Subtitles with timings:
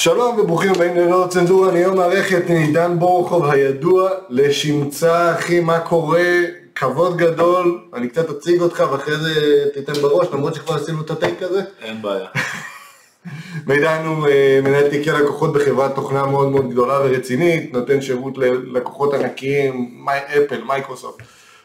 [0.00, 5.78] שלום וברוכים הבאים ללא צנזורה, אני היום מארח את מידן בורוכוב הידוע לשמצה, אחי, מה
[5.80, 6.24] קורה?
[6.74, 9.34] כבוד גדול, אני קצת אציג אותך ואחרי זה
[9.74, 11.62] תיתן בראש, למרות שכבר עשינו את ה take הזה.
[11.82, 12.26] אין בעיה.
[13.68, 19.14] מידן הוא אה, מנהל תיקי לקוחות בחברת תוכנה מאוד מאוד גדולה ורצינית, נותן שירות ללקוחות
[19.14, 20.12] ענקיים, מי,
[20.44, 21.22] אפל, מייקרוסופט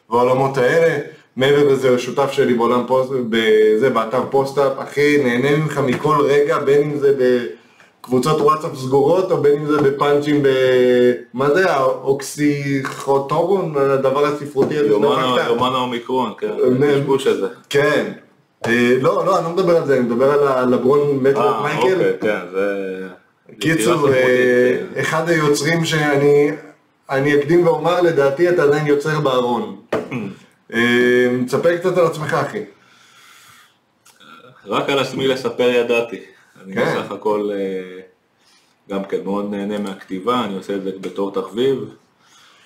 [0.09, 0.97] והעולמות האלה.
[1.36, 6.59] מעבר לזה הוא שותף שלי בעולם פוסט, בזה, באתר פוסט-אפ, אחי, נהנה ממך מכל רגע,
[6.59, 7.13] בין אם זה
[8.06, 10.48] בקבוצות וואטסאפ סגורות, או בין אם זה בפאנצ'ים ב...
[11.34, 16.49] מה זה, האוקסיכוטורון, הדבר הספרותי הזה יומן האומיקרון, כן,
[16.84, 17.48] אה, השבוש הזה.
[17.70, 18.12] כן.
[18.66, 21.94] אה, לא, לא, אני לא מדבר על זה, אני מדבר על הלברון מטרו אה, מייקל.
[21.94, 23.08] אוקיי, כן, זה...
[23.60, 26.52] קיצור, אה, ספרותית, אחד היוצרים שאני
[27.10, 29.76] אני אקדים ואומר, לדעתי אתה עדיין יוצר בארון.
[30.74, 32.63] אה, תספר קצת על עצמך, אחי.
[34.66, 36.34] רק על עצמי לספר ידעתי.
[36.66, 36.86] אני כן.
[36.86, 38.02] בסך הכל אה,
[38.90, 41.90] גם כן מאוד נהנה מהכתיבה, אני עושה את זה בתור תחביב.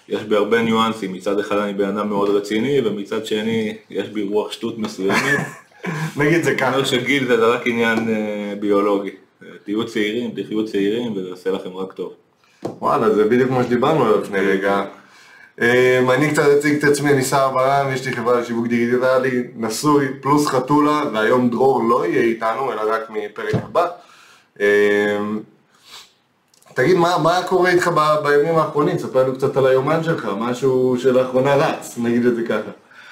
[0.09, 4.23] יש בי הרבה ניואנסים, מצד אחד אני בן אדם מאוד רציני, ומצד שני יש בי
[4.23, 5.39] רוח שטות מסוימת.
[6.17, 6.73] נגיד זה אני ככה.
[6.73, 9.11] אומר שגיל זה רק עניין אה, ביולוגי.
[9.43, 12.13] אה, תהיו צעירים, תחיו צעירים, וזה יעשה לכם רק טוב.
[12.63, 14.85] וואלה, זה בדיוק מה שדיברנו עליו לפני רגע.
[15.61, 20.07] אה, אני קצת אציג את עצמי, אני שר ברם, יש לי חברה לשיווק דיגיטלי, נשוי,
[20.21, 23.87] פלוס חתולה, והיום דרור לא יהיה איתנו, אלא רק מפרק הבא.
[24.61, 25.17] אה,
[26.73, 28.97] תגיד, מה, מה קורה איתך ב- בימים האחרונים?
[28.97, 32.71] ספר לנו קצת על היומן שלך, משהו שלאחרונה רץ, נגיד את זה ככה.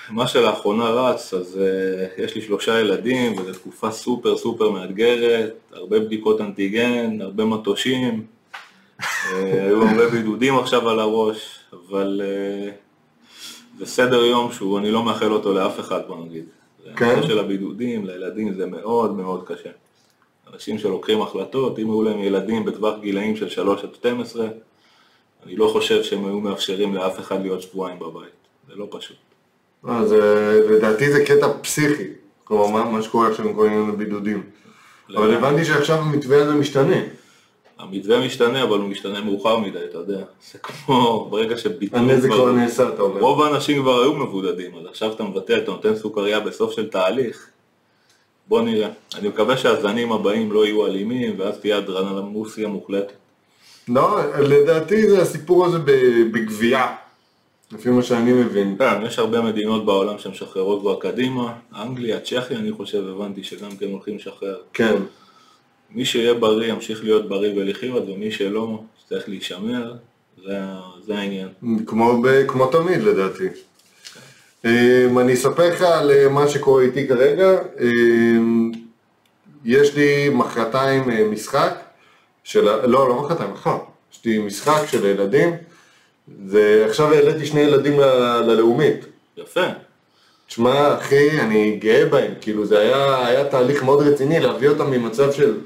[0.09, 6.00] מה שלאחרונה רץ, אז uh, יש לי שלושה ילדים, וזו תקופה סופר סופר מאתגרת, הרבה
[6.00, 8.23] בדיקות אנטיגן, הרבה מטושים,
[9.02, 12.72] uh, היו הרבה בידודים עכשיו על הראש, אבל uh,
[13.80, 16.46] זה סדר יום שהוא, אני לא מאחל אותו לאף אחד, בוא נגיד.
[16.96, 17.06] כן?
[17.06, 19.70] הנושא של הבידודים לילדים זה מאוד מאוד קשה.
[20.54, 24.48] אנשים שלוקחים החלטות, אם היו להם ילדים בטווח גילאים של 3 עד 12,
[25.45, 28.30] אני לא חושב שהם היו מאפשרים לאף אחד להיות שבועיים בבית,
[28.68, 29.18] זה לא פשוט.
[29.88, 32.08] אה, זה, לדעתי זה קטע פסיכי,
[32.44, 34.44] כלומר מה, שקורה עכשיו עם כל מיני בידודים.
[35.16, 36.95] אבל הבנתי שעכשיו המתווה הזה משתנה.
[37.80, 40.17] המתווה משתנה, אבל הוא משתנה מאוחר מדי, אתה יודע.
[40.52, 41.99] זה כמו ברגע שביטלו...
[41.99, 43.21] הנזק כבר- נעשה, אתה אומר.
[43.21, 47.48] רוב האנשים כבר היו מבודדים, אז עכשיו אתה מבטל, אתה נותן סוכריה בסוף של תהליך.
[48.48, 48.89] בוא נראה.
[49.16, 53.14] אני מקווה שהזנים הבאים לא יהיו אלימים, ואז תהיה אדרנלמוסיה מוחלטת.
[53.87, 55.77] לא, לדעתי זה הסיפור הזה
[56.32, 56.95] בגבייה,
[57.71, 58.76] לפי מה שאני מבין.
[58.80, 63.86] כן, יש הרבה מדינות בעולם שמשחררות כבר קדימה, אנגליה, צ'כיה, אני חושב, הבנתי שגם כן
[63.92, 64.58] הולכים לשחרר.
[64.73, 64.95] כן.
[65.92, 69.93] מי שיהיה בריא ימשיך להיות בריא ולחיות, ומי שלא, צריך להישמר,
[70.45, 70.58] זה,
[71.05, 71.48] זה העניין.
[71.86, 73.48] כמו, ב, כמו תמיד לדעתי.
[74.65, 77.58] אמ, אני אספר לך על אה, מה שקורה איתי כרגע.
[77.80, 78.71] אמ,
[79.65, 81.73] יש לי מחרתיים אה, משחק
[82.43, 82.64] של...
[82.86, 83.77] לא, לא מחרתיים, מחר.
[84.14, 85.55] יש לי משחק של ילדים.
[86.48, 89.05] זה, עכשיו העליתי שני ילדים ל- ללאומית.
[89.37, 89.65] יפה.
[90.48, 92.31] תשמע, אחי, אני גאה בהם.
[92.42, 95.58] כאילו, זה היה, היה תהליך מאוד רציני להביא אותם ממצב של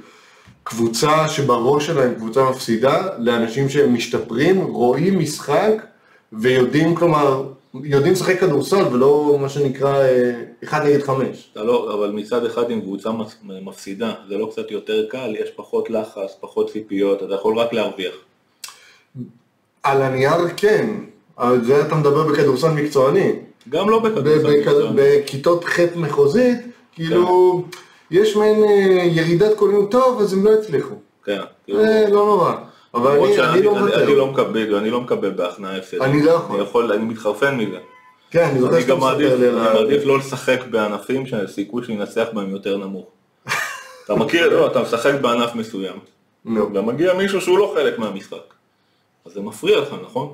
[0.63, 5.71] קבוצה שבראש שלהם קבוצה מפסידה, לאנשים שהם משתפרים, רואים משחק
[6.33, 7.43] ויודעים, כלומר,
[7.83, 10.31] יודעים לשחק כדורסל ולא מה שנקרא אה,
[10.63, 11.49] אחד נגד חמש.
[11.53, 13.09] אתה לא, אבל מצד אחד עם קבוצה
[13.43, 18.13] מפסידה, זה לא קצת יותר קל, יש פחות לחץ, פחות ציפיות, אתה יכול רק להרוויח.
[19.83, 20.89] על הנייר כן,
[21.37, 23.31] על זה אתה מדבר בכדורסל מקצועני.
[23.69, 24.37] גם לא בכדורסל.
[24.61, 24.95] בכ- מקצועני.
[24.95, 26.57] בכיתות ח' מחוזית,
[26.93, 27.63] כאילו,
[28.11, 28.69] יש מעין אה,
[29.05, 30.95] ירידת קולנוע טוב, אז הם לא הצליחו.
[31.25, 32.53] כן, כאילו, אה, לא נורא.
[32.93, 34.03] אבל אני, אני לא אני- מוותר.
[34.03, 36.01] אני לא מקבל, אני לא מקבל בהכנעה הפסד.
[36.01, 36.55] אני לא יכול.
[36.55, 37.77] אני יכול, אני מתחרפן מזה.
[38.31, 39.73] כן, אני אני שאתה מספר לי על אני ה...
[39.73, 43.05] מעדיף לא לשחק בענפים שהסיכוי שננצח בהם יותר נמוך.
[44.05, 45.95] אתה מכיר, לא, אתה משחק בענף מסוים,
[46.45, 46.73] נו.
[46.73, 48.37] ומגיע מישהו שהוא לא חלק מהמשחק.
[49.25, 50.33] אז זה מפריע לך, נכון?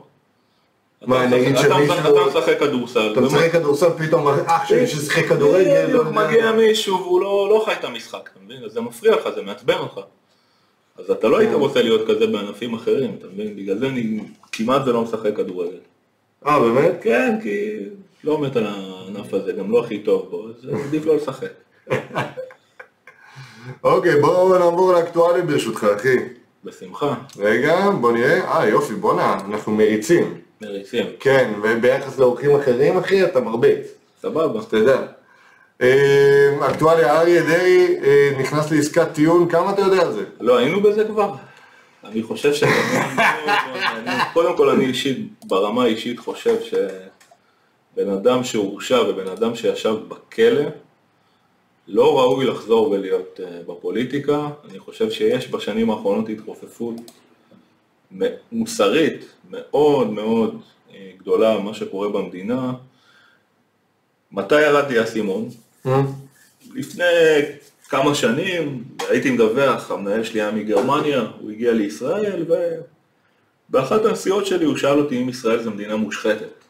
[1.06, 3.12] מה, נגיד שמישהו- אתה משחק כדורסל.
[3.12, 6.04] אתה משחק כדורסל, פתאום אח שלי ששיחק כדורגל, לא.
[6.04, 8.64] מגיע מישהו והוא לא לא חי את המשחק, אתה מבין?
[8.66, 10.00] אז זה מפריע לך, זה מעצבן אותך.
[10.98, 11.56] אז אתה לא היית כן.
[11.56, 13.56] רוצה להיות כזה בענפים אחרים, אתה מבין?
[13.56, 14.20] בגלל זה אני
[14.52, 15.78] כמעט ולא משחק כדורגל.
[16.48, 16.92] אה, באמת?
[17.02, 17.76] כן, כי
[18.24, 21.48] לא מת על הענף הזה, גם לא הכי טוב בו, אז עדיף לא לשחק.
[23.84, 26.18] אוקיי, בואו נעבור לאקטואליה ברשותך, אחי.
[26.64, 28.58] בשמחה, רגע, בוא נראה.
[28.58, 30.42] אה, יופי, בואנה, אנחנו מריצים.
[30.62, 33.88] מריצים, כן, וביחס לאורחים אחרים, אחי, אתה מרביץ.
[34.22, 34.62] סבבה.
[34.66, 35.02] תדע.
[35.82, 40.24] אה, אקטואליה, אריה דרעי אה, נכנס לעסקת טיעון, כמה אתה יודע על זה?
[40.40, 41.34] לא, היינו בזה כבר.
[42.04, 42.64] אני חושב ש...
[44.34, 50.64] קודם כל אני אישית, ברמה האישית חושב שבן אדם שהורשע ובן אדם שישב בכלא,
[51.88, 56.96] לא ראוי לחזור ולהיות אה, בפוליטיקה, אני חושב שיש בשנים האחרונות התרופפות
[58.52, 60.62] מוסרית מאוד מאוד
[60.94, 62.74] אה, גדולה מה שקורה במדינה.
[64.32, 65.50] מתי ירד לי האסימון?
[66.74, 67.04] לפני
[67.90, 72.46] כמה שנים הייתי מדווח, המנהל שלי היה מגרמניה, הוא הגיע לישראל
[73.70, 76.64] ובאחת הנסיעות שלי הוא שאל אותי אם ישראל זו מדינה מושחתת.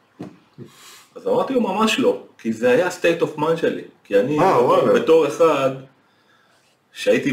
[1.16, 4.94] אז אמרתי לו ממש לא, כי זה היה state of mind שלי, כי אני אה.
[4.94, 5.70] בתור אחד
[6.94, 7.32] שהייתי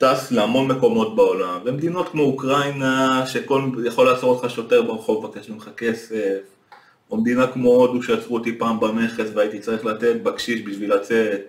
[0.00, 5.70] טס להמון מקומות בעולם, ומדינות כמו אוקראינה, שכל יכול לעצור אותך שוטר ברחוב, מבקש ממך
[5.76, 6.40] כסף,
[7.10, 11.40] או מדינה כמו הודו שעצרו אותי פעם במכס והייתי צריך לתת בקשיש בשביל לצאת,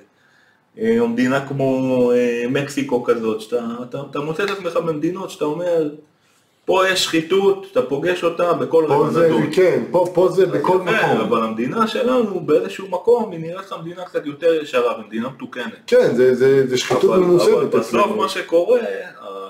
[0.78, 5.46] אה, או מדינה כמו אה, מקסיקו כזאת, שאתה אתה, אתה מוצא את עצמך במדינות שאתה
[5.46, 5.90] אומר,
[6.66, 9.54] פה יש שחיתות, אתה פוגש אותה בכל רגע נתון.
[9.54, 11.18] כן, פה, פה זה בכל יפה, מקום.
[11.18, 15.74] אבל המדינה שלנו באיזשהו מקום היא נראית לך מדינה קצת יותר ישרה ומדינה מתוקנת.
[15.88, 18.16] כן, זה, זה, זה שחיתות אבל, אבל ממוסדת בסוף.
[18.18, 18.80] מה שקורה,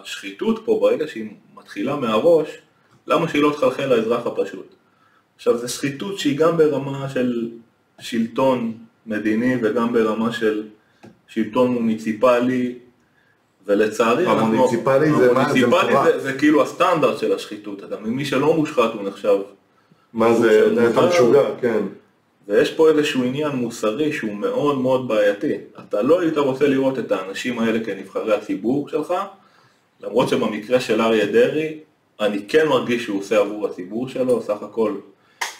[0.03, 2.47] השחיתות פה ברגע שהיא מתחילה מהראש,
[3.07, 4.75] למה שהיא לא תחלחל לאזרח הפשוט?
[5.35, 7.49] עכשיו זו שחיתות שהיא גם ברמה של
[7.99, 8.73] שלטון
[9.05, 10.63] מדיני וגם ברמה של
[11.27, 12.75] שלטון מוניציפלי
[13.67, 14.39] ולצערי אנחנו...
[14.39, 15.53] המוניציפלי זה מה?
[15.53, 16.05] זה מטורף.
[16.05, 17.95] זה, זה כאילו הסטנדרט של השחיתות, אתה?
[17.99, 19.37] מי שלא מושחת הוא נחשב
[20.13, 21.07] מה זה, אתה-.
[21.07, 21.83] משוגע, כן.
[22.47, 25.53] ויש פה איזשהו עניין מוסרי שהוא מאוד מאוד בעייתי.
[25.79, 29.13] אתה לא היית רוצה לראות את האנשים האלה כנבחרי הציבור שלך,
[30.03, 31.79] למרות שבמקרה של אריה דרעי,
[32.19, 34.93] אני כן מרגיש שהוא עושה עבור הציבור שלו, סך הכל.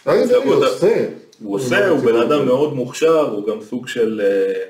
[0.07, 0.50] אריה דרעי.
[0.50, 1.07] עושה.
[1.44, 4.63] הוא עושה, הוא בן אדם מאוד מוכשר, הוא גם סוג של אה,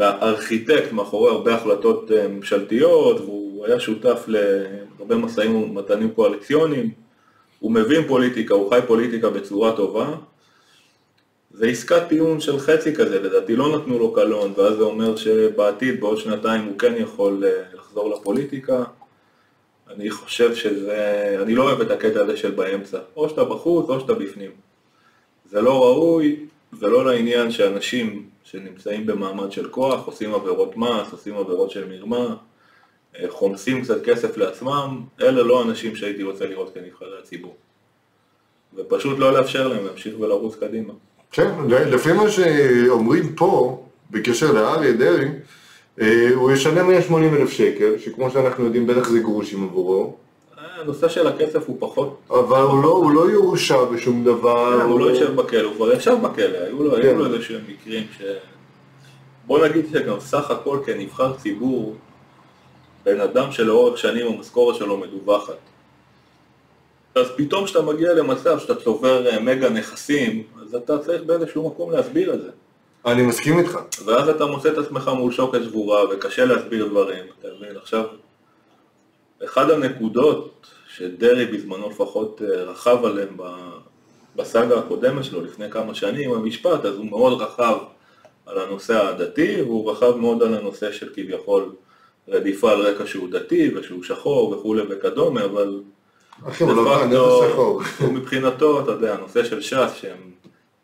[0.00, 6.90] ארכיטקט מאחורי הרבה החלטות אה, ממשלתיות, והוא היה שותף להרבה משאים ומתנים קואליציוניים.
[7.58, 10.14] הוא מבין פוליטיקה, הוא חי פוליטיקה בצורה טובה.
[11.50, 16.00] זה עסקת טיעון של חצי כזה, לדעתי לא נתנו לו קלון, ואז זה אומר שבעתיד,
[16.00, 18.84] בעוד שנתיים, הוא כן יכול אה, לחזור לפוליטיקה.
[19.90, 24.00] אני חושב שזה, אני לא אוהב את הקטע הזה של באמצע, או שאתה בחוץ או
[24.00, 24.50] שאתה בפנים.
[25.50, 31.36] זה לא ראוי, זה לא לעניין שאנשים שנמצאים במעמד של כוח, עושים עבירות מס, עושים
[31.36, 32.36] עבירות של מרמה,
[33.18, 37.56] אה, חומסים קצת כסף לעצמם, אלה לא אנשים שהייתי רוצה לראות כנבחרי הציבור.
[38.74, 40.92] ופשוט לא לאפשר להם להמשיך ולרוץ קדימה.
[41.32, 45.28] כן, לפי מה שאומרים פה, בקשר לאריה דרעי,
[46.00, 50.16] אה, הוא ישלם 180 אלף שקל, שכמו שאנחנו יודעים בטח זה גרושים עבורו,
[50.82, 54.82] הנושא של הכסף הוא פחות, אבל הוא לא, הוא לא יורשע בשום דבר.
[54.82, 57.02] הוא לא יושב בכלא, הוא כבר ישב בכלא, היו לו, כן.
[57.02, 58.22] היו לו איזה שהם מקרים ש...
[59.46, 61.94] בוא נגיד שגם סך הכל כנבחר ציבור,
[63.04, 65.56] בן אדם שלאורך שנים המשכורת שלו מדווחת.
[67.14, 71.90] אז פתאום כשאתה מגיע למצב שאתה צובר אה, מגה נכסים, אז אתה צריך באיזשהו מקום
[71.90, 72.50] להסביר את זה.
[73.06, 73.78] אני מסכים איתך.
[74.04, 77.76] ואז אתה מוצא את עצמך מול שוקת שבורה וקשה להסביר דברים, אתה מבין?
[77.76, 78.04] עכשיו,
[79.44, 80.66] אחד הנקודות
[80.96, 83.78] שדרעי בזמנו לפחות אה, רכב עליהם ב-
[84.36, 87.76] בסאגה הקודמת שלו לפני כמה שנים, המשפט, אז הוא מאוד רכב
[88.46, 91.72] על הנושא הדתי, והוא רכב מאוד על הנושא של כביכול
[92.28, 95.80] רדיפה על רקע שהוא דתי ושהוא שחור וכולי וכדומה, אבל
[96.48, 96.72] אחי, הוא
[97.50, 97.80] שחור.
[98.00, 100.18] הוא מבחינתו, אתה יודע, הנושא של ש"ס, שהם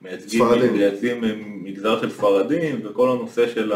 [0.02, 0.44] מייצגים.
[0.72, 1.20] מייצגים
[1.64, 3.72] מגזר של ספרדים, וכל הנושא של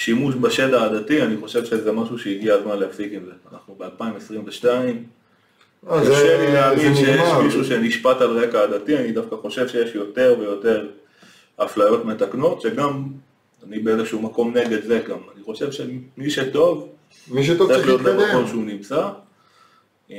[0.00, 3.32] השימוש בשד העדתי, אני חושב שזה משהו שהגיע הזמן להפסיק עם זה.
[3.52, 4.64] אנחנו ב-2022,
[5.90, 7.20] אה, קשה לי להאמין שיש.
[7.44, 10.86] מישהו שנשפט על רקע עדתי, אני דווקא חושב שיש יותר ויותר
[11.56, 13.04] אפליות מתקנות, שגם
[13.66, 15.18] אני באיזשהו מקום נגד זה גם.
[15.34, 16.88] אני חושב שמי שטוב,
[17.28, 18.46] מי שטוב צריך להיות במקום.
[18.48, 19.08] שהוא נמצא.
[20.10, 20.16] אה,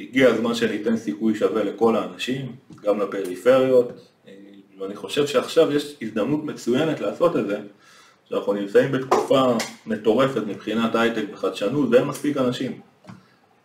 [0.00, 3.92] הגיע הזמן שניתן סיכוי שווה לכל האנשים, גם לפריפריות,
[4.28, 4.32] אה,
[4.78, 7.58] ואני חושב שעכשיו יש הזדמנות מצוינת לעשות את זה,
[8.30, 9.52] שאנחנו נמצאים בתקופה
[9.86, 12.80] מטורפת מבחינת הייטק וחדשנות ואין מספיק אנשים.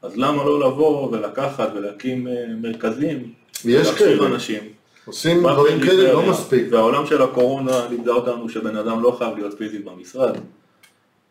[0.01, 3.33] אז למה לא לבוא ולקחת ולהקים אה, מרכזים,
[3.65, 4.27] יש כאלה.
[4.27, 4.63] אנשים.
[5.05, 6.29] עושים דברים כאלה לא.
[6.29, 6.67] מספיק.
[6.71, 10.37] והעולם של הקורונה לימדה אותנו שבן אדם לא חייב להיות פיזית במשרד.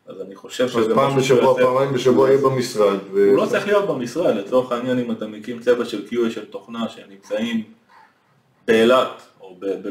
[0.06, 2.98] אז אני חושב שזה פעם בשבוע, פעמיים בשבוע יהיה במשרד.
[3.12, 6.44] ו- הוא לא צריך להיות במשרד, לצורך העניין אם אתה מקים צוות של QA של
[6.44, 7.62] תוכנה שהם נמצאים
[8.66, 9.22] באילת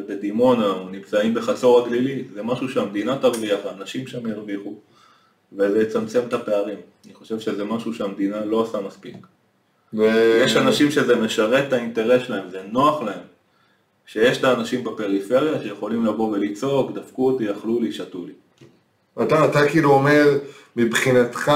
[0.08, 4.76] בדימונה או נמצאים בחצור הגלילית, זה משהו שהמדינה תרוויח, האנשים שם ירוויחו
[5.58, 6.78] וזה יצמצם את הפערים.
[7.06, 9.16] אני חושב שזה משהו שהמדינה לא עושה מספיק.
[9.94, 13.20] ו- יש אנשים שזה משרת את האינטרס שלהם, זה נוח להם.
[14.06, 18.34] שיש את האנשים בפריפריה שיכולים לבוא ולצעוק, דפקו אותי, אכלו לי, שתו לי.
[19.22, 20.26] אתה, אתה כאילו אומר,
[20.76, 21.52] מבחינתך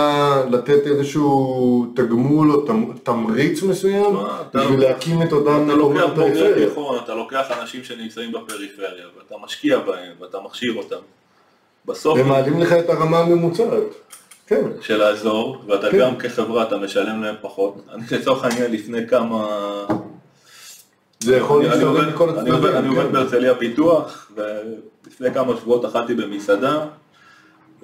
[0.52, 4.16] לתת איזשהו תגמול או תמ- תמריץ מסוים
[4.50, 6.68] אתה- בשביל להקים את אותם מקומות בפריפריה.
[7.04, 10.96] אתה לוקח אנשים שנמצאים בפריפריה, ואתה משקיע בהם, ואתה מכשיר אותם,
[11.86, 13.84] בסוף ומעלים לך את הרמה הממוצעת.
[14.48, 14.64] כן.
[14.82, 16.00] של האזור, ואתה כן.
[16.00, 17.76] גם כחברה, אתה משלם להם פחות.
[17.94, 19.48] אני לצורך העניין לפני כמה...
[21.20, 22.54] זה יכול אני עובד- הצדדים.
[22.76, 23.12] אני עובד כן.
[23.12, 26.86] בהרצליה פיתוח, ולפני כמה שבועות אכלתי במסעדה,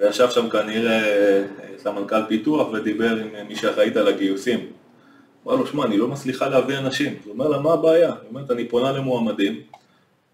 [0.04, 1.42] וישב שם כנראה אה,
[1.78, 4.60] סמנכ"ל פיתוח ודיבר עם אה, מי שאחראית על הגיוסים.
[5.46, 7.14] אמר לו, שמע, אני לא מצליחה להביא אנשים.
[7.24, 8.08] הוא אומר לה, מה הבעיה?
[8.08, 9.60] היא אומרת, אני פונה למועמדים,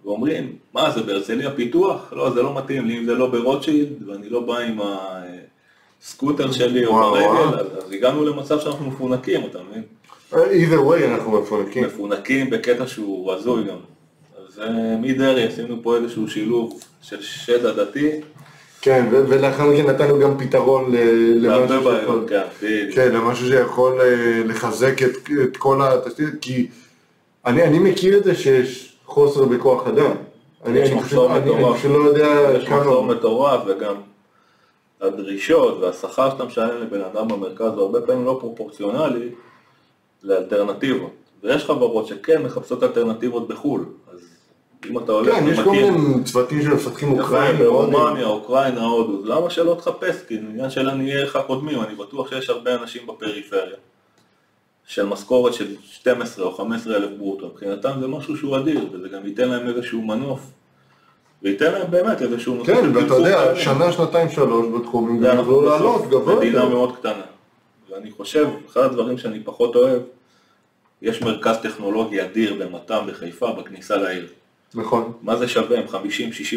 [0.04, 2.12] ואומרים, מה, זה בהרצליה פיתוח?
[2.12, 4.78] לא, זה לא מתאים לי, אם זה לא ברוטשילד, ואני לא בא עם
[6.00, 7.44] הסקוטר שלי או וואו.
[7.44, 9.82] אז אז הגענו למצב שאנחנו מפונקים, אתה מבין?
[10.32, 11.84] either way אנחנו מפונקים.
[11.84, 13.78] מפונקים בקטע שהוא הזוי גם.
[14.46, 18.20] אז אה, מדרעי עשינו פה איזשהו שילוב של שד עדתי,
[18.82, 20.92] כן, ולאחר מכן נתנו גם פתרון
[21.36, 22.42] למשהו שיכול- כן.
[22.94, 24.06] כן, למשהו שיכול אה,
[24.44, 25.10] לחזק את,
[25.42, 26.68] את כל התשתית, כי
[27.46, 30.10] אני, אני מכיר את זה שיש חוסר בכוח אדם.
[30.64, 31.78] אני, אני, פשוט- אני, אני מטורף.
[31.78, 33.14] פשוט לא יודע יש מחסור כמה...
[33.14, 33.94] מטורף וגם
[35.00, 39.28] הדרישות והשכר שאתה משלם לבן אדם במרכז הוא הרבה פעמים לא פרופורציונלי
[40.22, 41.10] לאלטרנטיבות.
[41.42, 43.84] ויש חברות שכן מחפשות אלטרנטיבות בחו"ל,
[44.86, 47.64] אם אתה הולך כן, יש כל מיני צוותים שמפתחים יפה, אוקראינים.
[47.64, 50.16] ברומניה, אוקראינה, הודו, למה שלא תחפש?
[50.28, 53.76] כי עניין של עניי ערך הקודמים, אני בטוח שיש הרבה אנשים בפריפריה
[54.86, 59.26] של משכורת של 12 או 15 אלף ברוטו, מבחינתם זה משהו שהוא אדיר, וזה גם
[59.26, 60.40] ייתן להם איזשהו מנוף,
[61.42, 63.56] וייתן להם באמת איזשהו נושא כן, של ואתה יודע.
[63.56, 64.66] שנה, שנתיים, שלוש
[65.20, 66.68] זה גם יוכלו לעלות גבוה מדינה.
[66.68, 67.22] מאוד קטנה,
[67.90, 70.02] ואני חושב, אחד הדברים שאני פחות אוהב,
[71.02, 74.26] יש מרכז טכנולוגי אדיר במת"ם בחיפה בכניסה לעיר.
[74.74, 75.12] נכון.
[75.22, 75.86] מה זה שווה אם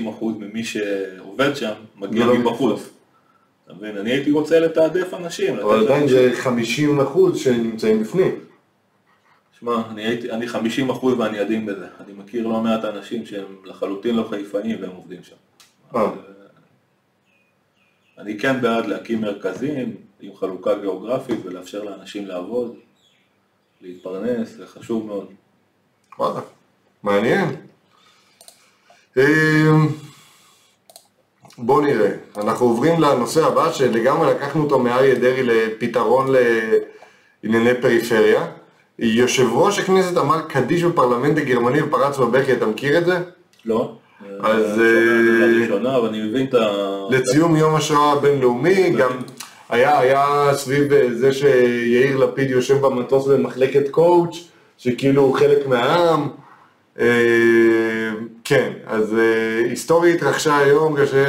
[0.06, 2.90] 50-60 אחוז ממי שעובד שם מגיע ולא מבחוץ?
[3.66, 3.98] אתה מבין?
[3.98, 5.60] אני הייתי רוצה לתעדף אנשים.
[5.60, 8.40] אבל עדיין זה 50 אחוז שנמצאים בפנים.
[9.60, 11.88] שמע, אני, הייתי, אני 50 אחוז ואני עדין בזה.
[12.06, 15.36] אני מכיר לא מעט אנשים שהם לחלוטין לא חיפאים והם עובדים שם.
[15.96, 16.12] אה.
[18.18, 22.76] אני כן בעד להקים מרכזים עם חלוקה גיאוגרפית ולאפשר לאנשים לעבוד,
[23.82, 25.28] להתפרנס, זה חשוב מאוד.
[26.20, 26.42] וואלה,
[27.04, 27.63] מעניין.
[29.18, 29.88] אמ,
[31.58, 36.28] בוא נראה, אנחנו עוברים לנושא הבא שלגמרי לקחנו אותו מאריה דרעי לפתרון
[37.44, 38.46] לענייני פריפריה.
[39.00, 43.18] יושב ראש הכנסת אמר קדיש בפרלמנט הגרמני ופרץ בבכי, אתה מכיר את זה?
[43.66, 43.96] לא?
[44.40, 46.68] אז, אה, לראשונה, אבל אני מבין את ה...
[47.10, 49.12] לציון יום השואה הבינלאומי, גם
[49.70, 56.30] היה, היה סביב אה, זה שיאיר לפיד יושב במטוס במחלקת קואוץ', שכאילו הוא חלק מהעם.
[58.44, 61.26] כן, אז אה, היסטוריה התרחשה היום כאשר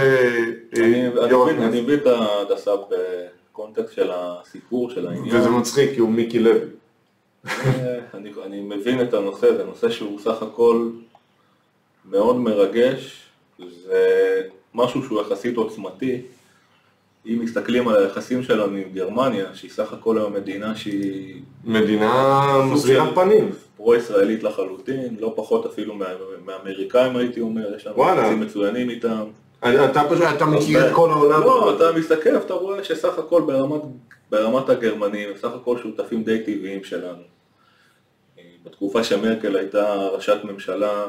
[0.76, 2.70] אני, יו"ר מבין, אני הכנסת, מבין את ההנדסה
[3.50, 5.36] בקונטקסט של הסיפור, של העניין.
[5.36, 6.60] וזה מצחיק כי הוא מיקי לוי.
[7.46, 10.88] אה, אני, אני מבין את הנושא, זה נושא שהוא סך הכל
[12.10, 13.28] מאוד מרגש,
[13.58, 14.42] זה
[14.74, 16.22] משהו שהוא יחסית עוצמתי.
[17.26, 23.14] אם מסתכלים על היחסים שלנו עם גרמניה, שהיא סך הכל היום מדינה שהיא מדינה מסבירת
[23.14, 23.50] פנים.
[23.84, 26.06] פרו-ישראלית לחלוטין, לא פחות אפילו מה,
[26.44, 28.04] מהאמריקאים הייתי אומר, יש לנו.
[28.08, 29.24] יחסים מצוינים איתם.
[29.60, 31.40] אתה פשוט, אתה מכיר את כל העולם.
[31.40, 33.80] לא, אתה מסתכל, אתה רואה שסך הכל ברמת,
[34.30, 37.22] ברמת הגרמנים, סך הכל שותפים די טבעיים שלנו.
[38.64, 41.04] בתקופה שמרקל הייתה ראשת ממשלה,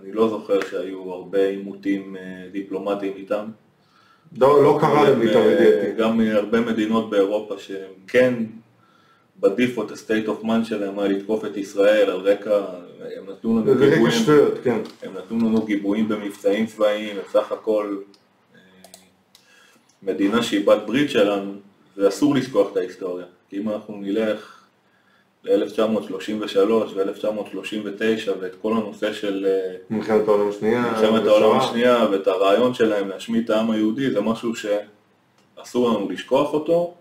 [0.00, 2.22] אני לא זוכר שהיו הרבה עימותים אה,
[2.52, 3.44] דיפלומטיים איתם.
[4.38, 6.02] לא לא קרה למיטב אה, ידיעתי.
[6.02, 8.34] גם הרבה מדינות באירופה שהם כן
[9.40, 12.60] בדיפולט ה-state of mind שלהם היה לתקוף את ישראל על רקע,
[13.16, 14.80] הם נתנו לנו גיבויים, שטויות, כן.
[15.02, 17.96] הם נתנו לנו גיבויים במבצעים צבאיים, הם סך הכל
[18.54, 18.60] אה,
[20.02, 21.52] מדינה שהיא בת ברית שלנו,
[21.96, 23.26] ואסור לשכוח את ההיסטוריה.
[23.48, 24.60] כי אם אנחנו נלך
[25.44, 30.82] ל-1933 ו-1939 ואת כל הנושא של אה, מלחמת העולם השנייה.
[30.82, 31.58] מלחמת העולם.
[31.58, 36.94] השנייה ואת הרעיון שלהם להשמיד את העם היהודי, זה משהו שאסור לנו לשכוח אותו,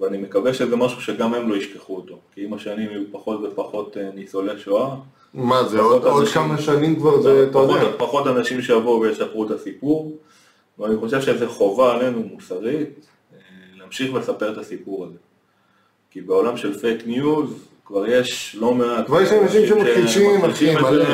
[0.00, 2.18] ואני מקווה שזה משהו שגם הם לא ישכחו אותו.
[2.34, 4.94] כי עם השנים יהיו פחות ופחות אה, ניצולי שואה,
[5.34, 6.42] מה זה, פחות עוד עוד אנשים.
[6.42, 7.96] כמה שנים כבר זה, אתה פחות, יודע.
[7.98, 10.16] פחות אנשים שיבואו ויספרו את הסיפור,
[10.78, 12.88] ואני חושב שזה חובה עלינו מוסרית
[13.32, 13.38] אה,
[13.78, 15.16] להמשיך ולספר את הסיפור הזה.
[16.10, 17.50] כי בעולם של fake news
[17.84, 19.06] כבר יש לא מעט...
[19.06, 21.04] כבר יש אנשים שמכחישים, אחי, מלא.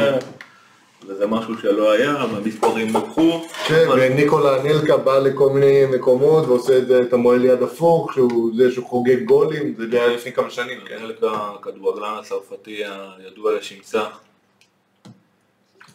[1.09, 3.43] וזה משהו שלא היה, והמספרים לקחו.
[3.69, 8.13] כן, אבל- וניקולא אנלקה בא לכל מיני מקומות ועושה את זה, את המועל יד הפוך,
[8.15, 10.99] שהוא זה שהוא חוגג גולים, זה היה לפני כמה שנים, כן.
[10.99, 12.83] אנלקה הכדורגלן הצרפתי
[13.19, 14.05] הידוע לשמצה.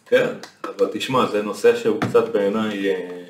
[0.06, 0.26] כן,
[0.64, 3.22] אבל תשמע, זה נושא שהוא קצת בעיניי אה,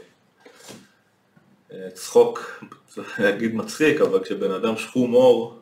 [1.73, 5.59] אה, צחוק, צריך להגיד מצחיק, אבל כשבן אדם שחום עור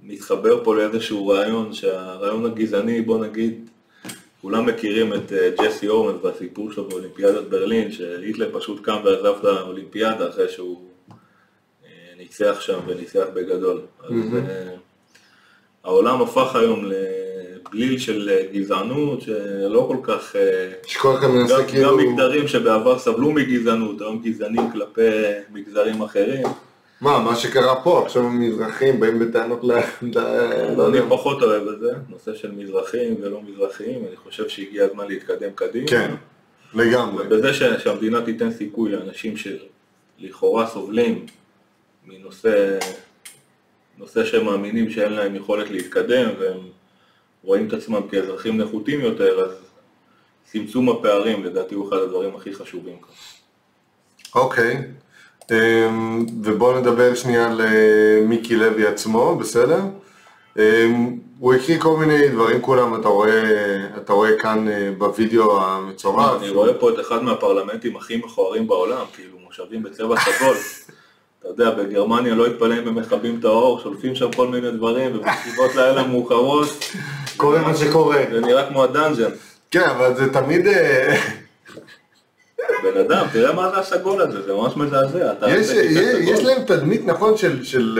[0.00, 3.70] מתחבר פה לאיזשהו רעיון, שהרעיון הגזעני, בוא נגיד,
[4.42, 9.44] כולם מכירים את אה, ג'סי אורנס והסיפור שלו באולימפיאדת ברלין, שהיטלר פשוט קם ועזב את
[9.44, 10.80] האולימפיאדה אחרי שהוא
[11.84, 13.80] אה, ניצח שם וניצח בגדול.
[14.04, 14.74] אז אה,
[15.84, 20.36] העולם הפך היום לבליל של גזענות, שלא כל כך...
[20.86, 21.88] שכל אחד מנסה כאילו...
[21.88, 25.10] גם מגדרים שבעבר סבלו מגזענות, היום גזענים כלפי
[25.52, 26.46] מגזרים אחרים.
[27.00, 29.72] מה, מה שקרה פה, עכשיו המזרחים באים בטענות ל...
[30.02, 30.88] לא.
[30.88, 35.50] אני פחות אוהב את זה, נושא של מזרחים ולא מזרחים, אני חושב שהגיע הזמן להתקדם
[35.54, 35.86] קדימה.
[35.88, 36.14] כן,
[36.74, 37.26] לגמרי.
[37.26, 41.26] ובזה שהמדינה תיתן סיכוי לאנשים שלכאורה סובלים
[42.06, 42.78] מנושא
[43.98, 46.58] נושא שהם מאמינים שאין להם יכולת להתקדם והם
[47.44, 49.50] רואים את עצמם כאזרחים נחותים יותר, אז
[50.44, 53.14] צמצום הפערים לדעתי הוא אחד הדברים הכי חשובים כאן.
[54.34, 54.76] אוקיי.
[54.76, 54.82] אמ,
[56.42, 59.80] ובואו נדבר שנייה על אה, מיקי לוי עצמו, בסדר?
[60.58, 63.42] אמ, הוא הקריא כל מיני דברים כולם, אתה רואה,
[63.96, 66.42] אתה רואה כאן אה, בווידאו המצורף.
[66.42, 70.56] אני רואה פה את אחד מהפרלמנטים הכי מכוערים בעולם, כאילו מושבים בצבע סגול.
[71.40, 75.16] אתה יודע, בגרמניה לא התפלא אם הם מכבים את האור, שולפים שם כל מיני דברים,
[75.16, 76.68] ובסביבות לילה מאוחרות,
[77.36, 78.22] קורה מה שקורה.
[78.32, 79.30] זה נראה כמו ה dungeon.
[79.70, 80.66] כן, אבל זה תמיד...
[82.82, 85.32] בן אדם, תראה מה זה הסגול הזה, זה ממש מזעזע.
[85.48, 86.44] יש.
[86.44, 87.98] להם תדמית, נכון, של,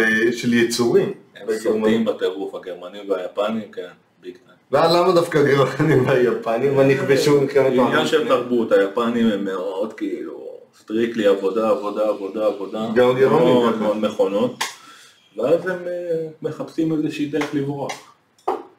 [0.52, 1.12] יצורים.
[1.36, 3.88] הם סוטים בטירוף, הגרמנים והיפנים, כן,
[4.22, 4.36] big
[4.70, 4.84] time.
[4.92, 8.28] למה דווקא הגרמנים והיפנים נכבשו מלחמת עניין של העולם?
[8.28, 10.50] תרבות, היפנים הם מאוד כאילו
[10.80, 13.78] strictly עבודה, עבודה, עבודה, עבודה, גם גרמנים מאוד.
[13.78, 14.64] מאוד מכונות,
[15.36, 17.92] ואז הם אה, מחפשים איזושהי דרך לברוח.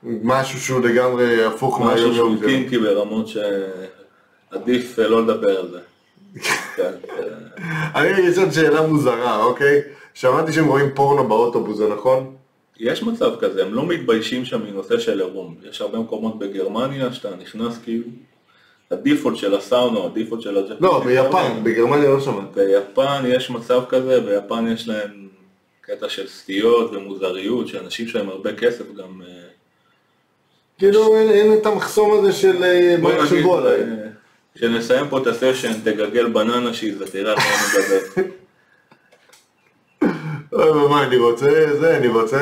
[0.03, 2.49] משהו שהוא לגמרי הפוך משהו מהיום שהוא יום שלנו.
[2.49, 4.00] קינקי ברמות שעדיף
[4.53, 5.79] אה, לא לדבר על זה.
[6.75, 9.81] כן, אה, אני אגיד לשאול שאלה מוזרה, אוקיי?
[10.13, 12.35] שמעתי שהם רואים פורנו באוטובוס, זה נכון?
[12.79, 15.55] יש מצב כזה, הם לא מתביישים שם מנושא של עירום.
[15.69, 18.03] יש הרבה מקומות בגרמניה שאתה נכנס כאילו,
[18.91, 20.81] הדיפולט של הסאונה, או הדיפולט של הג'קט.
[20.81, 22.47] לא, ביפן, בגרמניה לא שמעתי.
[22.55, 25.27] ביפן יש מצב כזה, ביפן יש להם
[25.81, 29.21] קטע של סטיות ומוזריות, שאנשים שלהם הרבה כסף גם...
[29.21, 29.41] אה,
[30.77, 32.55] כאילו אין- את המחסום הזה של
[33.01, 33.79] בוא מה נגיד, יחשבו עליי.
[34.55, 38.31] כשנסיים פה את הסשן, תגגל בננה שיז ותראה על מה אני מדבר.
[40.53, 42.41] אוי, מה, אני רוצה, זה, אני רוצה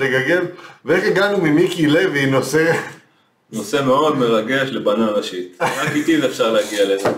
[0.00, 0.44] לגגל.
[0.84, 2.72] ואיך הגענו ממיקי לוי, נושא...
[3.52, 5.62] נושא מאוד מרגש לבננה שיט.
[5.62, 7.08] רק איתי זה אפשר להגיע לזה.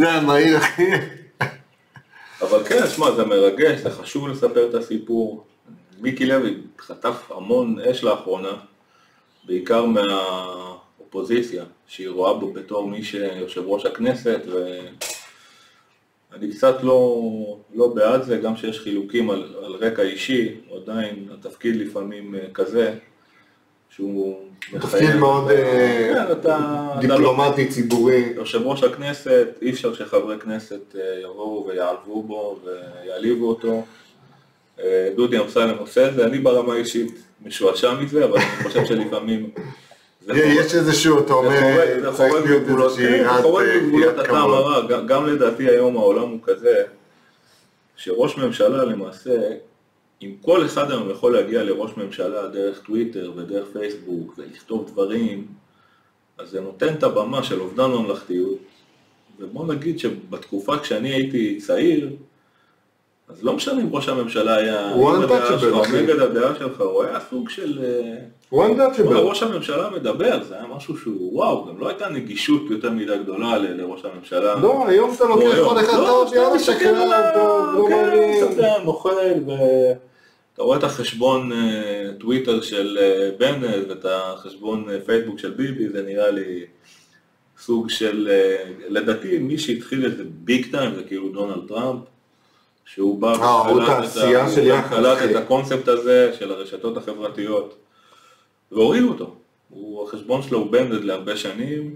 [0.00, 0.90] זה המהיר, אחי.
[2.42, 5.46] אבל כן, שמע, זה מרגש, זה חשוב לספר את הסיפור.
[6.00, 8.52] מיקי לוי חטף המון אש לאחרונה,
[9.44, 14.40] בעיקר מהאופוזיציה, שהיא רואה בו בתור מי שיושב ראש הכנסת,
[16.32, 17.22] ואני קצת לא,
[17.74, 22.94] לא בעד זה, גם שיש חילוקים על, על רקע אישי, עדיין התפקיד לפעמים אה, כזה,
[23.90, 24.36] שהוא
[24.80, 26.58] תפקיד מאוד אה, כן, אתה
[26.94, 28.32] לא, דיפלומטי, ציבורי.
[28.36, 33.84] יושב ראש הכנסת, אי אפשר שחברי כנסת אה, יבואו ויעלבו בו ויעליבו אותו.
[35.16, 37.12] דודי אמסלם עושה את זה, אני ברמה האישית
[37.44, 39.50] משועשע מזה, אבל אני חושב שלפעמים...
[40.34, 41.50] חורג- יש איזשהו, אתה אומר,
[42.12, 43.64] צריך להיות איזושהי יראת כבוד.
[45.06, 46.82] גם לדעתי היום העולם הוא כזה,
[47.96, 49.40] שראש ממשלה למעשה,
[50.22, 55.46] אם כל אחד היום יכול להגיע לראש ממשלה דרך טוויטר ודרך פייסבוק ולכתוב דברים,
[56.38, 58.58] אז זה נותן את הבמה של אובדן ממלכתיות,
[59.40, 62.10] ובוא נגיד שבתקופה כשאני הייתי צעיר,
[63.28, 66.02] אז לא משנה אם ראש הממשלה היה הוא untouchable, אחי.
[66.02, 67.78] נגד הדעה שלך, הוא היה סוג של...
[67.84, 69.16] אה, הוא אבל אנדאצ'בל.
[69.16, 73.58] ראש הממשלה מדבר, זה היה משהו שהוא וואו, גם לא הייתה נגישות יותר מדי גדולה
[73.58, 74.54] לראש הממשלה.
[74.54, 75.56] לא, היום אתה לוקח.
[75.68, 78.44] כל אחד לא, טוב, יאללה שקרן, טוב, לא כן, מעניין.
[78.44, 79.10] מסתכל, נוכל,
[79.46, 85.88] ואתה רואה את החשבון אה, טוויטר של אה, בנט ואת החשבון אה, פייסבוק של ביבי,
[85.88, 86.64] זה נראה לי
[87.58, 92.00] סוג של, אה, לדעתי מי שהתחיל את זה big time זה כאילו דונלד טראמפ.
[92.94, 95.30] שהוא בא אה, וקלט את ה- תעשייה של הוא יח"צ, קלט אחי.
[95.30, 97.76] את הקונספט הזה של הרשתות החברתיות
[98.72, 99.34] והורידו אותו.
[99.70, 101.94] הוא, החשבון שלו הוא banned להרבה שנים.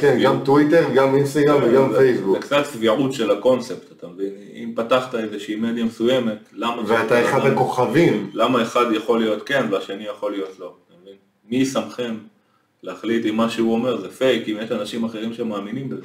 [0.00, 0.18] כן.
[0.22, 2.36] גם טוויטר, גם אינסטגרם וגם זה- פייסבוק.
[2.36, 4.30] זה קצת צביעות של הקונספט, אתה מבין?
[4.54, 6.82] אם פתחת איזושהי מדיה מסוימת, למה...
[6.86, 8.30] ואתה אחד הכוכבים.
[8.34, 10.74] למה אחד יכול להיות כן והשני יכול להיות לא?
[11.48, 12.14] מי שמכם
[12.82, 16.02] להחליט אם מה שהוא אומר זה פייק, אם יש אנשים אחרים שמאמינים בזה?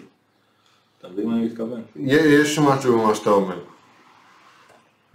[0.99, 1.81] אתה מבין מה אני מתכוון?
[1.95, 3.59] יש משהו במה שאתה אומר.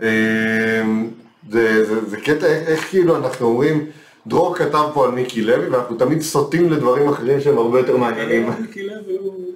[0.01, 1.11] אמ,
[1.51, 3.91] זה, זה, זה קטע, איך, איך כאילו אנחנו אומרים,
[4.27, 8.51] דרור כתב פה על מיקי לוי ואנחנו תמיד סוטים לדברים אחרים שהם הרבה יותר מעניינים.
[8.61, 9.53] מיקי לוי הוא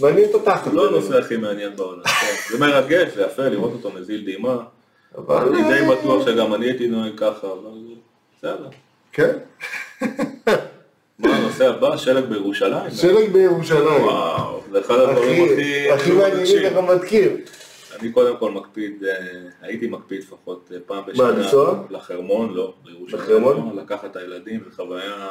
[0.00, 0.72] מעניין את התחת.
[0.72, 2.02] לא הנושא הכי מעניין בעולם.
[2.04, 2.52] כן.
[2.52, 4.58] זה מרגש, זה יפה לראות אותו מזיל דמעה.
[5.18, 5.48] אבל...
[5.48, 7.70] אני די בטוח שגם אני הייתי נוהג ככה, אבל
[8.38, 8.68] בסדר.
[9.12, 9.32] כן.
[11.18, 12.90] מה הנושא הבא, שלג בירושלים.
[12.90, 14.02] שלג בירושלים.
[14.02, 15.90] וואו, זה אחד הדברים הכי...
[15.90, 16.62] הכי הכי מעניינים מרגשים.
[16.62, 17.36] לרמטכיר.
[18.00, 19.12] אני קודם כל מקפיד, אה,
[19.62, 21.30] הייתי מקפיד לפחות אה, פעם בשנה.
[21.30, 21.82] לנסוע?
[21.90, 23.22] לחרמון, לא, לירושלים.
[23.22, 23.76] לחרמון?
[23.76, 25.28] לא, לקחת את הילדים, זו חוויה,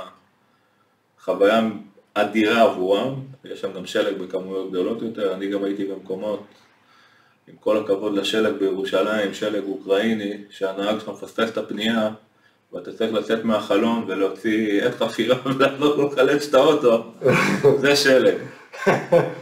[1.20, 1.62] חוויה
[2.14, 3.14] אדירה עבורם.
[3.46, 6.44] יש שם גם שלג בכמויות גדולות יותר, אני גם הייתי במקומות,
[7.48, 12.10] עם כל הכבוד לשלג בירושלים, שלג אוקראיני, שהנהג שלך מפספס את הפנייה,
[12.74, 17.12] ואתה צריך לצאת מהחלון ולהוציא עט חפירה ולעלות לחלץ את האוטו,
[17.82, 18.36] זה שלג.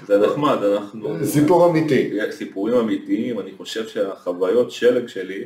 [0.08, 1.26] זה נחמד, אנחנו...
[1.26, 2.12] סיפור אמיתי.
[2.32, 5.44] סיפורים אמיתיים, אני חושב שהחוויות שלג שלי,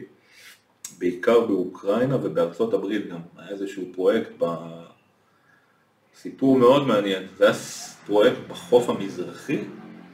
[0.97, 4.45] בעיקר באוקראינה ובארצות הברית גם, היה איזשהו פרויקט, ב...
[6.21, 7.53] סיפור מאוד מעניין, זה היה
[8.05, 9.59] פרויקט בחוף המזרחי,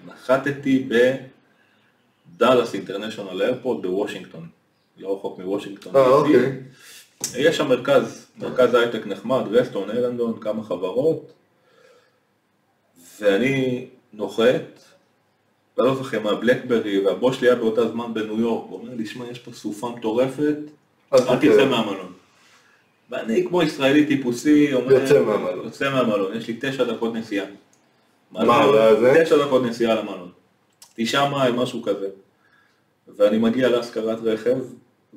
[0.07, 0.89] נחתתי
[2.35, 4.47] בדאלאס אינטרנשיונל איירפורט בוושינגטון,
[4.97, 5.95] לא רחוק מוושינגטון.
[5.95, 6.07] אה.
[6.07, 6.59] אוקיי.
[7.37, 11.33] יש שם מרכז, מרכז הייטק נחמד, רסטון, אילנדון, כמה חברות,
[13.19, 14.83] ואני נוחת,
[15.77, 19.25] לא זוכר מה, בלקברי, והבוס שלי היה באותה זמן בניו יורק, הוא אומר לי, שמע,
[19.31, 20.57] יש פה סופה מטורפת,
[21.13, 22.13] אל תצא." תצא מהמלון.
[23.09, 25.65] ואני כמו ישראלי טיפוסי, אומר, יוצא מהמלון.
[25.65, 27.45] יוצא מהמלון, יש לי תשע דקות נסיעה.
[28.31, 28.67] מה,
[28.99, 29.23] זה?
[29.25, 30.31] תשע דקות נסיעה למלון.
[30.95, 32.07] תשעה מייל, משהו כזה.
[33.17, 34.57] ואני מגיע להשכרת רכב,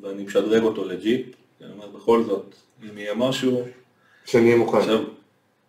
[0.02, 1.26] ואני משדרג אותו לג'יפ,
[1.60, 3.64] אני אומר, בכל זאת, אם יהיה משהו,
[4.24, 4.78] שנהיה מוכן.
[4.78, 5.04] עכשיו,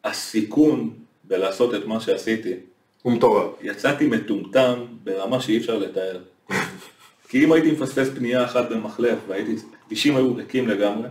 [0.03, 0.93] הסיכון
[1.27, 2.53] בלעשות את מה שעשיתי,
[3.01, 3.51] הוא מטורף.
[3.61, 6.19] יצאתי מטומטם ברמה שאי אפשר לתאר.
[7.29, 11.07] כי אם הייתי מפספס פנייה אחת במחלף, והייתי, כבישים היו ריקים לגמרי,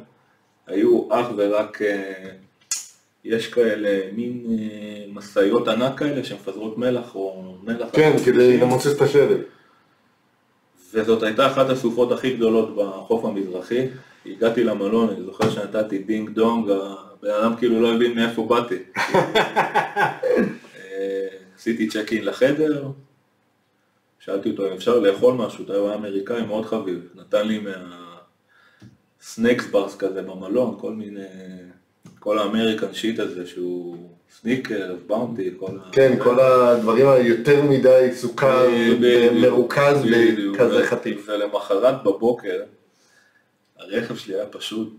[0.66, 2.30] היו אך ורק, אה,
[3.24, 7.88] יש כאלה מין אה, משאיות ענק כאלה שמפזרות מלח או מלח.
[7.92, 8.56] כן, כדי.
[8.56, 9.40] למוצץ את השלג.
[10.96, 13.86] וזאת הייתה אחת הסופות הכי גדולות בחוף המזרחי.
[14.26, 18.78] הגעתי למלון, אני זוכר שנתתי ding dong, הבן אדם כאילו לא הבין מאיפה באתי.
[20.76, 22.88] אה, עשיתי check in לחדר,
[24.18, 27.64] שאלתי אותו אם אפשר לאכול משהו, הוא היה אמריקאי מאוד חביב, נתן לי
[29.20, 31.20] מה snacks bars כזה במלון, כל מיני,
[32.26, 33.96] כל ה American shit הזה שהוא
[34.40, 35.92] סניקרס, באונטי, כל ה...
[35.92, 38.68] כן, כל הדברים היותר מדי סוכר,
[39.00, 40.04] בדיוק, מרוכז.
[40.54, 41.28] בכזה חטיף.
[41.28, 42.62] ולמחרת בבוקר,
[43.78, 44.92] הרכב שלי היה פשוט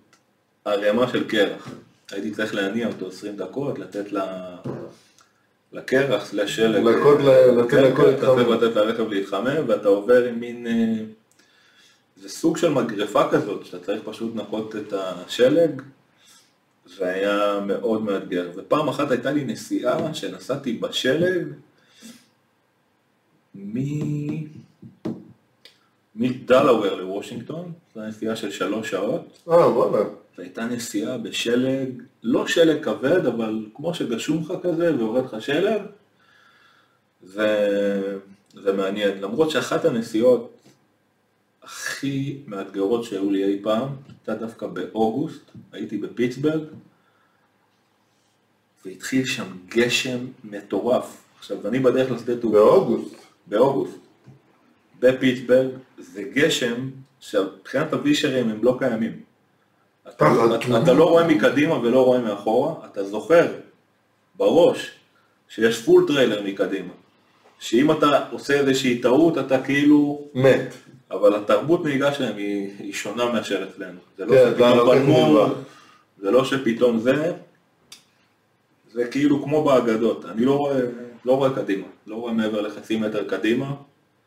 [0.66, 1.70] ערימה של קרח.
[2.12, 4.56] הייתי צריך להניע אותו 20 דקות, לתת לה...
[5.74, 6.84] לקרח, סלש שלג.
[6.84, 8.54] לקוד לתת כן, לכל כן, להתחמם.
[8.54, 10.68] לתת לרכב להתחמם, ואתה עובר עם מין...
[10.68, 11.04] אה,
[12.22, 15.82] זה סוג של מגרפה כזאת, שאתה צריך פשוט לנקות את השלג,
[16.98, 18.52] זה היה מאוד מאתגר.
[18.56, 21.48] ופעם אחת הייתה לי נסיעה שנסעתי בשלג
[23.56, 23.78] מ...
[26.16, 30.06] מדלאוור לוושינגטון, זו הייתה נסיעה של שלוש שעות, אה, וואלה.
[30.38, 35.82] והייתה נסיעה בשלג, לא שלג כבד, אבל כמו שגשום לך כזה ויורד לך שלג,
[37.24, 38.20] זה,
[38.54, 39.22] זה מעניין.
[39.22, 40.54] למרות שאחת הנסיעות
[41.64, 46.64] הכי מאתגרות שהיו לי אי פעם, הייתה דווקא באוגוסט, הייתי בפיטסברג,
[48.88, 51.18] והתחיל שם גשם מטורף.
[51.40, 52.58] עכשיו, אני בדרך לשדה תעופה.
[52.58, 53.16] באוגוסט.
[53.48, 53.98] באוגוסט,
[55.00, 59.20] בפיטסברג, זה גשם שמבחינת הווישרים הם לא קיימים.
[60.10, 63.48] אתה, אתה, אתה לא רואה מקדימה ולא רואה מאחורה, אתה זוכר
[64.36, 64.92] בראש
[65.50, 66.94] שיש full trailer מקדימה.
[67.60, 70.22] שאם אתה עושה איזושהי טעות, אתה כאילו...
[70.34, 70.74] מת.
[71.12, 74.00] אבל התרבות נהיגה שלהם היא, היא שונה מאשר אצלנו.
[74.18, 75.52] זה לא כן, שפתאום לוקח בלמו, מרווח.
[76.18, 77.34] זה לא שפתאום זה,
[78.98, 80.26] זה כאילו כמו באגדות.
[80.26, 80.80] אני לא רואה,
[81.26, 83.76] לא רואה קדימה, לא רואה מעבר לחצי מטר קדימה.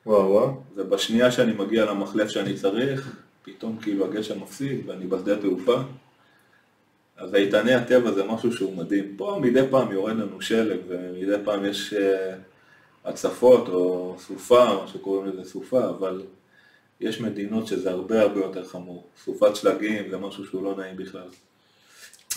[0.06, 0.60] וואו וואו.
[0.76, 5.76] ובשנייה שאני מגיע למחלף שאני צריך, פתאום כאילו הגשם מפסיק ואני בשדה תעופה.
[7.16, 9.14] אז איתני הטבע זה משהו שהוא מדהים.
[9.16, 12.34] פה מדי פעם יורד לנו שלג ומדי פעם יש אה,
[13.04, 16.22] הצפות או סופה, מה שקוראים לזה סופה, אבל
[17.00, 19.06] יש מדינות שזה הרבה הרבה יותר חמור.
[19.24, 21.28] סופת שלגים זה משהו שהוא לא נעים בכלל.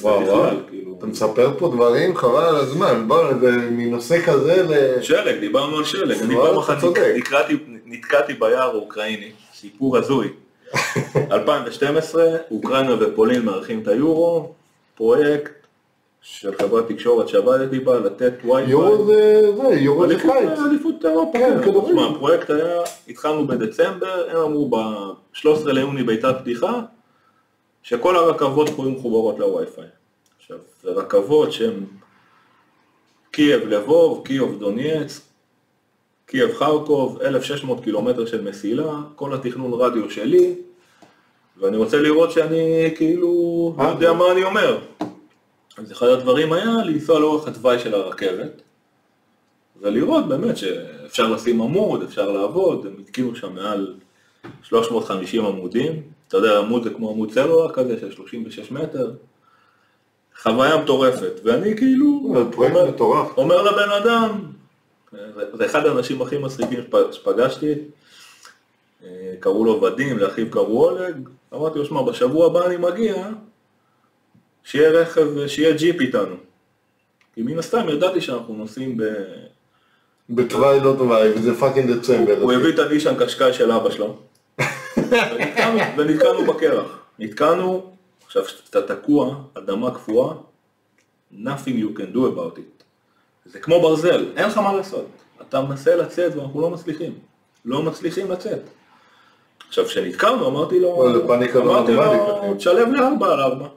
[0.02, 0.56] וואו וואו.
[0.70, 0.96] כאילו...
[0.98, 3.04] אתה מספר פה דברים חבל על הזמן.
[3.08, 3.24] בוא,
[3.72, 5.02] מנושא כזה ל...
[5.02, 6.22] שלג, דיברנו על שלג.
[6.22, 6.78] אני וואלה, פעם אחת.
[7.16, 10.28] נקרעתי- נתקעתי ביער האוקראיני, סיפור הזוי.
[11.32, 14.52] 2012, אוקראינה ופולין מארחים את היורו,
[14.96, 15.52] פרויקט
[16.22, 18.72] של חברת תקשורת שעבדתי בה, לתת ווייפיי.
[18.72, 20.60] יורו זה, זה, יורו זה קיץ.
[20.72, 21.70] אליפות אירופה, כן, כן.
[21.70, 21.88] כדורגל.
[21.94, 26.80] תשמע, הפרויקט היה, התחלנו בדצמבר, הם אמרו ב-13 ליוני בעיטת פתיחה,
[27.84, 29.88] שכל הרכבות פה מחוברות לווי-פיי.
[30.40, 31.86] עכשיו, זה רכבות שהן
[33.32, 35.22] קייב לבוב, קייב דונייצק,
[36.26, 40.56] קייב חרקוב, 1,600 קילומטר של מסילה, כל התכנון רדיו שלי,
[41.58, 44.14] ואני רוצה לראות שאני כאילו אה, יודע.
[44.14, 44.80] מה אני אומר.
[45.78, 48.62] אז אחד הדברים היה לנסוע לאורך התוואי של הרכבת,
[49.82, 53.94] ולראות באמת שאפשר לשים עמוד, אפשר לעבוד, הם התקינו שם מעל
[54.64, 59.12] 350 עמודים, אתה יודע, עמוד זה כמו עמוד סלולר כזה של 36 מטר,
[60.42, 63.38] חוויה מטורפת, ואני כאילו, פרויקט אומר- מטורף.
[63.38, 64.40] אומר לבן אדם,
[65.54, 67.74] זה אחד האנשים הכי מצחיקים שפ- שפגשתי,
[69.04, 71.16] אה, קראו לו ודים, לאחיו קראו אולג,
[71.54, 73.28] אמרתי לו, שמע, בשבוע הבא אני מגיע,
[74.64, 76.36] שיהיה רכב, שיהיה ג'יפ איתנו.
[77.36, 79.04] כי מן הסתם ידעתי שאנחנו נוסעים ב...
[80.30, 82.38] בתוואי לא תוואי, וזה fucking דצמבר.
[82.42, 84.18] הוא הביא את הניסן קשקאי של אבא שלו,
[85.14, 86.86] ונתקענו- ונתקענו בקרח.
[87.20, 87.92] נתקענו,
[88.26, 90.34] עכשיו כשאתה תקוע, אדמה קפואה,
[91.34, 92.84] nothing you can do about it.
[93.46, 95.06] זה כמו ברזל, אין לך מה לעשות.
[95.42, 97.14] אתה מנסה לצאת ואנחנו לא מצליחים.
[97.66, 98.60] לא מצליחים לצאת.
[99.68, 101.08] עכשיו, כשנתקענו, אמרתי לו,
[101.62, 102.54] אמרתי לו.
[102.58, 103.68] תשלם לי ארבע על ארבע.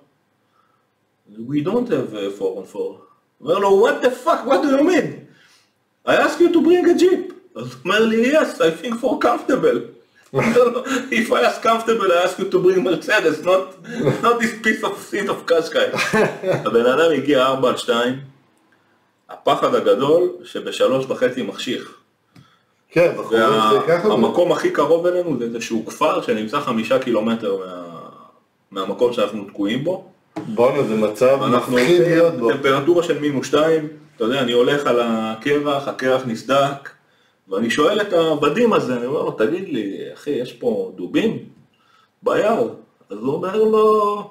[1.33, 2.92] We don't have uh, four on four.
[3.40, 5.07] אומר לו, what the fuck, what do you mean?
[6.09, 7.33] I asked you to bring a jeep.
[7.57, 9.95] אז הוא אומר לי, yes, I think for comfortable.
[10.33, 14.55] אומר לו, If I ask comfortable, I ask you to bring Mercedes, not, not this
[14.62, 15.87] piece of seat of קשקאי.
[16.67, 18.15] הבן אדם הגיע ארבע על שתיים,
[19.31, 21.99] הפחד הגדול שבשלוש וחצי מחשיך.
[22.91, 23.12] כן.
[24.05, 27.83] והמקום הכי קרוב אלינו זה איזשהו כפר שנמצא חמישה קילומטר מה...
[28.71, 30.05] מהמקום שאנחנו תקועים בו.
[30.37, 32.53] בואנה, זה מצב מפחיד להיות בו.
[32.53, 36.91] טמפרטורה של מינוס שתיים, אתה יודע, אני הולך על הקרח, הקרח נסדק,
[37.48, 41.38] ואני שואל את העבדים הזה, אני אומר לו, תגיד לי, אחי, יש פה דובים
[42.22, 42.68] ביער?
[43.11, 44.30] אז הוא אומר לו,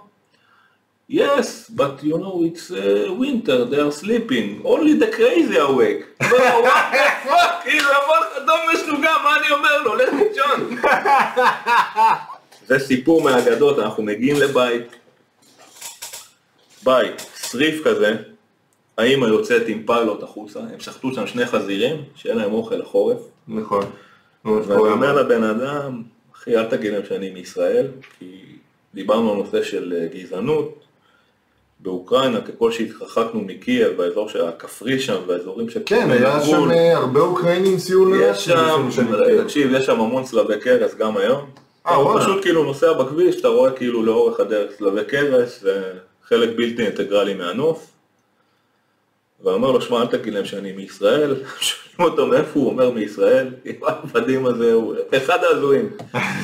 [1.11, 6.23] yes, but you know, it's uh, winter, they are sleeping, only the crazy awake.
[6.23, 9.95] הוא אומר לו, what the fuck, כאילו, יבוא לך דום משוגע, מה אני אומר לו,
[9.95, 10.81] לך לישון.
[12.67, 14.95] זה סיפור מהאגדות, אנחנו מגיעים לבית,
[16.83, 18.15] בית, שריף כזה,
[18.97, 23.83] האמא יוצאת עם פיילוט החוצה, הם שחטו שם שני חזירים, שיהיה להם אוכל לחורף, נכון.
[24.45, 26.03] ואני אומר לבן אדם,
[26.35, 27.87] אחי, אל תגיד להם שאני מישראל,
[28.19, 28.41] כי
[28.93, 30.85] דיברנו על נושא של אה, גזענות.
[31.79, 35.81] באוקראינה, ככל שהתרחקנו מקייב, באזור של הכפרי שם, באזורים של...
[35.85, 39.43] כן, היה שם אה, הרבה אוקראינים סייעו יש שם, שאני מכיר.
[39.43, 41.45] תקשיב, יש שם המון צלבי קרס גם היום.
[41.87, 42.21] אה, וואלה.
[42.21, 47.33] פשוט כאילו נוסע בכביש, אתה רואה כאילו לאורך הדרך צלבי קרס, זה חלק בלתי אינטגרלי
[47.33, 47.94] מהנוף.
[49.45, 51.35] ואומר לו, שמע, אל תגיד להם שאני מישראל.
[51.59, 55.89] שואלים אותו מאיפה הוא אומר מישראל, עם העבדים הזה, הוא אחד ההזויים.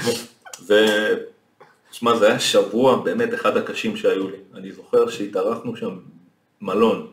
[0.67, 0.73] ו...
[1.91, 4.37] שמע, זה היה שבוע באמת אחד הקשים שהיו לי.
[4.53, 5.97] אני זוכר שהתארחנו שם
[6.61, 7.07] מלון,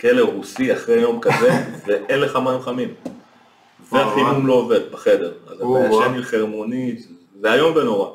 [0.00, 1.50] כלא רוסי אחרי יום כזה,
[1.86, 2.94] ואין לך מים חמים.
[3.92, 5.32] והחימום לא עובד בחדר.
[5.46, 7.08] אז אתה ישן עם חרמונית,
[7.40, 8.10] זה איום ונורא.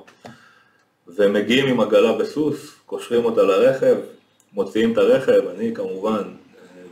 [1.07, 3.95] ומגיעים עם עגלה בסוס, קושרים אותה לרכב,
[4.53, 6.40] מוציאים את הרכב, אני כמובן אה,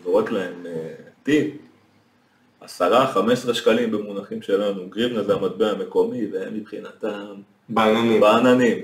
[0.09, 0.93] זורק להם אה,
[1.23, 1.53] טיפ,
[2.61, 7.25] עשרה, חמש עשרה שקלים במונחים שלנו, גריבנה זה המטבע המקומי, והם מבחינתם
[7.69, 8.21] בעננים.
[8.21, 8.77] בעננים.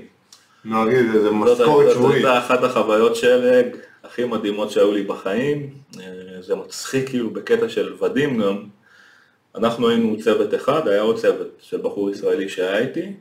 [0.64, 2.14] נגיד, זה משכורת שבועית.
[2.14, 3.66] הייתה אחת החוויות שלג
[4.04, 5.70] הכי מדהימות שהיו לי בחיים.
[6.00, 8.64] אה, זה מצחיק כאילו בקטע של ודים גם.
[9.54, 13.12] אנחנו היינו צוות אחד, היה עוד צוות של בחור ישראלי שהיה איתי.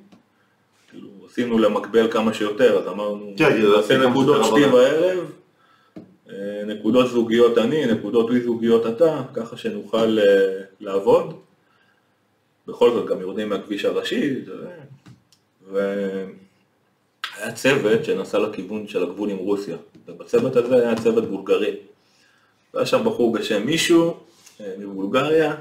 [0.92, 4.66] כאילו, עשינו למקבל כמה שיותר, אז אמרנו, כן, נעשה נקודות שתי.
[4.72, 5.32] בערב,
[6.66, 11.40] נקודות זוגיות אני, נקודות אי זוגיות אתה, ככה שנוכל אה, לעבוד.
[12.68, 14.36] בכל זאת גם יורדים מהכביש הראשי.
[15.72, 16.28] והיה
[17.56, 21.76] צוות שנסע לכיוון של הגבול עם רוסיה, ובצוות הזה היה צוות בולגרי.
[22.74, 24.18] והיה שם בחור בשם מישהו
[24.62, 25.56] אה, מבולגריה,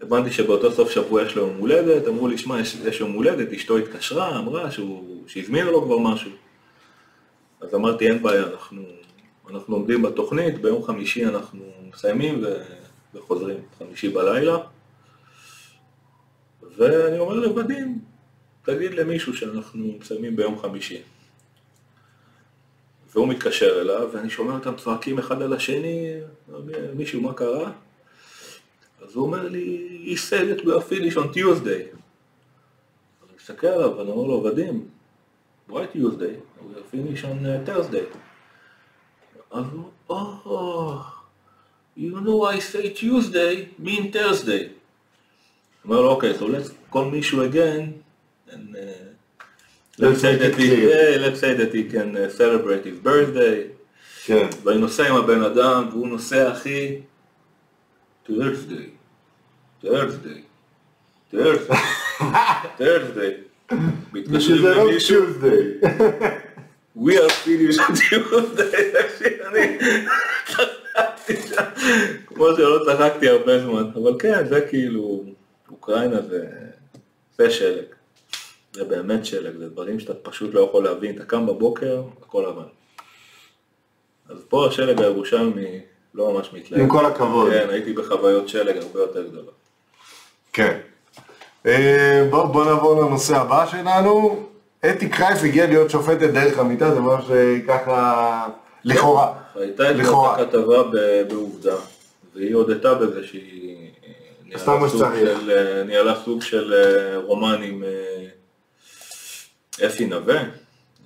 [0.00, 3.76] הבנתי שבאותו סוף שבוע יש לו יום הולדת, אמרו לי, שמע, יש, יום הולדת, אשתו
[3.76, 6.30] התקשרה, אמרה שהוא, שהזמינה לו כבר משהו.
[7.60, 8.82] אז אמרתי, אין בעיה, אנחנו,
[9.50, 12.62] אנחנו עומדים בתוכנית, ביום חמישי אנחנו מסיימים ו,
[13.14, 14.58] וחוזרים, חמישי בלילה.
[16.76, 17.98] ואני אומר לודים,
[18.62, 21.02] תגיד למישהו שאנחנו מסיימים ביום חמישי.
[23.14, 26.20] והוא מתקשר אליו, ואני שומע אותם צועקים אחד על השני,
[26.96, 27.72] מישהו, מה קרה?
[29.02, 31.96] אז הוא אומר לי, he said we are finished on Tuesday.
[33.22, 34.88] אני מסתכל עליו ואני אומר לו, ודים,
[35.70, 36.36] why Tuesday?
[36.60, 38.25] we are finished on uh, Thursday.
[39.51, 41.05] אז הוא, oh,
[41.97, 44.69] you know I say Tuesday, mean Thursday.
[45.85, 48.03] אומר לו, אוקיי, so let's call מישהו again,
[48.49, 48.79] and uh,
[49.97, 50.89] let's Let's say make that it he, clear.
[50.89, 53.67] yeah, let's say that he can uh, celebrate his birthday.
[54.25, 54.47] כן.
[54.63, 57.01] ואני נוסע עם הבן אדם, והוא נוסע, אחי,
[58.29, 58.89] Thursday,
[59.83, 60.41] Thursday,
[61.33, 61.79] Thursday,
[62.79, 63.33] Thursday.
[64.13, 65.67] מתקשרים שזה לא למישהו, טיוזדיי.
[66.96, 67.78] We are finished
[72.26, 75.24] כמו שלא צחקתי הרבה זמן, אבל כן, זה כאילו,
[75.70, 76.46] אוקראינה זה,
[77.38, 77.84] זה שלג,
[78.72, 82.68] זה באמת שלג, זה דברים שאתה פשוט לא יכול להבין, אתה קם בבוקר, הכל לבן.
[84.28, 85.80] אז פה השלג הירושלמי
[86.14, 86.80] לא ממש מתלהב.
[86.80, 87.52] עם כל הכבוד.
[87.52, 89.54] כן, הייתי בחוויות שלג הרבה יותר גדולות.
[90.52, 90.78] כן.
[91.66, 94.46] אה, בוא, בוא נעבור לנושא הבא שלנו.
[94.80, 98.48] אתי קרייף הגיעה להיות שופטת דרך המיטה, זה ממש אה, ככה,
[98.84, 99.32] לכאורה.
[99.54, 99.96] הייתה את.
[100.40, 100.82] הכתבה
[101.28, 101.76] בעובדה,
[102.34, 104.12] והיא הודתה בזה שהיא אה,
[104.44, 105.14] ניהלה סוג.
[105.14, 106.74] של, אה, ניהלה סוג של
[107.24, 107.84] רומן עם
[109.86, 110.42] אפי נווה,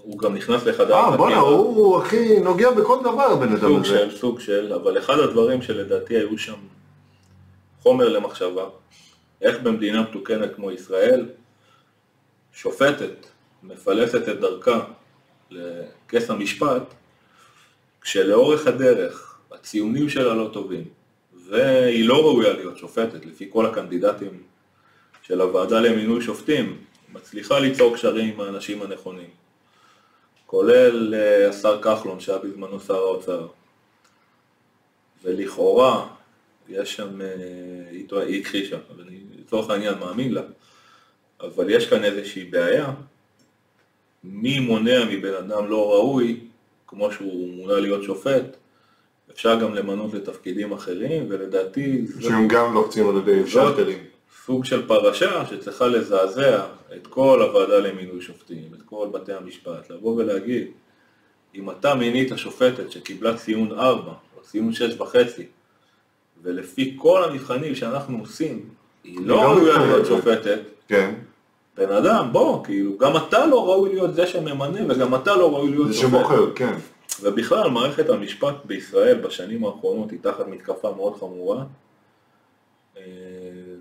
[0.03, 3.99] הוא גם נכנס לחדר אה, בואנה, הוא הכי נוגע בכל דבר, הבן אדם סוג הזה.
[4.11, 6.59] של, סוג של, אבל אחד הדברים שלדעתי היו שם
[7.83, 8.65] חומר למחשבה,
[9.43, 11.29] איך במדינה מתוקנת כמו ישראל,
[12.53, 13.27] שופטת
[13.63, 14.85] מפלסת את דרכה
[15.51, 16.83] לכס המשפט,
[18.01, 20.85] כשלאורך הדרך הציונים שלה לא טובים,
[21.49, 24.43] והיא לא ראויה להיות שופטת לפי כל הקנדידטים
[25.23, 26.79] של הוועדה למינוי שופטים,
[27.13, 29.31] מצליחה ליצור קשרים עם האנשים הנכונים,
[30.47, 33.47] כולל אה, השר כחלון שהיה בזמנו שר האוצר,
[35.23, 36.09] ולכאורה
[36.69, 40.43] יש שם, אה, היא הכחישה, אבל אני לצורך העניין מאמין לה,
[41.41, 42.93] אבל יש כאן איזושהי בעיה,
[44.25, 46.41] מי מונע מבן אדם לא ראוי,
[46.87, 48.57] כמו שהוא מונה להיות שופט,
[49.33, 53.99] אפשר גם למנות לתפקידים אחרים, ולדעתי זה שהם גם לוחצים על ידי שאלטרים.
[54.45, 60.17] סוג של פרשה שצריכה לזעזע את כל הוועדה למינוי שופטים, את כל בתי המשפט, לבוא
[60.17, 60.67] ולהגיד,
[61.55, 65.47] אם אתה מינית שופטת שקיבלה ציון 4 או ציון 6 וחצי,
[66.43, 68.65] ולפי כל המבחנים שאנחנו עושים,
[69.05, 69.89] היא לא לא ראויה מתקבלת.
[69.89, 71.15] להיות שופטת, כן.
[71.77, 75.71] בן אדם, בוא, כאילו, גם אתה לא ראוי להיות זה שממנה וגם אתה לא ראוי
[75.71, 75.95] להיות זה.
[75.95, 76.75] שבוחר, כן.
[77.23, 81.65] ובכלל, מערכת המשפט בישראל בשנים האחרונות היא תחת מתקפה מאוד חמורה.
[82.97, 83.03] אה,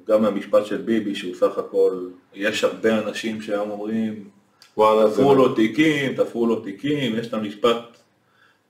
[0.08, 4.30] גם מהמשפט של ביבי, שהוא סך הכל, יש הרבה אנשים שהיום אומרים,
[4.78, 5.12] וואלה.
[5.12, 7.98] תפרו לו תיקים, תפרו לו תיקים, יש את המשפט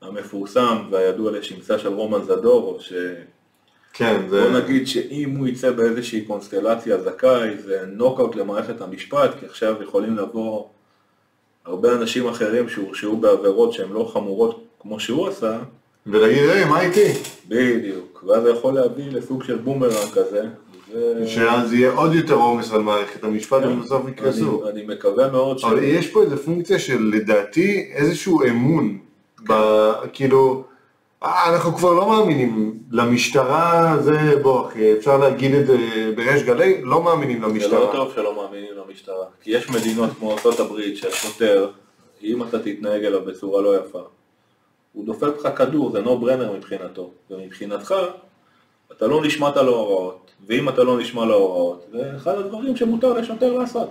[0.02, 2.98] המפורסם והידוע לשמצה של רומן זדורוב, שבוא
[3.94, 4.50] כן, זה...
[4.50, 10.66] נגיד שאם הוא יצא באיזושהי קונסטלציה זכאי, זה נוקאוט למערכת המשפט, כי עכשיו יכולים לבוא
[11.66, 15.60] הרבה אנשים אחרים שהורשעו בעבירות שהן לא חמורות כמו שהוא עשה,
[16.08, 17.08] ולהגיד, היי, מה איתי?
[17.48, 20.44] בדיוק, ואז זה יכול להביא לסוג של בומרנג כזה.
[20.94, 21.28] ו...
[21.28, 24.62] שאז יהיה עוד יותר עומס על מערכת המשפט, ובסוף יקרסו.
[24.64, 25.64] אני, אני מקווה מאוד ש...
[25.64, 28.98] אבל יש פה איזה פונקציה של לדעתי איזשהו אמון,
[29.50, 29.54] ב,
[30.14, 30.64] כאילו,
[31.24, 35.78] אה, אנחנו כבר לא מאמינים למשטרה, זה בוא אחי, אפשר להגיד את זה
[36.16, 37.92] בריש גלי, לא מאמינים זה לא למשטרה.
[37.92, 41.70] טוב שלא מאמינים למשטרה, כי יש מדינות כמו ארה"ב שהשוטר,
[42.24, 44.02] אם אתה תתנהג אליו בצורה לא יפה,
[44.94, 47.96] הוא דופק לך כדור, זה no brainer מבחינתו, ומבחינתך
[48.92, 53.90] אתה לא נשמעת להוראות, ואם אתה לא נשמע להוראות, זה אחד הדברים שמותר לשוטר לעשות.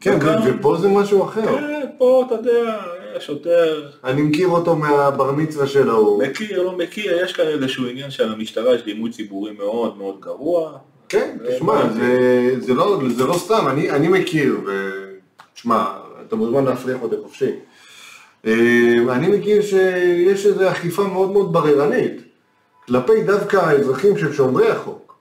[0.00, 1.42] כן, וכאן- ופה זה משהו אחר.
[1.58, 2.80] כן, פה אתה יודע,
[3.16, 6.22] השוטר אני מכיר אותו מהבר מצווה של ההוא.
[6.22, 10.78] מכיר, לא מכיר, יש כאן איזשהו עניין שלמשטרה יש דימוי ציבורי מאוד מאוד גרוע.
[11.08, 11.92] כן, זה תשמע.
[11.92, 17.50] זה, זה, לא, זה לא סתם, אני, אני מכיר, ותשמע, אתה מוזמן להפריח אותי חופשי.
[18.46, 22.22] אה, אני מכיר שיש איזו אכיפה מאוד מאוד בררנית,
[22.86, 25.16] כלפי דווקא האזרחים של שומרי החוק.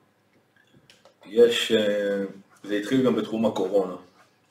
[1.25, 2.23] יש, אה,
[2.63, 3.95] זה התחיל גם בתחום הקורונה,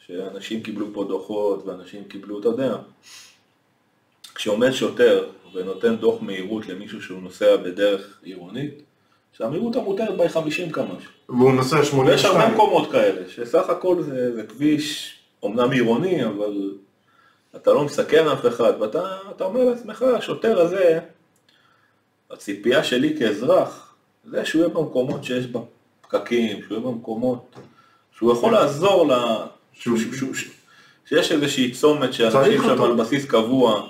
[0.07, 2.76] שאנשים קיבלו פה דוחות ואנשים קיבלו, אתה יודע,
[4.35, 8.83] כשעומד שוטר ונותן דוח מהירות למישהו שהוא נוסע בדרך עירונית,
[9.33, 11.05] שהמהירות המותרת בה היא 50 קמ"ש.
[11.29, 12.55] והוא נוסע ויש הרבה 82.
[12.55, 16.73] מקומות כאלה, שסך הכל זה, זה כביש אומנם עירוני, אבל
[17.57, 20.99] אתה לא מסכן אף אחד, ואתה אתה אומר לעצמך, השוטר הזה,
[22.31, 25.61] הציפייה שלי כאזרח, זה שהוא יהיה במקומות שיש בה
[26.03, 27.57] פקקים, שהוא יהיה במקומות,
[28.16, 29.12] שהוא יכול לעזור ל...
[29.73, 30.53] שהוא, שהוא, שהוא, שהוא,
[31.09, 32.83] שיש איזושהי צומת שאנשים שם.
[32.83, 33.88] על בסיס קבוע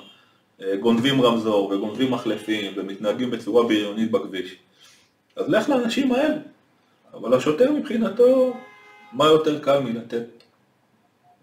[0.81, 4.57] גונבים רמזור וגונבים מחלפים ומתנהגים בצורה בריונית בכביש.
[5.37, 6.37] אז לך לאנשים האלה.
[7.15, 8.54] אבל השוטר מבחינתו,
[9.13, 10.42] מה יותר קל מלתת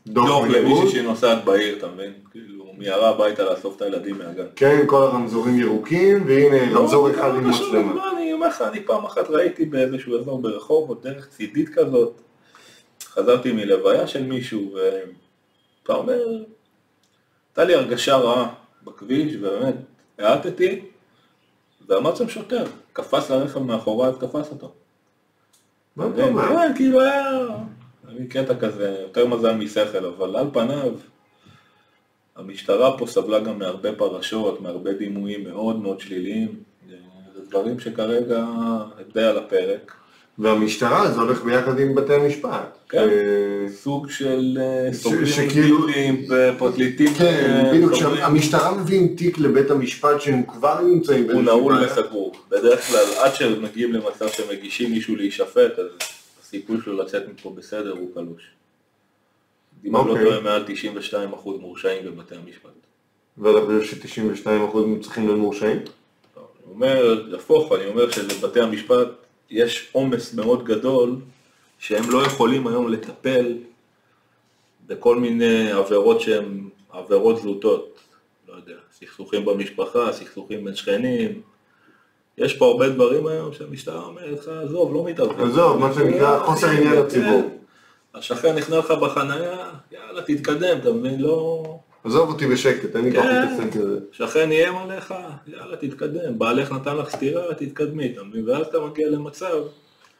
[0.08, 0.46] דוח.
[0.48, 2.14] למישהי שנוסעת בעיר, אתה מבין?
[2.32, 4.46] כאילו, מיהרה הביתה לאסוף את הילדים מהגן.
[4.56, 7.94] כן, כל הרמזורים ירוקים, והנה רמזור לא, אחד לא עם מצלמה.
[7.94, 12.22] לא, אני אומר לך, אני פעם אחת ראיתי באיזשהו אזור ברחובות, דרך צידית כזאת,
[13.04, 16.20] חזרתי מלוויה של מישהו, ואתה אומר,
[17.50, 18.54] הייתה לי הרגשה רעה
[18.90, 19.76] בכביש, ובאמת,
[20.18, 20.82] האטתי,
[21.88, 22.64] ועמד שם שוטר,
[22.94, 24.72] קפץ לרכב מאחוריי ותפס אותו.
[25.96, 26.48] מה אתה אומר?
[26.48, 27.38] כן, כאילו היה...
[28.08, 30.94] היה לי קטע כזה, יותר מזל משכל, אבל על פניו,
[32.36, 36.64] המשטרה פה סבלה גם מהרבה פרשות, מהרבה דימויים מאוד מאוד שליליים.
[37.34, 38.44] זה דברים שכרגע
[38.98, 39.99] הם די על הפרק.
[40.40, 42.78] והמשטרה זה הולך ביחד עם בתי המשפט.
[42.90, 42.98] כן.
[42.98, 47.14] אה, סוג של אה, סוגרים דילים ופרקליטים.
[47.14, 48.18] כן, אה, בדיוק, סוגרים.
[48.18, 51.74] שהמשטרה מביאים תיק לבית המשפט שהם כבר נמצאים הוא באיזושהי נעול.
[51.86, 52.36] וסגור.
[52.50, 55.86] בדרך כלל עד שמגיעים למצב שמגישים מישהו להישפט, אז
[56.42, 58.44] הסיכוי שלו לצאת מפה בסדר הוא קלוש.
[59.86, 60.26] אם אני לא אוקיי.
[60.26, 60.66] טועה מעל
[61.44, 62.70] 92% מורשעים בבתי המשפט.
[63.38, 65.78] ואתה חושב ש-92% צריכים להיות מורשעים?
[65.78, 69.08] אני אומר, הפוך, אני אומר שלבתי המשפט
[69.50, 71.16] יש עומס מאוד גדול
[71.80, 73.58] שהם לא יכולים היום לטפל
[74.88, 78.00] בכל מיני עבירות שהן עבירות זוטות.
[78.48, 81.42] לא יודע, סכסוכים במשפחה, סכסוכים בין שכנים.
[82.38, 85.46] יש פה הרבה דברים היום שהמשטרה אומרת לך, עזוב, לא מתערבים.
[85.46, 87.02] עזוב, מה שנקרא חוסר עניין כן.
[87.02, 87.60] לציבור.
[88.16, 91.22] השכן נכנע לך בחנייה, יאללה, תתקדם, אתה מבין?
[91.22, 91.64] לא...
[92.04, 93.42] עזוב אותי בשקט, אין לי כוח כן.
[93.42, 94.00] להתעסק בזה.
[94.12, 95.14] שכן איים עליך,
[95.48, 98.50] יאללה תתקדם, בעלך נתן לך סטירה, תתקדמי, אתה מבין?
[98.50, 99.56] ואז אתה מגיע למצב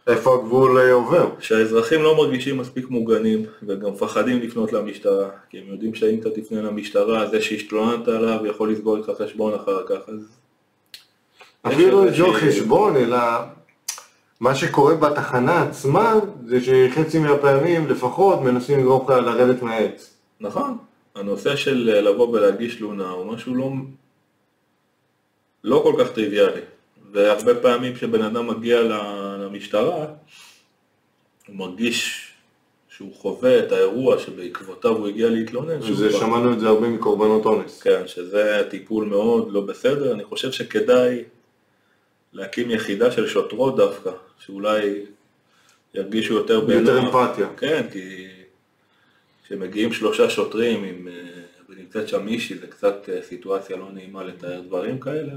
[0.08, 1.30] איפה הגבול אה, עובר?
[1.40, 6.62] שהאזרחים לא מרגישים מספיק מוגנים וגם מפחדים לפנות למשטרה, כי הם יודעים שאם אתה תפנה
[6.62, 10.38] למשטרה, זה שהשתלוננת עליו יכול לסגור איתך חשבון אחר כך, אז...
[11.68, 13.18] אפילו יש לא חשבון, אלא
[14.40, 16.14] מה שקורה בתחנה עצמה,
[16.46, 20.14] זה שחצי מהפעמים לפחות מנסים לגרום לך לרדת מהעץ.
[20.42, 20.78] נכון,
[21.20, 23.70] הנושא של אה, לבוא ולהגיש תלונה הוא משהו לא,
[25.64, 26.62] לא כל כך טריוויאלי,
[27.12, 28.82] והרבה פעמים כשבן אדם מגיע
[29.40, 30.06] למשטרה,
[31.48, 32.26] הוא מרגיש
[32.90, 37.46] שהוא חווה את האירוע שבעקבותיו הוא הגיע להתלונן, וזה, כבר- שמענו את זה הרבה מקורבנות
[37.46, 37.82] אונס.
[37.82, 41.24] כן, שזה טיפול מאוד לא בסדר, אני חושב שכדאי
[42.34, 45.06] להקים יחידה של שוטרות דווקא, שאולי
[45.96, 47.16] ירגישו יותר יותר בנוח.
[47.16, 47.48] אמפתיה.
[47.58, 48.28] כן, כי
[49.50, 51.14] כשמגיעים שלושה שוטרים עם, אה,
[51.70, 55.34] ונמצאת שם מישהי, זה קצת אה, סיטואציה לא נעימה לתאר דברים כאלה.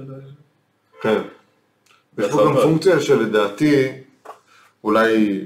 [1.03, 1.23] כן.
[2.19, 2.55] יש פה גם.
[2.63, 3.89] פונקציה שלדעתי,
[4.85, 5.41] אולי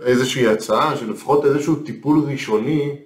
[0.00, 2.96] איזושהי הצעה, שלפחות איזשהו טיפול ראשוני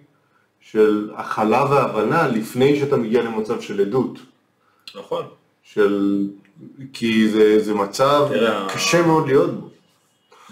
[0.61, 4.19] של הכלה והבנה לפני שאתה מגיע למצב של עדות.
[4.95, 5.25] נכון,
[5.63, 6.27] של...
[6.93, 9.71] כי זה, זה מצב תראה, קשה מאוד להיות בו.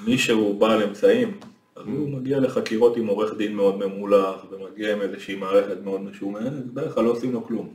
[0.05, 1.41] מי שהוא בעל אמצעים,
[1.81, 6.67] אז הוא מגיע לחקירות עם עורך דין מאוד ממולח, ומגיע עם איזושהי מערכת מאוד משומנת,
[6.67, 7.73] בדרך כלל לא עושים לו כלום.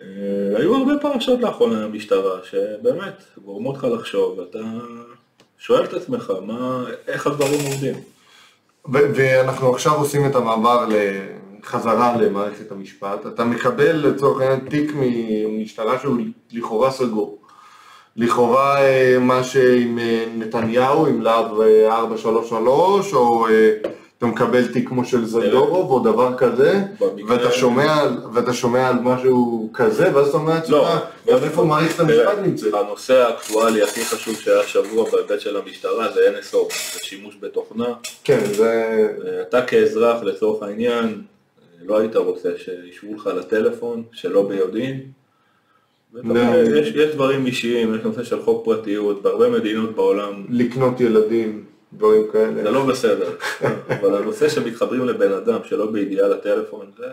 [0.00, 0.06] אה,
[0.56, 4.58] היו הרבה פרשות לאחרונה במשטרה, שבאמת גורמות לך לחשוב, ואתה
[5.58, 7.94] שואל את עצמך, מה, איך הדברים עובדים.
[9.14, 10.88] ואנחנו עכשיו עושים את המעבר
[11.64, 13.26] חזרה למערכת המשפט.
[13.26, 16.16] אתה מקבל לצורך העניין תיק ממשטרה שהוא
[16.52, 17.41] לכאורה סגור.
[18.16, 23.70] לכאורה אה, מה שעם אה, נתניהו, עם להב אה, 433, או אה,
[24.18, 26.80] אתה מקבל תיק כמו של זדורוב או דבר כזה,
[27.28, 28.02] ואתה שומע,
[28.32, 30.94] ואתה שומע על משהו כזה, ואז אתה אומר לעצמך, לא,
[31.26, 32.74] גם איפה מערכת המשפט נמצאת?
[32.74, 37.94] הנושא האקטואלי הכי חשוב שהיה השבוע בהיבט של המשטרה זה NSO, זה שימוש בתוכנה.
[38.24, 39.08] כן, זה...
[39.48, 41.22] אתה כאזרח לצורך העניין,
[41.84, 45.21] לא היית רוצה שישבו לך לטלפון שלא ביודעין.
[46.14, 46.38] לא.
[46.38, 51.64] יודע, יש, יש דברים אישיים, יש נושא של חוק פרטיות, בהרבה מדינות בעולם לקנות ילדים,
[51.92, 52.62] דברים כאלה.
[52.62, 53.30] זה לא בסדר,
[54.00, 57.04] אבל הנושא שמתחברים לבן אדם שלא בידיעה לטלפון, זה...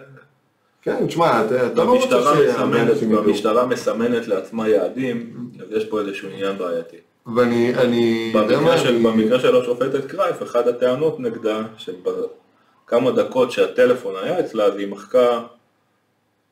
[0.81, 3.23] כן, תשמע, אתה לא רוצה והמשטרה שהרבה מסמנת, אנשים ידעו.
[3.23, 6.97] והמשטרה מסמנת לעצמה יעדים, אז יש פה איזשהו עניין בעייתי.
[7.35, 14.13] ואני, אני, במקרה של, אני- במקרה של השופטת קרייף, אחת הטענות נגדה, שבכמה דקות שהטלפון
[14.23, 15.39] היה אצלה, אז היא מחקה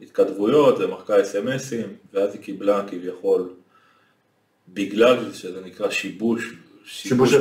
[0.02, 3.50] התכתבויות ומחקה אס.אם.אסים, ואז היא קיבלה כביכול,
[4.70, 6.54] בגלל שזה נקרא שיבוש,
[6.86, 7.34] שיבוש.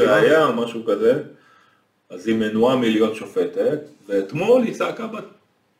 [0.00, 1.22] ראייה או משהו כזה,
[2.10, 3.78] אז היא מנועה מלהיות שופטת,
[4.08, 5.24] ואתמול היא צעקה בת-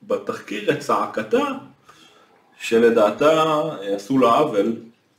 [0.03, 1.45] בתחקיר את צעקתה,
[2.61, 4.73] שלדעתה אה, עשו לה עוול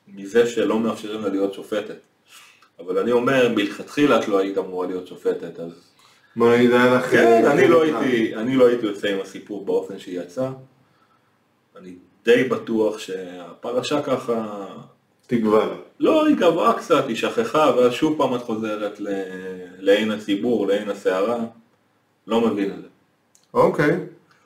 [0.07, 1.97] מזה שלא מאפשרים לה להיות שופטת.
[2.79, 5.71] אבל אני אומר, מלכתחילה את לא היית אמורה להיות שופטת, אז...
[6.35, 7.05] בוא נגיד, היה לך...
[7.11, 10.51] כן, אה, אני לא אה, הייתי, אני לא הייתי יוצא עם הסיפור באופן שהיא יצאה.
[11.82, 11.93] אני
[12.25, 14.65] די בטוח שהפרשה ככה,
[15.67, 15.75] לה.
[15.99, 19.07] לא, היא גברה קצת, היא שכחה, ואז שוב פעם את חוזרת ל-
[19.80, 21.38] לעין הציבור, לעין הסערה.
[22.28, 22.88] לא מבין את זה.
[23.53, 23.97] אוקיי.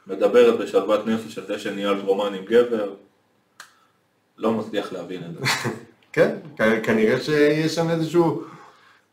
[0.07, 2.93] מדברת בשלוות נפש על זה שניהלת רומן עם גבר,
[4.37, 5.39] לא מצליח להבין את זה.
[6.13, 6.35] כן,
[6.83, 8.43] כנראה שיש שם איזשהו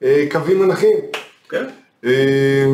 [0.03, 0.99] אה, קווים מנחים.
[1.49, 1.65] כן?
[2.05, 2.65] אה,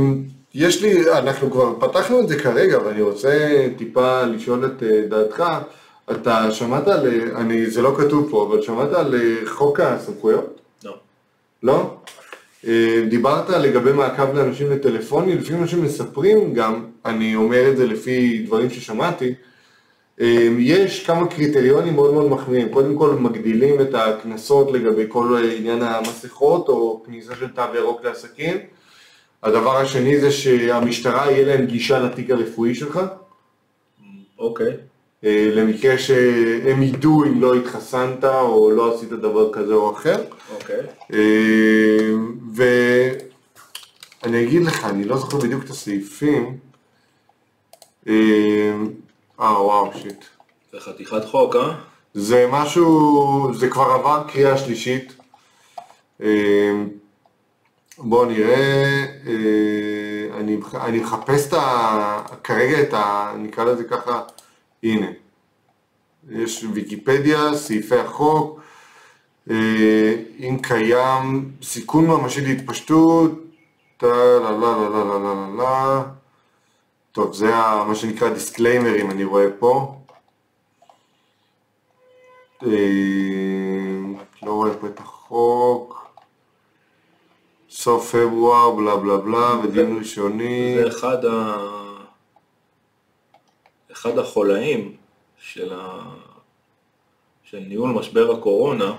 [0.55, 5.44] יש לי, אנחנו כבר פתחנו את זה כרגע, ואני רוצה טיפה לשאול את אה, דעתך.
[6.11, 10.61] אתה שמעת על, אה, אני, זה לא כתוב פה, אבל שמעת על אה, חוק הסמכויות?
[10.84, 10.96] לא.
[11.62, 11.96] לא?
[13.09, 18.70] דיברת לגבי מעקב לאנשים לטלפוני, לפי מה שמספרים גם, אני אומר את זה לפי דברים
[18.70, 19.34] ששמעתי,
[20.59, 22.68] יש כמה קריטריונים מאוד מאוד מחמיאים.
[22.68, 28.57] קודם כל מגדילים את הקנסות לגבי כל עניין המסכות או כניסה של תו ירוק לעסקים.
[29.45, 33.01] הדבר השני זה שהמשטרה יהיה להם גישה לתיק הרפואי שלך,
[34.38, 34.72] אוקיי.
[35.24, 40.24] אה, למקרה שהם ידעו אם לא התחסנת או לא עשית דבר כזה או אחר.
[40.55, 40.80] אוקיי.
[41.12, 42.11] אה,
[42.55, 46.59] ואני אגיד לך, אני לא זוכר בדיוק את הסעיפים.
[48.09, 48.72] אה
[49.40, 50.24] וואו, שיט.
[50.72, 51.74] זה חתיכת חוק, אה?
[52.14, 55.16] זה משהו, זה כבר עבר קריאה שלישית.
[57.99, 63.32] בואו נראה, אה, אני, אני מחפש את ה, כרגע את ה...
[63.38, 64.22] נקרא לזה ככה,
[64.82, 65.07] הנה.
[66.30, 68.61] יש ויקיפדיה, סעיפי החוק,
[69.51, 73.32] אה, אם קיים סיכון ממשי להתפשטות,
[73.97, 76.05] טה לה לה לה לה לה לה לה
[77.12, 80.01] טוב, זה ה, מה שנקרא דיסקליימרים, אני רואה פה.
[82.62, 82.68] אה,
[84.42, 86.03] לא רואה פה את החוק.
[87.74, 90.74] סוף פברואר, בלה בלה בלה, ודין ראשוני.
[90.82, 91.56] זה אחד, ה...
[93.92, 94.96] אחד החולאים
[95.38, 96.02] של, ה...
[97.44, 98.96] של ניהול משבר הקורונה,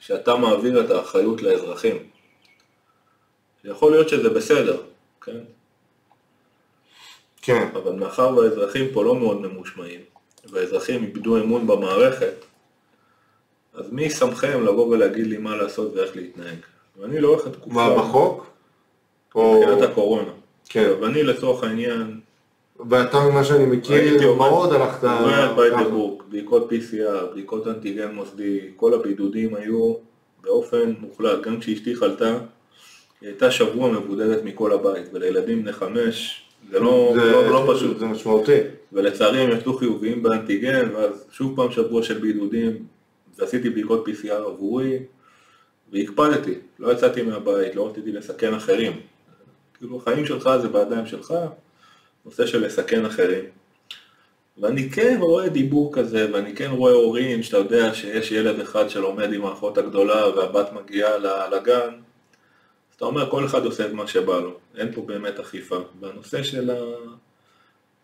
[0.00, 1.96] שאתה מעביר את האחריות לאזרחים.
[3.64, 4.82] יכול להיות שזה בסדר,
[5.20, 5.40] כן?
[7.42, 10.00] כן, אבל מאחר והאזרחים פה לא מאוד ממושמעים,
[10.44, 12.44] והאזרחים איבדו אמון במערכת,
[13.74, 16.58] אז מי שמכם לבוא ולהגיד לי מה לעשות ואיך להתנהג?
[17.00, 17.74] ואני לאורך התקופה...
[17.74, 18.46] מה בחוק?
[19.34, 19.60] או...
[19.60, 20.30] מבחינת הקורונה.
[20.68, 20.90] כן.
[21.00, 22.20] ואני לצורך העניין,
[22.90, 25.04] ואתה ממה שאני מכיר, מאוד הלכת...
[25.04, 25.82] עובד בית ככה.
[25.84, 29.94] דירוג, בדיקות PCR, בדיקות אנטיגן מוסדי, כל הבידודים היו
[30.42, 32.38] באופן מוחלט, גם כשאשתי חלתה,
[33.20, 37.98] היא הייתה שבוע מבודדת מכל הבית, ולילדים בני חמש, זה לא, זה- לא, לא פשוט.
[37.98, 38.58] זה משמעותי.
[38.92, 42.72] ולצערי הם יצאו חיוביים באנטיגן, ואז שוב פעם שבוע של בידודים,
[43.38, 44.98] ועשיתי בדיקות PCR עבורי,
[45.92, 49.00] והקפדתי, לא יצאתי מהבית, לא רציתי לסכן אחרים.
[49.78, 51.34] כאילו החיים שלך זה בידיים שלך,
[52.24, 53.44] נושא של לסכן אחרים.
[54.58, 59.32] ואני כן רואה דיבור כזה, ואני כן רואה הורים שאתה יודע שיש ילד אחד שלומד
[59.32, 61.18] עם האחות הגדולה והבת מגיעה
[61.48, 61.94] לגן,
[62.90, 65.78] אז אתה אומר כל אחד עושה את מה שבא לו, אין פה באמת אכיפה.
[66.00, 66.70] והנושא של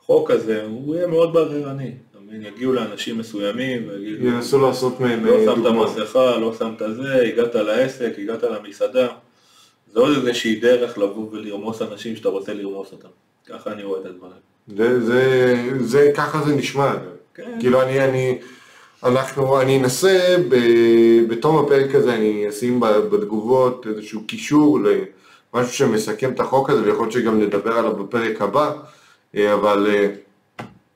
[0.00, 1.94] החוק הזה, הוא יהיה מאוד בררני.
[2.40, 6.02] יגיעו לאנשים מסוימים ויגידו, ינסו לעשות מהם לא אה, שמת.
[6.02, 9.08] מסכה, לא שמת זה, הגעת לעסק, הגעת למסעדה.
[9.92, 13.08] זה עוד איזושהי דרך לבוא ולרמוס אנשים שאתה רוצה לרמוס אותם.
[13.48, 14.32] ככה אני רואה את הדברים.
[14.76, 16.94] זה, זה, זה, ככה זה נשמע.
[17.34, 17.56] כן.
[17.60, 18.38] כאילו אני, אני,
[19.04, 20.56] אנחנו, אני אנסה, ב,
[21.28, 24.78] בתום הפרק הזה אני אשים בתגובות איזשהו קישור
[25.54, 28.72] למשהו שמסכם את החוק הזה, ויכול להיות שגם נדבר עליו בפרק הבא,
[29.36, 30.08] אה, אבל אה,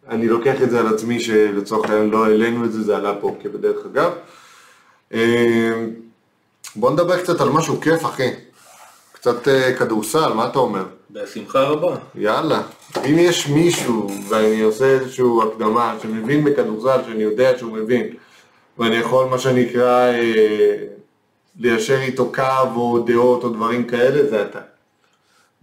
[0.09, 3.37] אני לוקח את זה על עצמי שלצורך העניין לא העלינו את זה, זה עלה פה
[3.43, 4.13] כבדרך אגב.
[5.15, 5.87] אה,
[6.77, 8.31] בוא נדבר קצת על משהו כיף, אחי.
[9.13, 10.85] קצת אה, כדורסל, מה אתה אומר?
[11.11, 11.97] בשמחה רבה.
[12.15, 12.63] יאללה,
[12.97, 18.07] אם יש מישהו, ואני עושה איזושהי הקדמה, שמבין בכדורסל, שאני יודע שהוא מבין,
[18.79, 20.77] ואני יכול, מה שנקרא, אה,
[21.59, 22.43] ליישר איתו קו
[22.77, 24.61] או דעות או דברים כאלה, זה אתה.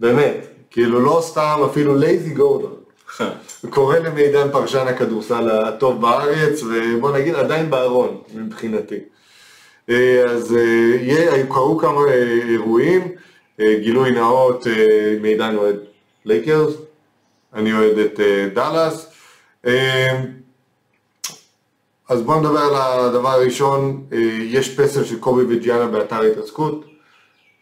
[0.00, 2.83] באמת, כאילו לא סתם אפילו לייזי גורדון.
[3.70, 8.98] קורא למידן פרשן הכדורסל הטוב בארץ, ובוא נגיד עדיין בארון, מבחינתי.
[9.90, 13.12] אה, אז אה, קרו כמה אה, אירועים,
[13.60, 14.66] גילוי נאות,
[15.20, 15.76] מידן אוהד
[16.24, 16.74] לייקרס,
[17.54, 18.20] אני אוהד את
[18.54, 19.10] דאלאס.
[22.08, 24.04] אז בואו נדבר על הדבר הראשון,
[24.40, 26.84] יש פסל של קובי וג'יאנה באתר התרסקות,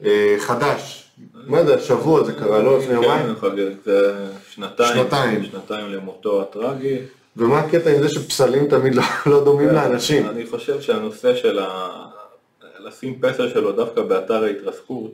[0.04, 1.01] אה, חדש,
[1.34, 3.26] מה זה, השבוע זה קרה, לא לפני יומיים?
[3.26, 4.94] כן, חגג, זה שנתיים.
[4.94, 5.44] שנתיים.
[5.44, 6.98] שנתיים למותו הטרגי.
[7.36, 10.28] ומה הקטע עם זה שפסלים תמיד לא, לא דומים לאנשים?
[10.28, 11.60] אני חושב שהנושא של.
[12.84, 15.12] לשים פסל שלו דווקא באתר ההתרסקות,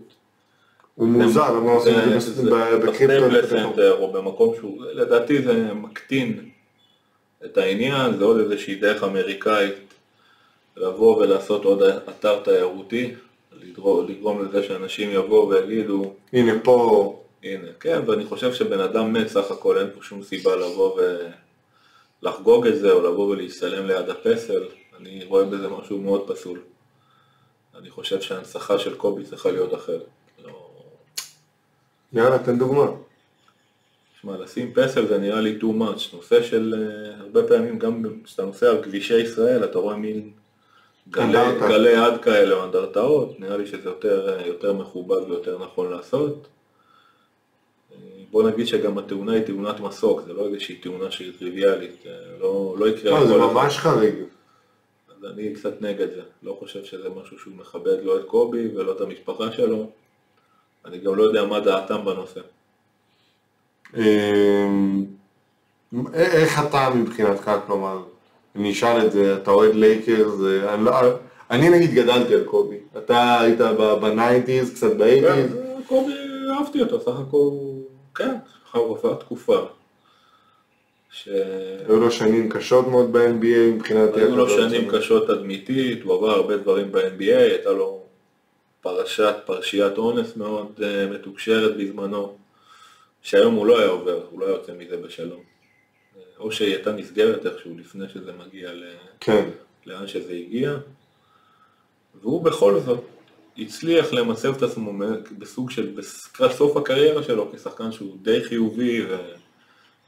[0.94, 3.90] הוא מוזר, למה עושים את זה בקריפטו?
[3.90, 6.48] או במקום שהוא, לדעתי זה מקטין
[7.44, 9.94] את העניין, זה עוד איזושהי דרך אמריקאית
[10.76, 13.14] לבוא ולעשות עוד אתר תיירותי,
[13.62, 19.50] לגרום, לזה שאנשים יבואו ויגידו, הנה פה, הנה, כן, ואני חושב שבן אדם מת סך
[19.50, 21.00] הכל, אין פה שום סיבה לבוא
[22.22, 24.62] ולחגוג את זה או לבוא ולהצטלם ליד הפסל,
[25.00, 26.60] אני רואה בזה משהו מאוד פסול.
[27.78, 30.06] אני חושב שההנצחה של קובי צריכה להיות אחרת.
[30.44, 30.70] לא...
[32.12, 32.90] יאללה, תן דוגמה.
[34.20, 36.16] שמע, לשים פסל זה נראה לי too much.
[36.16, 40.30] נושא של, uh, הרבה פעמים גם כשאתה נוסע על כבישי ישראל, אתה רואה מין
[41.10, 46.48] גלי, עד כאלה או אנדרטאות, נראה לי שזה יותר, יותר מכובד ויותר נכון לעשות.
[48.30, 52.04] בוא נגיד שגם התאונה היא תאונת מסוק, זה לא איזושהי תאונה שהיא טריוויאלית,
[52.40, 53.52] לא, לא יקרה לא, זה לכל אחד.
[53.52, 54.14] ממש חריג.
[55.08, 58.92] אז אני קצת נגד זה, לא חושב שזה משהו שהוא מכבד לא את קובי ולא
[58.92, 59.90] את המשפחה שלו.
[60.84, 62.40] אני גם לא יודע מה דעתם בנושא.
[63.96, 65.04] אמ,
[66.14, 68.02] איך אתה מבחינתך, כלומר,
[68.56, 70.32] אני אשאל את זה, אתה אוהד לייקרס,
[70.68, 70.92] אני לא-
[71.50, 73.60] אני נגיד גדלתי על קובי, אתה היית
[74.00, 75.56] ב nineties, קצת כן, ב eighties,
[75.86, 76.12] קובי,
[76.58, 77.50] אהבתי אותו, סך הכל,
[78.14, 78.34] כן,
[78.72, 79.66] חרפה תקופה.
[81.10, 81.28] ש...
[81.88, 84.16] היו לו שנים קשות מאוד ב-NBA מבחינת...
[84.16, 84.90] היו לו שנים.
[84.90, 88.02] קשות תדמיתית, הוא עבר הרבה דברים ב-NBA, הייתה לו
[88.80, 92.36] פרשת, פרשיית אונס מאוד אה, מתוקשרת בזמנו,
[93.22, 95.47] שהיום הוא לא היה עובר, הוא לא היה יוצא מזה בשלום.
[96.18, 98.84] אה, או שהיא הייתה נסגרת איכשהו לפני שזה מגיע ל...
[99.20, 99.48] כן,
[99.86, 100.76] לאן שזה הגיע,
[102.22, 103.00] והוא בכל זאת
[103.58, 104.92] הצליח למצב את עצמו
[105.38, 105.98] בסוג של,
[106.30, 109.06] לקראת סוף הקריירה שלו כשחקן שהוא די חיובי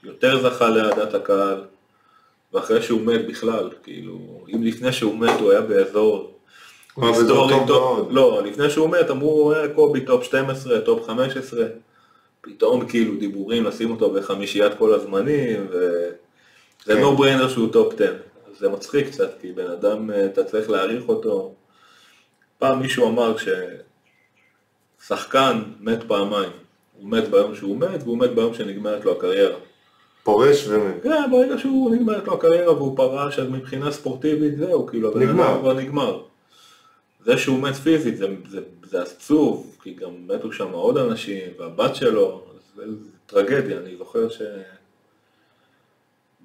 [0.02, 1.64] ויותר זכה לאהדת הקהל,
[2.52, 6.40] ואחרי שהוא מת בכלל, כאילו, אם לפני שהוא מת הוא היה באזור
[6.94, 8.12] הוא היה באזור היסטורי טוב מאוד.
[8.12, 11.64] לא, לפני שהוא מת אמרו "אה, קובי top 12, top 15,
[12.40, 16.14] פתאום כאילו דיבורים לשים אותו בחמישיית כל הזמנים, וזה
[16.86, 17.02] כן.
[17.02, 18.16] no brainer שהוא top 10.
[18.50, 21.54] אז זה מצחיק קצת, כי בן אדם, אה, אתה צריך להעריך אותו.
[22.58, 23.34] פעם מישהו אמר
[25.00, 26.50] ששחקן מת פעמיים,
[26.98, 29.58] הוא מת ביום שהוא מת, והוא מת ביום שנגמרת לו הקריירה.
[30.22, 31.02] פורש ומת.
[31.02, 35.28] כן, ברגע שהוא נגמרת לו הקריירה והוא פרש, אז מבחינה ספורטיבית זהו, כאילו, הבן.
[35.28, 36.22] אדם כבר נגמר.
[37.24, 38.60] זה שהוא מת פיזית זה, זה,
[38.90, 42.42] זה עצוב, כי גם מתו שם עוד אנשים, והבת שלו,
[42.76, 44.42] זה, זה טרגדיה, אני זוכר ש...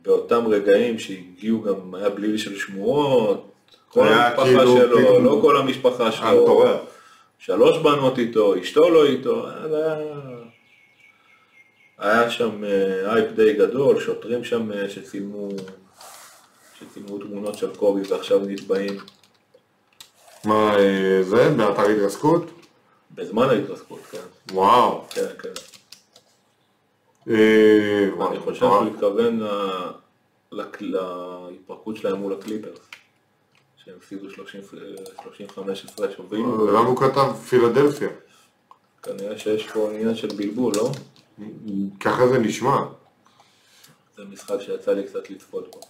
[0.01, 3.51] באותם רגעים שהגיעו גם, היה בליל של שמועות,
[3.89, 6.63] כל המשפחה כאילו שלו, פתאום- לא כל המשפחה שלו.
[7.39, 9.95] שלוש בנות איתו, אשתו לא איתו, היה,
[11.97, 15.49] היה שם אה, אייפ די גדול, שוטרים שם אה, שצילמו,
[16.79, 18.97] שצילמו תמונות של קובי ועכשיו נתבעים
[20.45, 21.49] מה אה, זה?
[21.57, 22.43] באתר התרסקות?
[23.15, 25.05] בזמן ההתרסקות, כן, וואו.
[25.09, 25.49] כן, כן.
[27.29, 28.59] אה, אני חושב.
[28.59, 29.39] שהוא התכוון
[30.51, 32.79] להתפרקות שלהם מול הקליפרס,
[33.77, 34.61] שהם הפסידו 30
[35.23, 38.09] 35 הפרש הובילו, למה הוא כתב פילדלפיה?
[39.03, 40.91] כנראה שיש פה עניין של בלבול, לא?
[41.99, 42.85] ככה זה נשמע.
[44.17, 45.81] זה משחק שיצא לי קצת לצפות בו.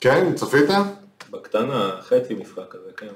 [0.00, 0.68] כן, צפית?
[1.30, 3.12] בקטנה, חצי משחק כזה, כן.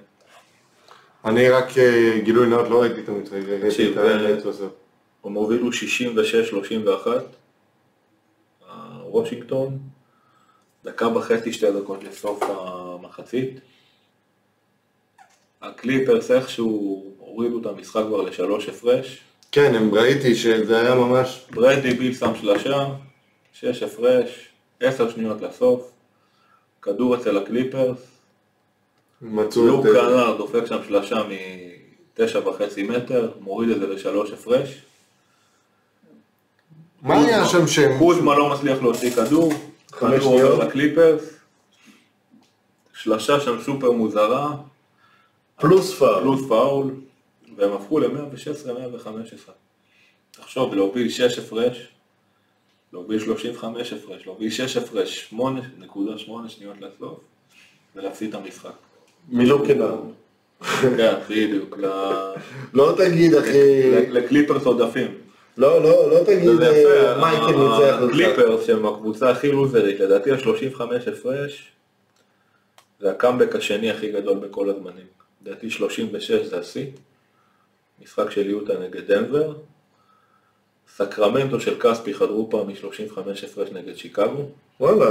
[1.26, 4.72] אני רק אה, גילוי נאות לא ראיתי את ראיתי תקשיב, את בסוף.
[5.24, 7.06] הם הובילו 66-31,
[8.62, 8.74] אה,
[9.04, 9.78] וושינגטון,
[10.84, 13.60] דקה וחצי, שתי דקות לסוף המחצית.
[15.62, 19.20] הקליפרס איכשהו הורידו את המשחק כבר לשלוש הפרש.
[19.52, 21.46] כן, הם ראיתי שזה היה ממש...
[21.50, 22.86] ברדי ביל שם שלושה,
[23.52, 24.48] שש הפרש,
[24.80, 25.92] עשר שניות לסוף.
[26.82, 28.15] כדור אצל הקליפרס,
[29.22, 29.90] מצאו לוק את...
[29.90, 31.22] אה, קנארד דופק שם שלושה
[32.18, 34.82] מתשע וחצי מטר, מוריד את זה לשלוש הפרש.
[37.02, 37.98] מה היה שם שהם...
[37.98, 39.52] קוזמה לא מצליח להוציא כדור,
[39.92, 40.64] כדור עובר.
[40.64, 41.22] לקליפרס,
[42.94, 44.56] שלשה שם סופר מוזרה,
[45.56, 46.20] פלוס פאול.
[46.20, 46.94] פלוס פאול,
[47.56, 49.50] והם הפכו ל-116-115.
[50.30, 51.88] תחשוב, להוביל 6 הפרש,
[52.92, 57.18] להוביל 35 הפרש, להוביל 6 הפרש, 8.8 שניות לסוף,
[57.94, 58.72] ולהפסיד את המשחק.
[59.28, 59.96] מלוקנר.
[60.80, 61.78] כן, בדיוק,
[62.74, 63.90] לא תגיד, אחי...
[64.10, 65.14] לקליפרס עודפים.
[65.56, 68.12] לא, לא, לא תגיד זה אה, מייקל ניצח אותך.
[68.12, 70.80] הקליפרס שהם הקבוצה הכי לוזרית, לדעתי ה-35
[71.12, 71.72] הפרש,
[73.00, 75.06] זה הקאמבק השני הכי גדול בכל הזמנים.
[75.42, 76.86] לדעתי 36 זה השיא,
[78.02, 79.54] משחק של יוטה נגד דנבר,
[80.96, 84.48] סקרמנטו של כספי חדרו פעם מ-35 הפרש נגד שיקגו,
[84.80, 85.10] וואלה.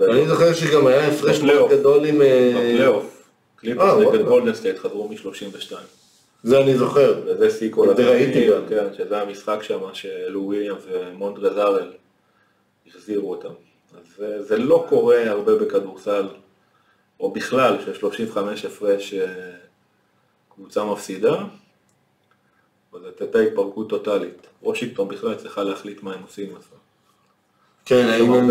[0.00, 1.70] אני זוכר שגם היה הפרש מאוד.
[1.70, 2.22] גדול עם...
[2.22, 3.13] אה, בפלייאוף,
[3.64, 4.24] קליפרס אה, נגד.
[4.24, 5.74] גולדן סטייט חזרו מ-32.
[6.42, 7.22] זה אני זוכר.
[7.26, 8.68] וזה שיא כל זה ראיתי גם.
[8.68, 11.92] כן, שזה המשחק שם שלו וויליאמס ומונטרז הארל
[12.86, 13.52] החזירו אותם.
[13.98, 16.28] אז זה, לא קורה הרבה בכדורסל,
[17.20, 19.50] או בכלל, ש-35 הפרש אה,
[20.54, 21.34] קבוצה מפסידה,
[22.94, 24.46] אז זאת הייתה התפרקות טוטאלית.
[24.62, 26.76] וושינגטון בכלל צריכה להחליט מה הם עושים עם זה.
[27.84, 28.50] כן, האם הם...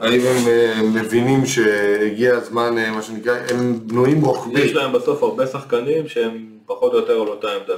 [0.00, 4.74] האם הם אה, מבינים שהגיע הזמן, אה, מה שנקרא, הם בנויים יש רוחבית.
[4.74, 7.74] להם בסוף הרבה שחקנים שהם פחות או יותר על אותה עמדה.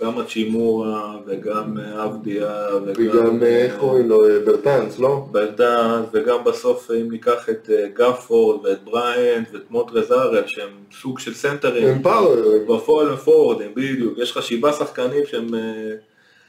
[0.00, 2.66] גם הצ'ימורה וגם אה, אבדיה
[2.96, 5.26] וגם, אה, איך קוראים לו, ברטנס, לא?
[5.30, 10.68] ברטנס, וגם בסוף אם ניקח את גפורד ואת בריינט ואת מוטרז ארל שהם
[11.02, 12.36] סוג של סנטרים, הם power,
[12.68, 15.46] בפועל הם פורורדים, בדיוק, יש לך שבעה שחקנים שהם,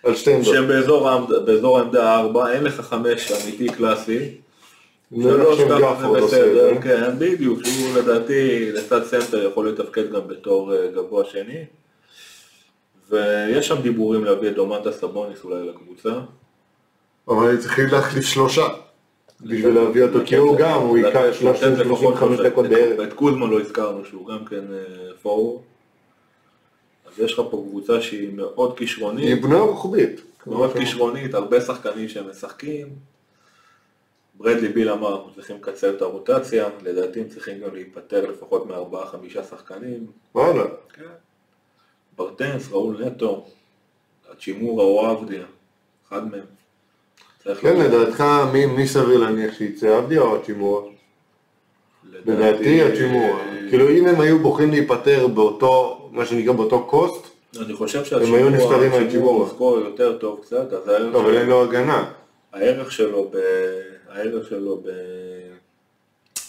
[0.03, 0.53] על שתי עמדות.
[0.53, 4.19] שהם באזור, העמד- באזור העמדה הארבע, אין לך חמש אמיתי קלאסי,
[5.16, 6.82] שלוש שהם ככה גפורד זה עושה בסדר, את זה.
[6.82, 11.66] כן, בדיוק, שהוא לדעתי לצד סנטר יכול לתפקד גם בתור אה, גבוה שני.
[13.10, 16.14] ויש שם דיבורים להביא את דומנטאס סאבוניס אולי לקבוצה.
[17.28, 18.68] אבל צריכים להחליף שלושה.
[19.41, 22.49] בשביל להביא אותו, כי הוא גם, הוא ייקח לתת 30 לפחות 35 שלושה.
[22.49, 22.99] דקות בערב.
[22.99, 25.62] ואת קוזמן לא הזכרנו שהוא גם כן אה, פורוורד.
[27.08, 30.22] אז יש לך פה קבוצה שהיא מאוד היא כישרונית, בנויה רוחבית.
[30.47, 32.88] מאוד כישרונית, הרבה שחקנים שהם משחקים.
[34.38, 39.05] ברדלי ביל אמר, אנחנו צריכים לקצר את הרוטציה, לדעתי הם צריכים גם להיפטר לפחות מארבעה
[39.07, 40.05] חמישה שחקנים.
[40.35, 40.63] וואלה.
[40.93, 41.01] כן.
[42.17, 43.45] ברטנס, ראול נטו,
[44.31, 45.45] הצ'ימורה או עבדיה,
[46.09, 46.43] אחד מהם.
[47.61, 48.23] כן, לדעתך,
[48.53, 50.81] מי- מי סביר להניח שיצא, עבדיה או הצ'ימורה?
[52.25, 53.39] לדעתי האצ'ימורה.
[53.69, 57.28] כאילו אם הם היו בוחרים להיפטר באותו, מה שנקרא באותו cost,
[57.61, 58.03] אני חושב
[58.89, 59.49] מהאצ'ימורה.
[59.49, 62.11] scorer יותר טוב קצת, אז הערך לא, אבל שלו- אין לו הגנה.
[62.53, 63.38] הערך שלו, ב...
[64.10, 64.89] הערך שלו ב...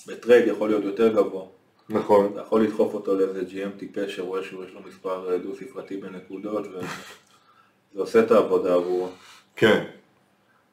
[0.06, 1.44] ב trade יכול להיות יותר גבוה.
[1.90, 2.30] נכון.
[2.32, 5.96] אתה יכול לדחוף אותו לאיזה GM טיפש שרואה שהוא יש לו מספר אה, דו ספרתי
[5.96, 6.86] בנקודות וזה
[7.96, 9.08] עושה את העבודה עבורו.
[9.56, 9.84] כן.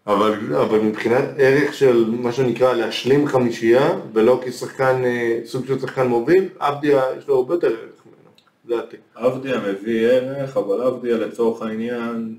[0.07, 6.07] אבל, אבל מבחינת ערך של מה שנקרא להשלים חמישייה, ולא כשחקן, אה, סוג של שחקן
[6.07, 8.29] מוביל, עבדיה יש לו הרבה יותר ערך ממנו,
[8.65, 8.97] לדעתי.
[9.15, 12.35] עבדיה מביא ערך, אבל עבדיה לצורך העניין,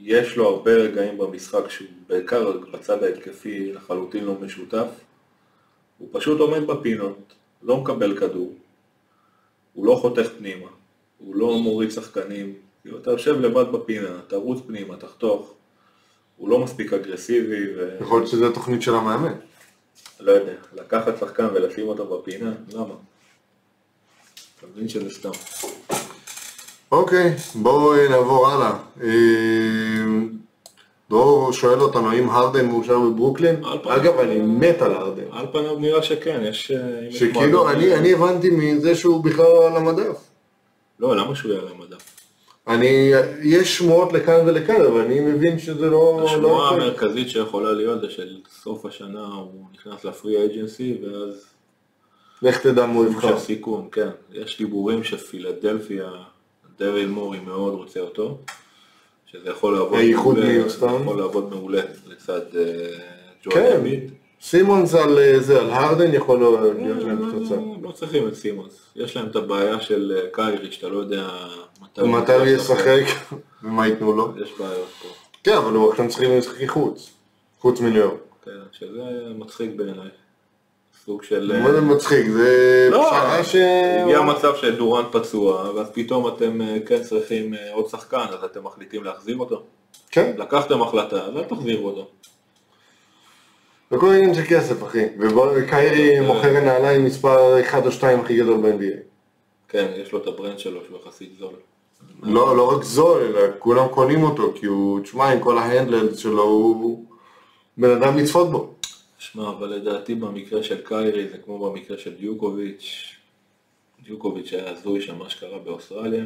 [0.00, 4.86] יש לו הרבה רגעים במשחק שהוא בעיקר בצד ההתקפי לחלוטין לא משותף.
[5.98, 8.54] הוא פשוט עומד בפינות, לא מקבל כדור,
[9.72, 10.66] הוא לא חותך פנימה,
[11.18, 15.54] הוא לא מוריד שחקנים, כאילו אתה יושב לבד בפינה, תרוץ פנימה, תחתוך,
[16.36, 17.96] הוא לא מספיק אגרסיבי ו...
[18.00, 19.32] יכול להיות שזו התוכנית של המאמן.
[20.20, 22.94] לא יודע, לקחת שחקן ולשים אותו בפינה, למה?
[24.58, 25.30] אתה מבין שזה סתם.
[26.92, 28.72] אוקיי, בואו אה, נעבור הלאה.
[29.02, 29.08] אה,
[31.10, 33.64] דרור שואל אותנו האם הרדן מאושר בברוקלין?
[33.84, 35.22] אגב, אני מת על הרדן.
[35.32, 36.70] על פניו נראה שכן, יש...
[36.70, 40.16] אה, שכאילו, אני אני הבנתי מזה שהוא בכלל לא על המדף.
[41.00, 42.18] לא, למה שהוא יהיה על המדף?
[42.68, 43.12] אני,
[43.42, 46.20] יש שמועות לכאן ולכאן, אבל אני מבין שזה לא...
[46.24, 46.84] השמועה לא יפה.
[46.84, 51.46] המרכזית שיכולה להיות זה של סוף השנה הוא נכנס לפרי אג'נסי ואז
[52.42, 53.28] לך תדע מה הוא יבחר.
[53.28, 54.08] של סיכון, כן.
[54.32, 56.10] יש דיבורים שפילדלפיה,
[56.78, 58.38] דריל מורי מאוד רוצה אותו,
[59.26, 60.52] שזה יכול לעבוד הייחוד מעולה.
[60.52, 62.62] יכול לעבוד מעולה לצד אה,
[63.44, 64.06] ג'ואל כן.
[64.40, 67.56] סימונס על אה, זה, על הרדן יכול לא- להיות להם פצצה.
[67.82, 71.28] לא צריכים את סימונס, יש להם את הבעיה של אה, קיירי, שאתה לא יודע
[71.82, 73.04] מתי מתי הוא ישחק
[73.62, 74.32] ומה ייתנו לו.
[74.42, 75.08] יש בעיות פה,
[75.44, 77.10] כן, אבל הוא עכשיו צריכים לשחק חוץ.
[77.60, 78.20] חוץ מניו יורק.
[78.44, 79.02] כן, שזה
[79.38, 80.08] מצחיק בעיניי.
[81.08, 81.60] סוג של...
[81.62, 82.28] מה זה מצחיק?
[82.28, 83.56] זה לא, פשרה ש...
[84.02, 88.64] הגיע מצב שדורן פצוע, ואז פתאום אתם אה, כן צריכים אה, עוד שחקן, אז אתם
[88.64, 89.62] מחליטים להחזיר אותו.
[90.10, 92.08] כן, לקחתם החלטה, אז אל תחזירו אותו.
[93.92, 95.04] וכל עניין של כסף, אחי.
[95.56, 98.98] וקיירי מוכר נעליים מספר 1 או 2 הכי גדול ב-NBA.
[99.68, 101.54] כן, יש לו את ה brand שלו שהוא יחסית זול.
[102.22, 106.18] לא, לא רק זול, אלא כולם קונים אותו, כי הוא, תשמע, עם כל ה handles
[106.18, 107.04] שלו, הוא
[107.76, 108.74] בן אדם לצפות בו.
[109.18, 113.14] שמע, אבל לדעתי במקרה של קיירי זה כמו במקרה של דיוקוביץ'.
[114.02, 116.24] דיוקוביץ' היה הזוי שם מה שקרה באוסטרליה,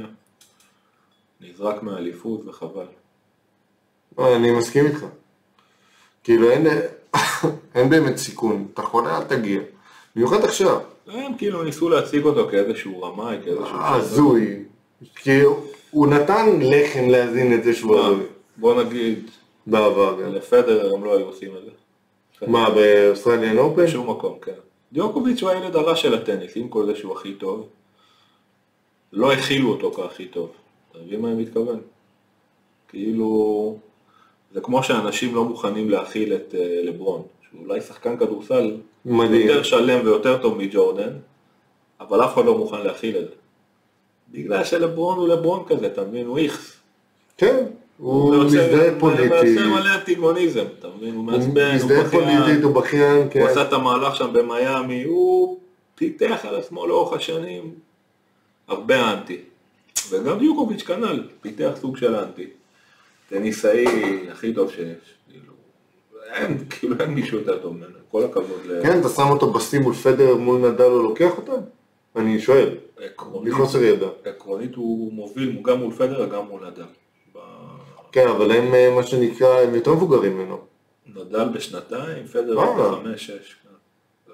[1.40, 2.86] נזרק מהאליפות וחבל.
[4.18, 5.06] לא, אני מסכים איתך.
[6.24, 6.66] כאילו אין,
[7.74, 9.60] אין באמת סיכון, אתה חולה אל תגיע.
[10.16, 10.80] במיוחד עכשיו.
[11.06, 13.76] הם כאילו ניסו להציג אותו כאיזשהו רמאי, כאיזשהו...
[13.80, 14.64] הזוי.
[15.14, 15.40] כי
[15.90, 18.26] הוא נתן לחם להזין את זה שהוא הזוי.
[18.56, 19.30] בוא נגיד,
[19.66, 20.34] בעבר גם.
[20.34, 21.70] לפדר הם לא היו עושים את זה.
[22.46, 23.84] מה, באוסטרליאן אופן?
[23.84, 24.52] בשום מקום, כן.
[24.92, 27.68] דיוקוביץ' הוא הילד הרע של הטניס, עם כל זה שהוא הכי טוב.
[29.12, 30.50] לא הכילו אותו כהכי טוב.
[30.90, 31.80] אתה מבין מה אני מתכוון?
[32.88, 33.76] כאילו,
[34.52, 39.48] זה כמו שאנשים לא מוכנים להכיל את אה, לברון, שהוא אולי שחקן כדורסל מדהים.
[39.48, 41.12] יותר שלם ויותר טוב מג'ורדן,
[42.00, 43.34] אבל אף אחד לא מוכן להכיל את זה.
[44.30, 46.26] בגלל שלברון הוא לברון כזה, אתה מבין?
[46.26, 46.76] הוא איכס.
[47.36, 47.64] כן,
[48.02, 49.60] הוא מזדהה פוליטי.
[49.60, 51.14] הוא מלא אנטיגוניזם, אתה מבין?
[51.14, 52.42] הוא הוא מעצבן, הוא מזדהה בכיין.
[52.42, 53.40] פוליטית, הוא בכיין, כן.
[53.40, 55.58] הוא עשה את המהלך שם במיאמי, הוא
[55.94, 57.74] פיתח על עצמו לאורך השנים
[58.68, 59.38] הרבה אנטי.
[60.10, 62.46] וגם דיוקוביץ' כנ"ל, פיתח סוג של אנטי.
[63.28, 63.86] טניסאי
[64.30, 65.14] הכי טוב שיש.
[65.30, 65.52] כאילו,
[66.32, 68.82] אין, כאילו אין מישהו יותר טוב ממנו, כל הכבוד ל...
[68.82, 71.60] כן, אתה שם אותו בשיא מול פדר מול נדל, הוא לוקח אותם?
[72.16, 72.74] אני שואל,
[73.04, 74.06] עקרונית, מחוסר ידע.
[74.24, 76.82] עקרונית הוא מוביל גם מול פדרר, גם מול נדל.
[78.12, 80.60] כן, אבל הם אה, מה שנקרא, הם יותר מבוגרים ממנו.
[81.06, 82.90] נדל בשנתיים, פדרר אה.
[82.90, 83.56] בחמש, שש.
[84.26, 84.32] כן.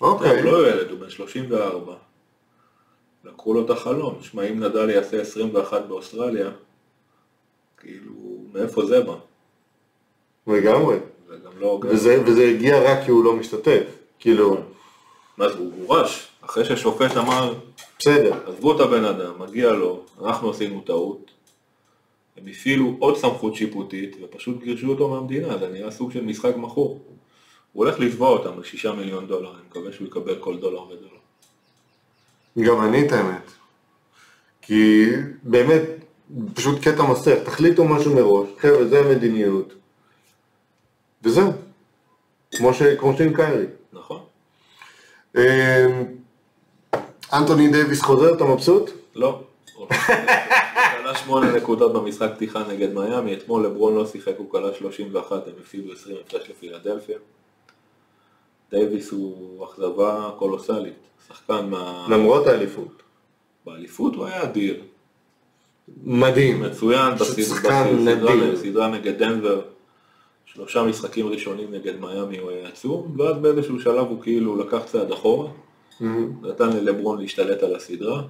[0.00, 0.42] אוקיי.
[0.42, 1.94] הוא לא ילד, הוא בן 34.
[3.24, 4.18] לקחו לו את החלום.
[4.22, 6.50] שמע, אם נדל יעשה 21 באוסטרליה,
[7.78, 8.12] כאילו,
[8.52, 9.16] מאיפה זה בא?
[10.46, 10.96] לגמרי.
[11.28, 11.88] זה גם לא הוגן.
[11.88, 13.82] וזה, וזה הגיע רק כי הוא לא משתתף.
[14.18, 14.56] כאילו,
[15.36, 16.28] מה זה, הוא גורש.
[16.40, 17.54] אחרי שהשופט אמר,
[17.98, 18.34] בסדר.
[18.46, 21.35] עזבו את הבן אדם, מגיע לו, אנחנו עשינו טעות.
[22.36, 27.00] הם הפעילו עוד סמכות שיפוטית ופשוט גירשו אותו מהמדינה, זה נראה סוג של משחק מכור.
[27.72, 31.16] הוא הולך לתבוע אותם לשישה מיליון דולר, אני מקווה שהוא יקבל כל דולר ודולר.
[32.58, 33.50] גם אני את האמת.
[34.62, 35.06] כי
[35.42, 35.82] באמת,
[36.54, 39.74] פשוט קטע מסך, תחליטו משהו מראש, חבר'ה, זה המדיניות.
[41.22, 41.52] וזהו.
[42.56, 42.82] כמו, ש...
[42.82, 43.66] כמו שעם קיירי.
[43.92, 44.20] נכון?
[45.36, 45.42] אמ,
[47.32, 48.90] אנטוני דייוויס חוזר, אתה מבסוט?
[49.14, 49.42] לא.
[51.26, 55.92] שמונה נקודות במשחק פתיחה נגד מיאמי, אתמול לברון לא שיחק, הוא כלה 31, הם הפסידו
[55.92, 57.18] 20 הפרש לפילדלפיה.
[58.70, 60.94] דייוויס הוא אכזבה קולוסלית,
[61.28, 62.06] שחקן מה...
[62.10, 63.02] למרות האליפות.
[63.66, 64.82] באליפות הוא היה אדיר,
[66.04, 66.62] מדהים.
[66.62, 67.14] מצוין
[68.52, 69.60] בסדרה נגד דנבר,
[70.44, 75.12] שלושה משחקים ראשונים נגד מיאמי הוא היה עצום, ואז באיזשהו שלב הוא כאילו לקח צעד
[75.12, 75.48] אחורה.
[76.42, 78.22] נתן ללברון להשתלט על הסדרה.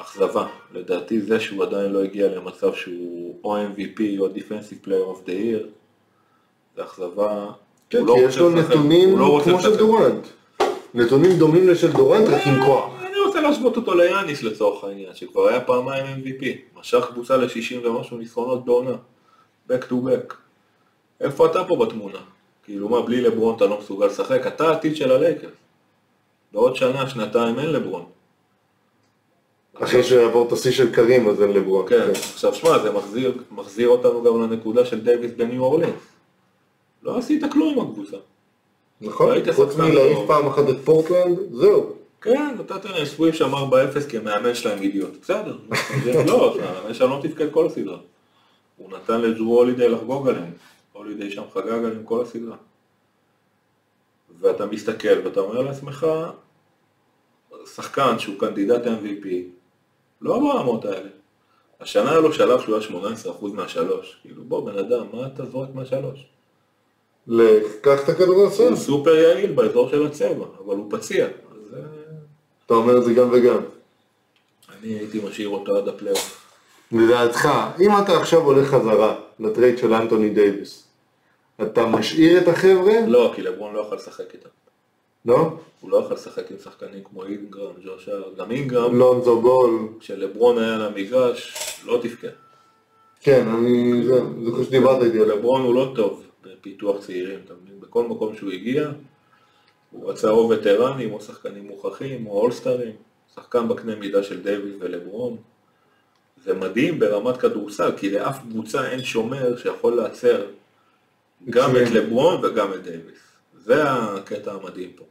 [0.00, 5.26] אכזבה, לדעתי זה שהוא עדיין לא הגיע למצב שהוא או MVP או Defensive Player of
[5.26, 5.66] the Year,
[6.76, 7.50] זה אכזבה.
[7.90, 9.76] כן, לא כי יש לו נתונים לא כמו של.
[9.76, 10.26] דורנט.
[10.94, 12.90] נתונים דומים לשל דורנט, רק עם כוח.
[13.00, 16.44] אני רוצה להשוות אותו ליאניס לצורך העניין, שכבר היה פעמיים MVP,
[16.78, 18.94] משך קבוצה ל-60 ומשהו ניצחונות בעונה,
[19.68, 20.34] back to back.
[21.20, 22.18] איפה אתה פה בתמונה?
[22.64, 24.46] כאילו מה, בלי לברון אתה לא מסוגל לשחק?
[24.46, 25.52] אתה העתיד של הלייקרס.
[26.52, 28.04] בעוד שנה, שנתיים אין לברון.
[29.80, 31.88] אחרי שיעבור את השיא של קרים, אז אין לברון.
[31.88, 35.92] כן, עכשיו שמע, זה מחזיר, מחזיר אותנו גם לנקודה של דייוויס בניו אורלינס.
[37.02, 38.16] לא עשית כלום עם הקבוצה.
[39.00, 40.26] נכון, היית חוץ מלהעיף טוב.
[40.26, 41.92] פעם אחת את פורטלנד, זהו.
[42.20, 43.58] כן, נתת להם sweep שם 4-0
[44.08, 45.10] כי המאמן שלהם אידיוט.
[45.22, 45.58] בסדר,
[46.04, 47.98] זה- לא, המאמן שלהם לא תפקד כל הסדרה.
[48.76, 50.50] הוא נתן לג'רו הולידי לחגוג עליהם.
[50.92, 52.56] הולידי שם חגג עליהם כל הסדרה.
[54.40, 56.06] ואתה מסתכל ואתה אומר לעצמך,
[57.74, 59.26] שחקן שהוא קנדידט MVP,
[60.22, 61.08] לא ברמות האלה.
[61.80, 64.16] השנה היה לו שלב שהוא היה 18% מהשלוש.
[64.22, 66.26] כאילו, בוא, בן אדם, מה אתה זורק מהשלוש?
[67.26, 68.68] לקח את הכדור לסל.
[68.68, 71.24] הוא סופר יעיל באזור של הצבע, אבל הוא פציע.
[71.26, 71.80] אז אה,
[72.66, 73.58] אתה אומר את זה גם וגם.
[74.78, 76.46] אני הייתי משאיר אותו עד הפלייאוף.
[76.92, 77.48] לדעתך,
[77.80, 80.84] אם אתה עכשיו הולך חזרה ל trade של אנטוני דייוויס,
[81.62, 83.06] אתה משאיר את החבר'ה?
[83.06, 84.48] לא, כי לברון לא יכול לשחק איתם.
[85.24, 85.58] לא?
[85.80, 89.88] הוא לא יכול לשחק עם שחקנים כמו אינגרם, ג'ושה, גם אינגרם, לונזו בול.
[90.00, 91.54] כשלברון היה על המגרש,
[91.84, 92.28] לא תפקד.
[93.20, 94.02] כן, אני...
[94.06, 94.14] זה
[94.44, 95.36] זה כמו שדיברת איתי עליו.
[95.36, 97.80] לברון הוא לא טוב בפיתוח צעירים, אתה מבין?
[97.80, 98.90] בכל מקום שהוא הגיע,
[99.90, 102.92] הוא רצה או וטרנים, או שחקנים מוכחים, או אולסטרים,
[103.34, 105.36] שחקן בקנה מידה של דייוויס ולברון.
[106.44, 110.46] זה מדהים ברמת כדורסל, כי לאף קבוצה אין שומר שיכול לעצור
[111.50, 111.70] גם.
[111.76, 113.18] את לברון וגם את דייוויס.
[113.58, 115.04] זה הקטע המדהים פה.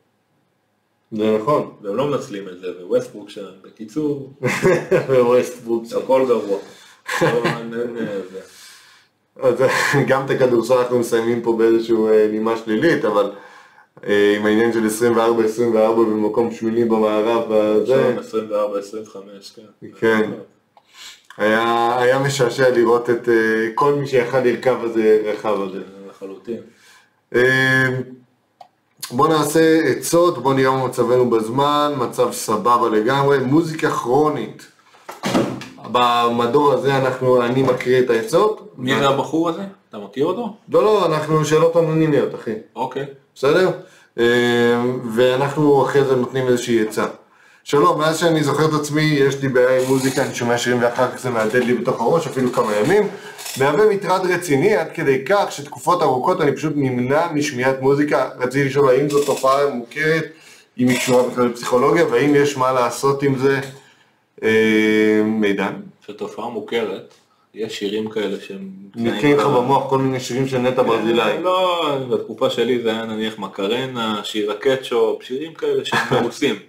[1.11, 1.71] זה נכון.
[1.81, 4.33] והם לא מנצלים את זה, וווסטברוק שם, בקיצור,
[5.09, 5.83] וווסטברוק.
[6.03, 6.59] הכל גרוע.
[7.21, 7.27] אה,
[8.31, 8.41] זה.
[9.41, 9.63] אז
[10.07, 13.31] גם את הכדורסל אנחנו מסיימים פה באיזשהו אה, נימה שלילית, אבל
[14.07, 15.17] אה, עם העניין של 24-24
[15.95, 17.51] במקום שמיני במערב,
[17.85, 18.17] שם
[18.51, 18.53] 24-25,
[19.55, 19.87] כן.
[19.99, 20.31] כן.
[21.37, 25.79] היה, היה משעשע לראות את אה, כל מי שיכל לרכב על זה, רכב על זה.
[26.09, 26.61] לחלוטין.
[29.11, 34.67] אה, בוא נעשה עצות, בוא נראה מה מצבנו בזמן, מצב סבבה לגמרי, מוזיקה כרונית.
[35.91, 38.73] במדור הזה אנחנו, אני מקריא את העצות.
[38.77, 39.61] מי זה הבחור הזה?
[39.89, 40.53] אתה מכיר אותו?
[40.69, 42.53] לא, לא, אנחנו שאלות אנונימיות, אחי.
[42.75, 43.05] אוקיי.
[43.35, 43.71] בסדר?
[44.19, 44.83] אה,
[45.13, 47.05] ואנחנו אחרי זה נותנים איזושהי עצה.
[47.69, 51.11] שלום, מאז שאני זוכר את עצמי, יש לי בעיה עם מוזיקה, אני שומע שירים ואחר
[51.11, 53.07] כך זה מהדהד לי בתוך הראש, אפילו כמה ימים.
[53.59, 58.29] מהווה מטרד רציני עד כדי כך שתקופות ארוכות אני פשוט נמנע משמיעת מוזיקה.
[58.39, 60.25] רציתי לשאול האם זו תופעה מוכרת,
[60.77, 63.59] אם היא קשורה בכלל לפסיכולוגיה, והאם יש מה לעשות עם זה.
[64.43, 65.73] אה, מידן.
[66.07, 67.13] זו תופעה מוכרת.
[67.53, 68.69] יש שירים כאלה שהם...
[68.95, 71.41] נתקעים לך במוח כל מיני שירים של נטע ברזילי.
[71.41, 76.68] לא, בתקופה שלי זה היה נניח מקרנה, שיר הקטשופ, שירים כאלה שהם מרוסים.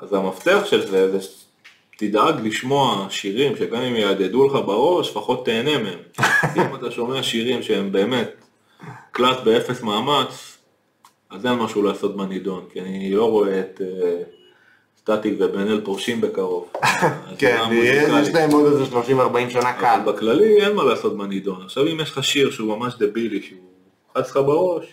[0.00, 1.28] אז המפתח של זה, זה
[1.96, 5.98] שתדאג לשמוע שירים שגם אם יהדהדו לך בראש, לפחות תהנה מהם.
[6.56, 8.30] אם אתה שומע שירים שהם באמת
[9.12, 10.58] קלאס באפס מאמץ,
[11.30, 14.22] אז אין משהו לעשות בנידון, כי אני לא רואה את אה,
[14.98, 16.72] סטטיק ובן אל פורשים בקרוב.
[17.38, 17.58] כן.
[17.72, 20.00] יש להם עוד איזה 30-40 שנה קל.
[20.04, 21.62] אבל בכללי אין מה לעשות בנידון.
[21.64, 23.58] עכשיו אם יש לך שיר שהוא ממש דבילי, שהוא
[24.18, 24.84] חץ לך בראש,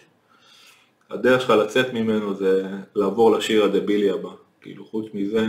[1.11, 2.63] הדרך שלך לצאת ממנו זה
[2.95, 4.29] לעבור לשיר הדבילי הבא.
[4.61, 5.45] כאילו חוץ מזה,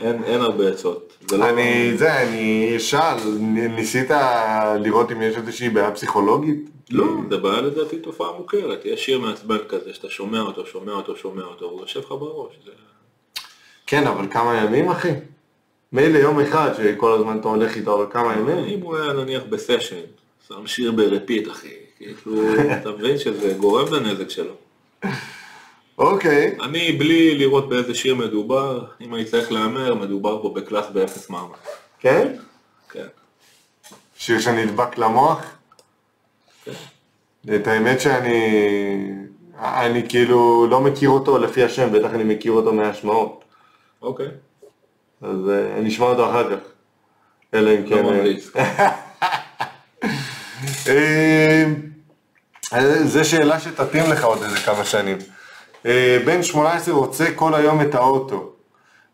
[0.00, 1.16] אין, אין הרבה עצות.
[1.30, 1.50] זה לא...
[1.50, 3.16] אני, זה, אני אשאל,
[3.76, 4.10] ניסית
[4.80, 6.70] לראות אם יש איזושהי בעיה פסיכולוגית?
[6.90, 8.84] לא, זה בעיה לדעתי תופעה מוכרת.
[8.84, 12.54] יש שיר מעצבן כזה שאתה שומע אותו, שומע אותו, שומע אותו, והוא יושב לך בראש.
[12.64, 12.70] זה...
[13.86, 15.12] כן, אבל כמה ימים, אחי?
[15.92, 18.64] מילא יום אחד שכל הזמן אתה הולך איתו, אבל כמה ימים?
[18.64, 20.00] אם הוא היה נניח בסשן,
[20.48, 22.42] שם שיר ב repeat אחי, כאילו,
[22.80, 24.54] אתה מבין שזה גורם לנזק שלו.
[25.98, 26.56] אוקיי.
[26.62, 31.58] אני, בלי לראות באיזה שיר מדובר, אם אני צריך להמר, מדובר פה בקלאס באפס מאמץ.
[32.00, 32.36] כן?
[32.90, 33.06] כן.
[34.16, 35.56] שיר שנדבק למוח?
[37.54, 38.40] את האמת שאני...
[39.58, 43.44] אני כאילו לא מכיר אותו לפי השם, בטח אני מכיר אותו מהשמעות.
[44.02, 44.28] אוקיי.
[45.22, 46.62] אז אה, אני אשמע אותו אחר כך.
[47.54, 47.96] אלא אם לא כן...
[47.96, 48.50] אה, ממליץ.
[50.88, 51.64] אה,
[53.04, 55.18] זה שאלה שתתאים לך עוד איזה כמה שנים.
[55.86, 58.50] אה, בן 18 רוצה כל היום את האוטו.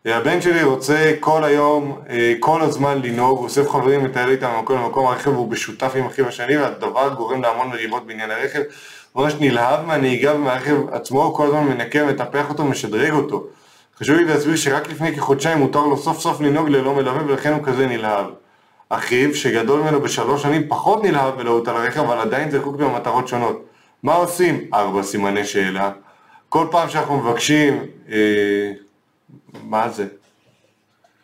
[0.06, 4.76] אה, הבן שלי רוצה כל היום, אה, כל הזמן לנהוג, אוסף חברים, מטייל איתם ממקום
[4.76, 8.60] למקום, הרכב הוא בשותף עם אחיו השני, והדבר גורם להמון מריבות בעניין הרכב.
[9.14, 13.46] ממש נלהב מהנהיגה ומהרכב עצמו, הוא כל הזמן מנקה, מטפח אותו, משדרג אותו.
[13.98, 17.64] חשוב לי להסביר שרק לפני כחודשיים מותר לו סוף סוף לנהוג ללא מלווה, ולכן הוא
[17.64, 18.26] כזה נלהב.
[18.88, 23.64] אחיו, שגדול ממנו בשלוש שנים, פחות נלהב מלהות על הרכב, אבל עדיין זקוק במטרות שונות.
[24.02, 24.64] מה עושים?
[24.74, 25.90] ארבע סימני שאלה.
[26.50, 28.72] כל פעם שאנחנו מבקשים, אה,
[29.62, 30.06] מה זה?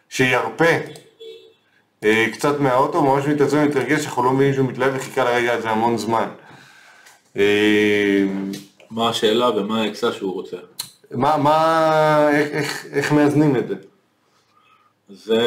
[0.09, 0.65] שירפה
[2.05, 5.99] אה, קצת מהאוטו, ממש מתעצבן ומתרגש, אנחנו לא מבינים שהוא מתלהב וחיכה לרגע הזה המון
[5.99, 6.29] זמן.
[7.37, 8.25] אה,
[8.91, 10.57] מה השאלה ומה העצה שהוא רוצה.
[11.11, 13.75] מה, מה, איך, איך, איך מאזנים את זה?
[15.09, 15.41] זה...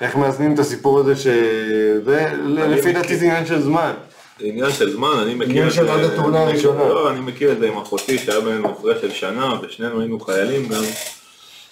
[0.00, 3.92] איך מאזנים את הסיפור הזה שזה, לפי דעתי זה עניין של זמן.
[4.38, 5.92] זה עניין של זמן, אני מכיר עניין את של זה...
[5.92, 6.88] עד התאונה הראשונה.
[6.88, 10.68] לא, אני מכיר את זה עם אחותי שהיה בינינו הפרש של שנה, ושנינו היינו חיילים
[10.68, 10.82] גם.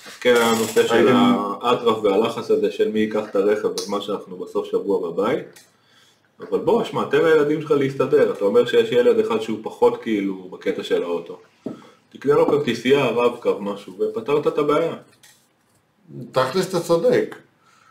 [0.07, 1.09] אז כן, היה הנושא של
[1.63, 5.61] האטרף והלחץ הזה של מי ייקח את הרכב בזמן שאנחנו בסוף שבוע בבית.
[6.41, 8.33] אבל בוא, שמע, תן לילדים שלך להסתדר.
[8.33, 11.39] אתה אומר שיש ילד אחד שהוא פחות כאילו בקטע של האוטו.
[12.13, 14.95] תקנה לו כרטיסייה, רב-קו, משהו, ופתרת את הבעיה.
[16.33, 17.37] תכלס אתה צודק.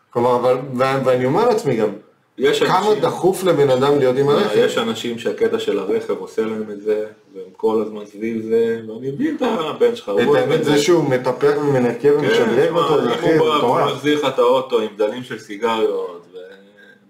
[0.09, 1.89] כלומר, ואני אומר לעצמי גם,
[2.37, 4.55] יש כמה אנשים- דחוף לבן אדם להיות עם הרכב?
[4.57, 7.05] יש אנשים שהקטע של הרכב עושה להם את זה,
[7.35, 10.09] והם כל הזמן סביב זה, ואני מבין את הבן שלך.
[10.09, 13.91] הוא את האמת זה שהוא מטפח ומנקה כן, ומשדרג אותו, זה הכי הוא מטורף.
[13.95, 16.27] מחזיר לך את האוטו עם דלים של סיגריות,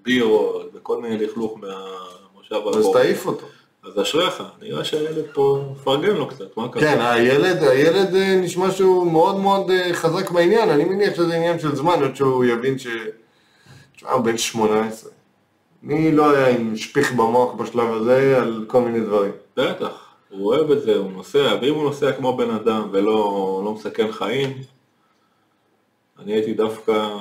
[0.01, 3.45] ובירות, וכל מיני לכלוך מהמושב אז האחורי, תעיף אותו.
[3.85, 6.81] אז אשריך, נראה שהילד פה, מפרגן לו קצת, מה קרה?
[6.81, 11.59] כן, הילד, הילד אה, נשמע שהוא מאוד מאוד אה, חזק בעניין, אני מניח שזה עניין
[11.59, 12.87] של זמן עד שהוא יבין ש...
[13.95, 15.11] תשמע, הוא בן 18.
[15.83, 19.31] מי לא היה עם שפיך במוח בשלב הזה על כל מיני דברים.
[19.57, 23.73] בטח, הוא אוהב את זה, הוא נוסע, ואם הוא נוסע כמו בן אדם ולא לא
[23.73, 24.57] מסכן חיים,
[26.19, 27.17] אני הייתי דווקא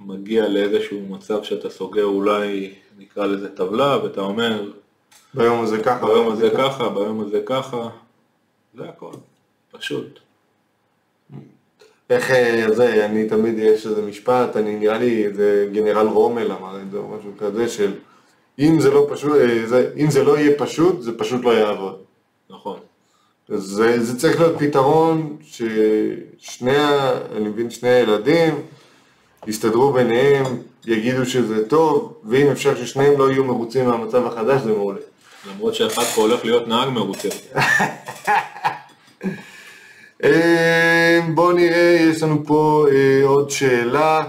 [0.00, 4.70] מגיע לאיזשהו מצב שאתה סוגר אולי, נקרא לזה טבלה, ואתה אומר,
[5.34, 6.06] ביום הזה ככה.
[6.06, 7.88] ביום הזה ככה, ביום הזה ככה,
[8.74, 9.12] זה הכל,
[9.70, 10.21] פשוט.
[12.12, 16.80] איך אה, זה, אני תמיד יש איזה משפט, אני נראה לי, זה גנרל רומל אמר
[16.80, 17.92] את זה או משהו כזה של
[18.58, 21.96] אם זה לא פשוט, אה, זה, אם זה לא יהיה פשוט, זה פשוט לא יעבוד.
[22.50, 22.78] נכון.
[23.48, 26.76] זה, זה צריך להיות פתרון ששני,
[27.36, 28.54] אני מבין, שני הילדים
[29.46, 30.44] יסתדרו ביניהם,
[30.86, 35.00] יגידו שזה טוב, ואם אפשר ששניהם לא יהיו מרוצים מהמצב החדש, זה מעולה.
[35.50, 37.28] למרות שאחד פה הולך להיות נהג מרוצה.
[40.24, 44.22] אה, בואו נראה, יש לנו פה אה, עוד שאלה,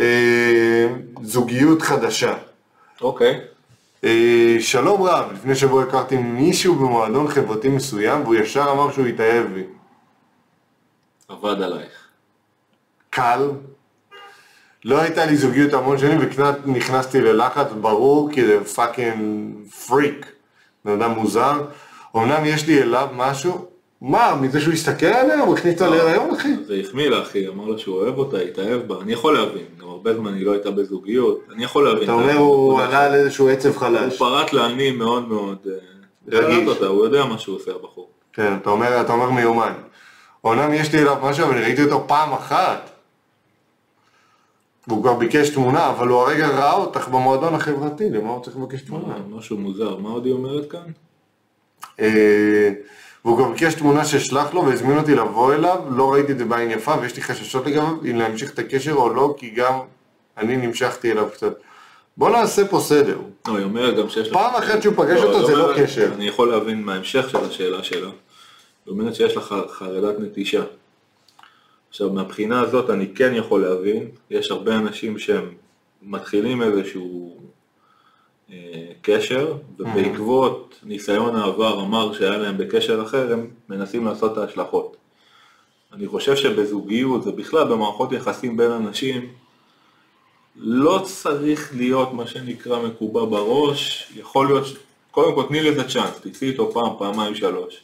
[0.00, 0.86] אה,
[1.22, 2.34] זוגיות חדשה.
[3.00, 3.40] אוקיי.
[4.04, 9.46] אה, שלום רב, לפני שבוע הכרתי מישהו במועדון חברתי מסוים והוא ישר אמר שהוא התאהב
[9.46, 9.62] בי.
[11.28, 12.08] עבד עלייך.
[13.10, 13.50] קל.
[14.84, 19.54] לא הייתה לי זוגיות המון שנים וקצת נכנסתי ללחץ, ברור, כי זה fucking
[19.86, 20.26] freak.
[20.84, 21.64] בן אדם מוזר.
[22.16, 23.66] אמנם יש לי אליו משהו,
[24.06, 25.40] מה, מזה שהוא הסתכל עליה?
[25.40, 26.54] הוא הכניס אותה להיריון, אחי?
[26.66, 29.88] זה החמיא לה, אחי, אמר לה שהוא אוהב אותה, התאהב בה, אני יכול להבין, גם
[29.88, 32.02] הרבה זמן היא לא הייתה בזוגיות, אני יכול להבין.
[32.02, 34.18] אתה את אומר הוא הוא עלה על איזשהו עצב חלש.
[34.18, 35.72] פרט על נים מאוד מאוד, אה,
[36.28, 36.78] רגיש.
[36.82, 38.08] הוא יודע מה שהוא עושה הבחור.
[38.32, 39.72] כן, אתה אומר, אתה אומר מיומן.
[40.44, 42.90] אומנם יש לי אליו משהו, אבל ראיתי אותו פעם אחת.
[44.88, 48.82] והוא כבר ביקש תמונה, אבל הוא הרגע ראה אותך במועדון החברתי, למה הוא צריך לבקש
[48.82, 49.14] תמונה?
[49.30, 50.90] משהו מוזר, מה עוד היא אומרת כאן?
[53.24, 56.70] והוא גם ביקש תמונה שאשלח לו והזמין אותי לבוא אליו, לא ראיתי את זה בעין
[56.70, 59.78] יפה ויש לי חששות לגביו אם להמשיך את הקשר או לא, כי גם
[60.38, 61.54] אני נמשכתי אליו קצת.
[62.16, 63.18] בוא נעשה פה סדר.
[63.48, 64.28] לא, היא אומרת גם שיש.
[64.28, 66.10] פעם אחת שהוא פגש אותו היא זה לא קשר.
[66.14, 68.08] אני יכול להבין מההמשך של השאלה שלה.
[68.86, 70.62] היא אומרת שיש לך חרדת נטישה.
[71.88, 75.54] עכשיו, מהבחינה הזאת אני כן יכול להבין, יש הרבה אנשים שהם
[76.02, 77.36] מתחילים איזשהו
[79.02, 84.96] קשר, ובעקבות ניסיון העבר המר שהיה להם בקשר אחר, הם מנסים לעשות את ההשלכות.
[85.92, 89.28] אני חושב שבזוגיות ובכלל במערכות יחסים בין אנשים,
[90.56, 94.64] לא צריך להיות מה שנקרא מקובע בראש, יכול להיות,
[95.10, 97.80] קודם כל תני לזה צ'אנס, תצאי איתו פעם, פעמיים, שלוש.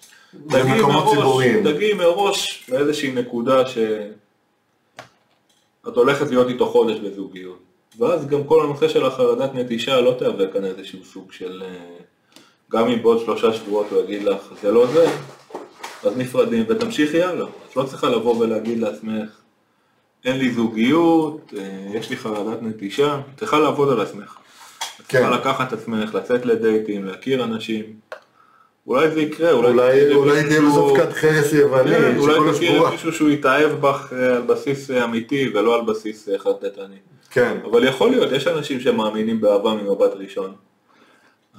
[0.49, 1.47] תגיעי מראש-.
[1.65, 3.79] תגיעי מראש באיזושהי נקודה ש...
[5.89, 7.70] את הולכת להיות איתו חודש בזוגיות.
[8.01, 11.63] ואז גם כל הנושא של החרדת נטישה לא תהווה כאן איזשהו סוג של...
[11.65, 12.05] אה,
[12.71, 15.07] גם אם בעוד שלושה שבועות הוא יגיד לך, זה לא זה,
[16.05, 17.47] אז נפרדים ותמשיכי הלאה.
[17.71, 19.31] את לא צריכה לבוא ולהגיד לעצמך,
[20.25, 24.37] אין לי זוגיות, אה, יש לי חרדת נטישה, צריכה לעבוד על עצמך.
[25.01, 25.33] את צריכה כן.
[25.33, 27.85] לקחת עצמך, לצאת לדייטים, להכיר אנשים.
[28.87, 29.71] אולי זה יקרה, אולי...
[29.71, 32.91] אולי אולי תהיה בזה פקד חרס יווני, כן, אולי תכיר.
[32.91, 36.97] מישהו שהוא יתאהב בך אה, על בסיס אמיתי ולא על בסיס חרטטני.
[37.31, 37.57] כן.
[37.71, 40.53] אבל יכול להיות, יש אנשים שמאמינים באהבה ממבט ראשון.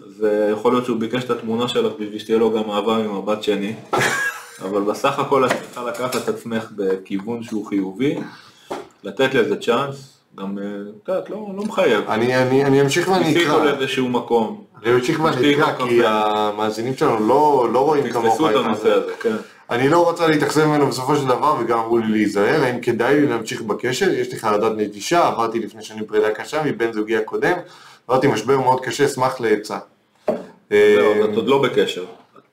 [0.06, 3.44] אז אה, יכול להיות שהוא ביקש את התמונה שלך בשביל שתהיה לו גם אהבה ממבט
[3.44, 3.74] שני.
[4.66, 8.16] אבל בסך הכל את צריכה לקחת את עצמך בכיוון שהוא חיובי,
[9.04, 10.64] לתת לזה צ'אנס, גם, אה,
[11.04, 12.10] את יודעת, לא, לא מחייב.
[12.10, 13.64] אני- אני אני אמשיך ואני אקרא.
[13.66, 16.02] לאיזשהו מקום, אני אמשיך ואני אקרא, כי.
[16.06, 18.26] המאזינים שלנו לא לא רואים כמוך.
[18.26, 19.36] תתפסו את הנושא הזה, כן.
[19.72, 23.28] אני לא רוצה להתאכזב ממנו בסופו של דבר, וגם אמרו לי להיזהר, האם כדאי לי
[23.28, 24.10] להמשיך בקשר?
[24.10, 27.58] יש לי חרדת נטישה, עברתי לפני שנים פרידה קשה מבן זוגי הקודם,
[28.08, 29.78] עברתי משבר מאוד קשה, אשמח לעצה.
[30.28, 30.38] זהו,
[30.72, 32.06] אה, את עוד לא בקשר.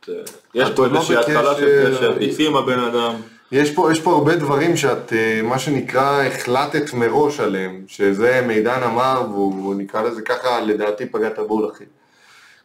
[0.08, 0.14] אה,
[0.54, 1.94] יש פה לא איזושהי התחלה של.
[1.96, 3.14] קשר, תצאי עם הבן אדם.
[3.52, 8.82] יש פה, יש פה הרבה דברים שאת, אה, מה שנקרא, החלטת מראש עליהם, שזה מידן
[8.82, 11.84] אמר, והוא נקרא לזה ככה, לדעתי פגעת בול אחי.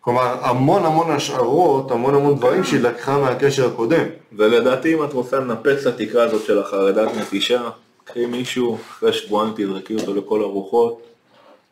[0.04, 4.06] כלומר, המון המון השערות, המון המון דברים שהיא לקחה מהקשר הקודם.
[4.34, 7.70] ולדעתי אם את רוצה לנפץ את התקרה הזאת של החרדת נטישה,
[8.04, 11.02] קחי מישהו, אחרי שבועיים תזרקי אותו לכל הרוחות.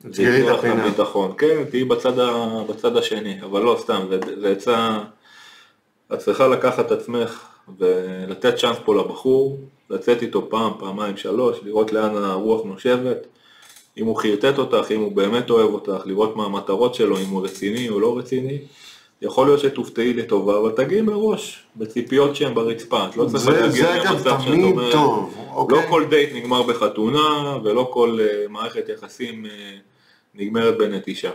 [0.09, 0.89] תסגרי את הפינה.
[0.89, 1.33] ביטחון.
[1.37, 2.63] כן, תהיי בצד, ה...
[2.69, 4.01] בצד השני, אבל לא סתם,
[4.41, 4.99] זה עצה,
[6.13, 7.45] את צריכה לקחת את עצמך
[7.79, 9.57] ולתת צ'אנס פה לבחור,
[9.89, 13.27] לצאת איתו פעם, פעמיים, שלוש, לראות לאן הרוח נושבת,
[13.97, 17.45] אם הוא חרטט אותך, אם הוא באמת אוהב אותך, לראות מה המטרות שלו, אם הוא
[17.45, 18.57] רציני או לא רציני.
[19.21, 24.39] יכול להיות שתופתעי לטובה, אבל תגיעי מראש, בציפיות שהן ברצפה, את לא צריכה להגיע למצב
[24.41, 25.87] שאת אומרת, טוב, לא אוקיי?
[25.89, 29.51] כל דייט נגמר בחתונה, ולא כל אה, מערכת יחסים אה,
[30.35, 31.29] נגמרת בנטישה.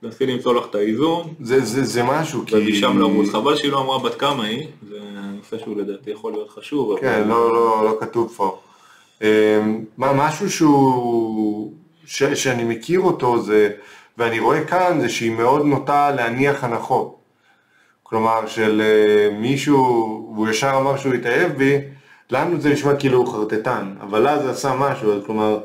[0.00, 2.56] תנסי למצוא לך את האיזון, זה, זה, זה משהו, כי...
[2.56, 3.28] ומשם לרוץ.
[3.28, 4.98] חבל שהיא לא אמרה בת כמה היא, זה
[5.36, 6.90] נושא שהוא לדעתי יכול להיות חשוב.
[6.92, 8.58] אבל- כן, לא, לא, לא כתוב פה.
[9.22, 9.28] אמ,
[9.96, 11.72] מה, משהו שהוא,
[12.06, 13.70] ש, שאני מכיר אותו זה,
[14.18, 17.16] ואני רואה כאן, זה שהיא מאוד נוטה להניח הנחות.
[18.02, 19.76] כלומר, של אה, מישהו,
[20.36, 21.78] הוא ישר אמר שהוא התאהב בי,
[22.30, 25.58] לנו זה נשמע כאילו הוא חרטטן, אבל אז זה עשה משהו, אז כלומר,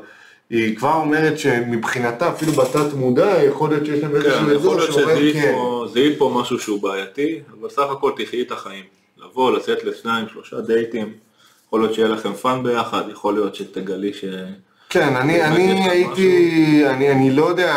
[0.50, 4.74] היא כבר אומרת שמבחינתה, אפילו בתת מודע, יכול להיות שיש להם כן, איזשהו יכול אזור
[4.74, 5.52] להיות שזיהית כן.
[5.54, 5.86] פה-
[6.18, 8.84] פה משהו שהוא בעייתי, אבל סך הכל תחי את החיים.
[9.18, 11.12] לבוא, לצאת לשניים, שלושה דייטים,
[11.72, 14.24] יכול להיות שיהיה לכם fun ביחד, יכול להיות שתגלי ש...
[14.88, 17.74] כן, אני, אני הייתי, אני, אני לא יודע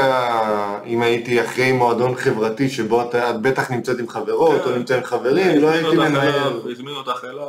[0.85, 4.69] אם הייתי אחרי מועדון חברתי שבו את, את בטח נמצאת עם חברות כן.
[4.69, 6.59] או נמצאת עם חברים, לא הייתי מנהל.
[6.71, 7.47] הזמין אותך אליו,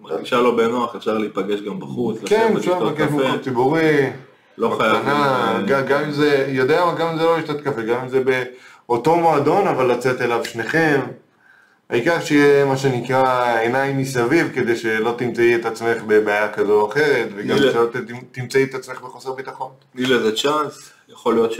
[0.00, 3.04] מרגישה לו בנוח, אפשר להיפגש גם בחוץ, כן, אפשר קפה.
[3.04, 4.10] במקום ציבורי,
[4.58, 5.08] לא חייב.
[5.08, 8.08] אה, גם, גם אם זה, יודע מה, גם אם זה לא לשתות קפה, גם אם
[8.08, 8.22] זה
[8.86, 11.00] באותו מועדון, אבל לצאת אליו שניכם.
[11.92, 17.28] העיקר שיהיה מה שנקרא עיניים מסביב, כדי שלא תמצאי את עצמך בבעיה כזו או אחרת,
[17.36, 17.72] וגם מילא.
[17.72, 17.86] שלא
[18.32, 19.72] תמצאי את עצמך בחוסר ביטחון.
[19.92, 21.52] תני לזה צ'אנס, יכול להיות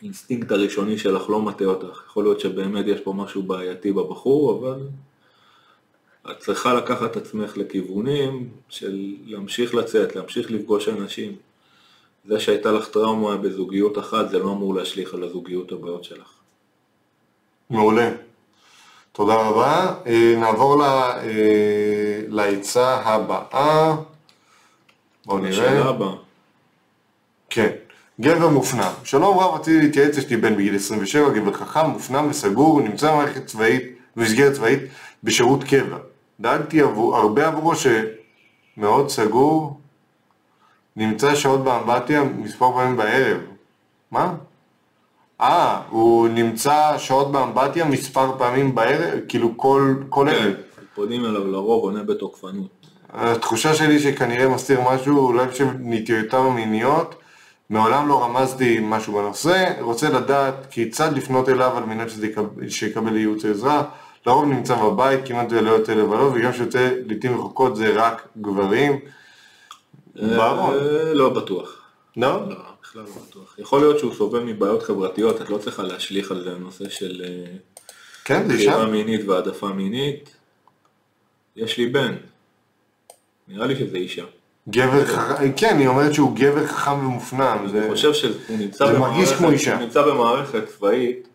[0.00, 4.80] שהאינסטינקט הראשוני שלך לא מטעה אותך, יכול להיות שבאמת יש פה משהו בעייתי בבחור, אבל
[6.30, 11.36] את צריכה לקחת את עצמך לכיוונים של להמשיך לצאת, להמשיך לפגוש אנשים.
[12.24, 16.37] זה שהייתה לך טראומה בזוגיות אחת, זה לא אמור להשליך על הזוגיות הבאות שלך.
[17.70, 18.10] מעולה.
[19.12, 19.94] תודה רבה.
[20.06, 21.18] אה, נעבור אה,
[22.28, 23.96] לעצה הבאה.
[25.26, 25.50] בואו נראה.
[25.50, 26.14] השאלה הבאה,
[27.50, 27.70] כן.
[28.20, 28.92] גבר מופנם.
[29.04, 33.46] שלום רב, רציתי להתייעץ, יש לי בן בגיל 27, גבר חכם, מופנם וסגור, נמצא במערכת
[33.46, 33.82] צבאית,
[34.16, 34.80] במסגרת צבאית,
[35.24, 35.96] בשירות קבע.
[36.40, 37.72] דאגתי עבור, הרבה עבורו
[38.76, 39.80] שמאוד סגור,
[40.96, 43.40] נמצא שעות באמבטיה מספר פעמים בערב.
[44.10, 44.34] מה?
[45.40, 50.52] אה, הוא נמצא שעות באמבטיה מספר פעמים בערב, כאילו כל, כל ערב.
[50.94, 52.86] פונים אליו לרוב עונה בתוקפנות.
[53.12, 57.14] התחושה שלי שכנראה מסתיר משהו, אולי בשביל נטיותיו המיניות,
[57.70, 63.44] מעולם לא רמזתי משהו בנושא, רוצה לדעת כיצד לפנות אליו על מנת יקבל, שיקבל ייעוץ
[63.44, 63.82] עזרה,
[64.26, 68.98] לרוב נמצא בבית, כמעט ולא יוצא לבלות, וגם כשיוצא לעיתים רחוקות זה רק גברים.
[70.22, 71.82] אה, לא בטוח.
[72.16, 72.48] לא?
[72.48, 72.56] לא,
[72.90, 73.54] בכלל לא בטוח.
[73.58, 77.52] יכול להיות שהוא סובל מבעיות חברתיות, את לא צריכה להשליך על זה נושא של אה,
[78.24, 78.92] כן, זה בחירה שם.
[78.92, 80.36] מינית והעדפה מינית.
[81.56, 82.14] יש לי בן.
[83.48, 84.24] נראה לי שזה אישה.
[84.68, 87.56] גבר חכם, כן, היא אומרת שהוא גבר חכם ומופנם.
[87.60, 89.40] אני זה- חושב שהוא נמצא זה במערכת.
[89.40, 89.50] הוא
[89.80, 91.28] נמצא במערכת צבאית,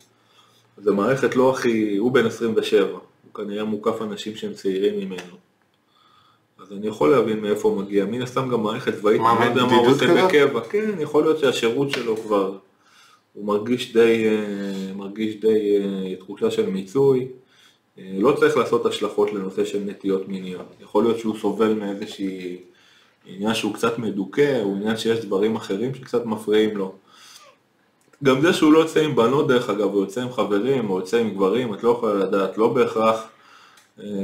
[0.78, 3.00] זו מערכת לא הכי, הוא בן 27, הוא
[3.34, 5.36] כנראה מוקף אנשים שהם צעירים ממנו.
[6.64, 9.62] אז אני יכול להבין מאיפה הוא מגיע, מן הסתם גם מערכת צבאית, מה, אני לא
[9.62, 10.26] יודע מה הוא עושה?
[10.26, 12.58] בקבע, כן, יכול להיות שהשירות שלו כבר,
[13.34, 17.28] הוא מרגיש די, אה, מרגיש די אה, תחושה של מיצוי,
[18.00, 22.58] אה, לא צריך לעשות השלכות לנושא של נטיות מיניות, יכול להיות שהוא סובל מאיזושהי
[23.26, 26.94] עניין שהוא קצת מדוכא, הוא עניין שיש דברים אחרים שקצת מפריעים לו.
[28.24, 31.18] גם זה שהוא לא יוצא עם בנות דרך אגב, הוא יוצא עם חברים או יוצא
[31.18, 33.28] עם גברים, את לא יכולה לדעת, לא בהכרח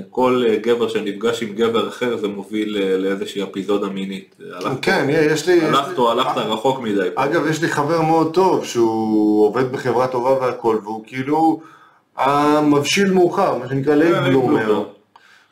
[0.10, 4.36] כל אה, גבר שנפגש עם גבר אחר זה מוביל אה, לאיזושהי אפיזודה מינית.
[4.54, 5.62] הלכת- כן, יש לי...
[5.62, 7.10] הלכת או הלכת רחוק מדי.
[7.16, 7.24] פה.
[7.24, 11.60] אגב, יש לי חבר מאוד טוב שהוא עובד בחברה טובה והכל, והוא כאילו
[12.18, 14.84] המבשיל מאוחר, מה שנקרא late late bloomer.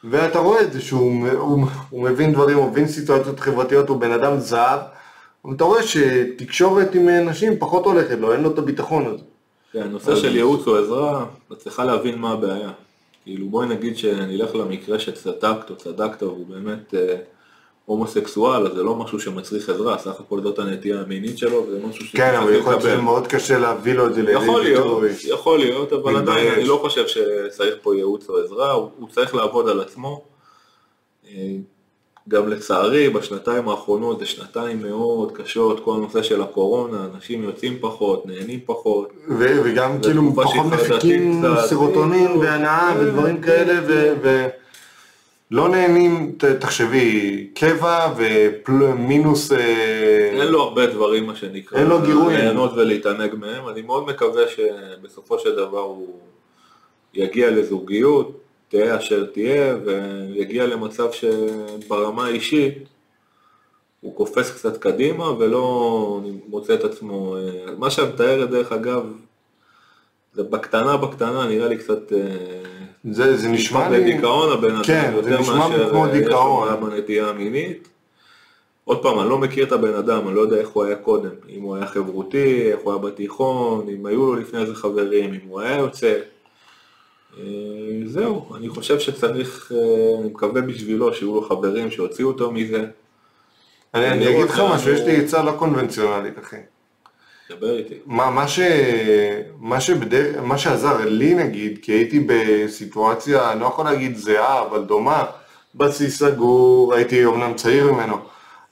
[0.03, 4.11] ואתה רואה את זה שהוא הוא, הוא מבין דברים, הוא מבין סיטואציות חברתיות, הוא בן
[4.11, 4.79] אדם זהב,
[5.55, 9.23] אתה רואה שתקשורת עם נשים פחות הולכת לו, אין לו את הביטחון הזה.
[9.73, 12.69] כן, הנושא של ייעוץ או עזרה, את צריכה להבין מה הבעיה.
[13.27, 17.15] כאילו בואי נגיד שנלך למקרה שצדקת או צדקת והוא באמת אה,
[17.85, 22.05] הומוסקסואל, אז זה לא משהו שמצריך עזרה, סך הכל זאת הנטייה המינית שלו, וזה משהו
[22.05, 22.97] שהוא כן, אבל יכול להיות שזה.
[22.97, 25.03] מאוד קשה להביא לו את זה לידי יכול להיות.
[25.23, 26.15] יכול להיות, אבל.
[26.15, 30.25] עדיין אני לא חושב שצריך פה ייעוץ או עזרה, הוא, הוא צריך לעבוד על עצמו.
[32.27, 38.25] גם לצערי, בשנתיים האחרונות זה שנתיים מאוד קשות, כל הנושא של הקורונה, אנשים יוצאים פחות,
[38.25, 39.09] נהנים פחות.
[39.29, 41.43] ו- וגם כאילו פחות מפיקים.
[41.65, 42.43] סרוטונין בדיוק.
[42.43, 44.47] והנאה ודברים כן, כאלה, ו- כן.
[45.51, 49.51] ולא נהנים, תחשבי, קבע ומינוס...
[49.51, 52.39] אה, אין לו הרבה דברים, מה שנקרא, אין לו גירויים.
[52.39, 53.69] ליהנות ולהתענג מהם.
[53.69, 56.19] אני מאוד מקווה שבסופו של דבר הוא
[57.13, 62.77] יגיע לזוגיות, תהיה אשר תהיה, ויגיע למצב שברמה האישית
[64.01, 67.37] הוא קופץ קצת קדימה ולא מוצא את עצמו.
[67.37, 67.41] אה,
[67.77, 69.03] מה שאת מתארת דרך אגב,
[70.33, 72.13] זה בקטנה בקטנה נראה לי קצת...
[72.13, 72.19] אה,
[73.11, 73.99] זה זה נשמע לי...
[73.99, 76.89] בדיכאון הבן אדם, כן, זה יותר נשמע מאשר כמו אה, יש לו דיכאון.
[76.89, 77.87] בנטייה המינית.
[78.83, 81.29] עוד פעם, אני לא מכיר את הבן אדם, אני לא יודע איך הוא היה קודם,
[81.49, 85.39] אם הוא היה חברותי, איך הוא היה בתיכון, אם היו לו לפני זה חברים, אם
[85.47, 86.13] הוא היה יוצא.
[87.39, 87.45] אה,
[88.05, 92.85] זהו, אני חושב שצריך, אה, אני מקווה בשבילו שיהיו לו חברים שיוציאו אותו מזה,
[93.93, 96.57] אני אני לראות אגיד לך משהו, יש לי עצה לא קונבנציונלית, אחי.
[97.49, 97.93] דבר איתי.
[98.05, 98.59] מה, מה, ש...
[99.59, 100.37] מה, שבדרך...
[100.43, 105.23] מה שעזר לי נגיד, כי הייתי בסיטואציה, אני לא יכול להגיד זהה, אבל דומה,
[105.75, 108.17] בסיס סגור, הייתי אומנם צעיר ממנו,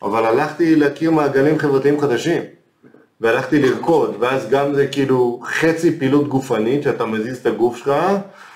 [0.02, 2.42] אבל הלכתי להכיר מעגלים חברתיים חדשים,
[3.22, 7.92] והלכתי לרקוד, ואז גם זה כאילו חצי פעילות גופנית, שאתה מזיז את הגוף שלך,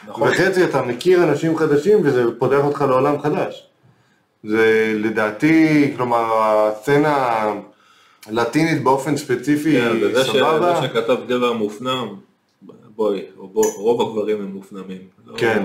[0.07, 0.27] נכון.
[0.27, 3.65] וחצי אתה מכיר אנשים חדשים, וזה פותח אותך לעולם חדש.
[4.43, 7.43] זה לדעתי, כלומר, הסצנה
[8.27, 10.81] הלטינית באופן ספציפי, כן, סבבה.
[10.81, 12.07] זה שכתב גבר מופנם,
[12.95, 15.01] בואי, בוא, רוב הגברים הם מופנמים.
[15.27, 15.63] לא- כן.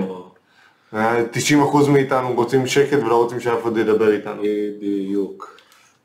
[1.31, 4.41] 90% מאיתנו רוצים שקט ולא רוצים שאף אחד ידבר איתנו.
[4.81, 5.57] בדיוק.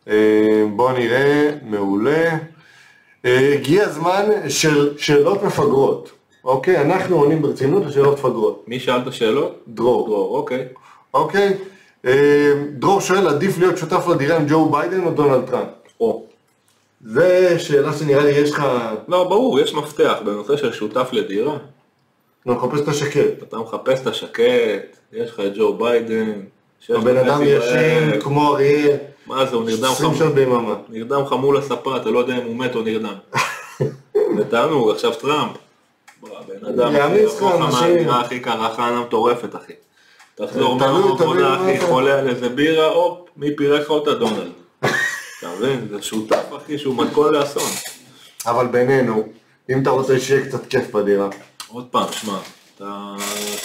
[0.09, 2.37] אה, בואו נראה, מעולה.
[3.25, 6.11] אה, הגיע הזמן של שאלות מפגרות.
[6.45, 8.65] אוקיי, אנחנו עונים ברצינות לשאלות מפגרות.
[8.67, 9.63] מי שאל את השאלות?
[9.69, 10.09] דרור.
[10.09, 10.67] דרור, אוקיי.
[11.15, 11.57] אוקיי?
[12.07, 15.69] אה, דרור שואל, עדיף להיות שותף לדירה עם ג'ו ביידן או דונלד טראמפ?
[16.01, 16.25] או.
[17.05, 17.21] זו
[17.59, 18.63] שאלה שנראה לי יש לך...
[19.09, 21.57] לא, ברור, יש מפתח בנושא של שותף לדירה.
[22.47, 23.43] אני מחפש את השקט.
[23.43, 26.33] אתה מחפש את השקט, יש לך את ג'ו ביידן.
[26.89, 28.21] הבן אדם ישן.
[28.21, 28.97] כמו אריה,
[29.31, 30.75] מה זה, הוא נרדם 20 חמ- שעות ביממה.
[30.89, 33.15] נרדם חמול לספה, אתה לא יודע אם הוא מת או נרדם.
[34.39, 35.53] ותענוג, עכשיו טראמפ.
[36.23, 36.93] הבן אדם.
[37.73, 39.73] מהדירה הכי קרחנה מטורפת, אחי.
[40.35, 44.15] תחזור מהעבודה, מה אחי, חולה על איזה בירה, הופ, מי פירק לך אותה?
[44.15, 44.51] דונלד.
[44.81, 45.87] אתה מבין?
[45.91, 47.71] זה שותף, אחי, שהוא מתכון לאסון.
[48.47, 49.23] אבל בינינו,
[49.71, 51.29] אם אתה רוצה שיהיה קצת כיף בדירה.
[51.69, 52.39] עוד פעם, שמע,
[52.77, 53.15] אתה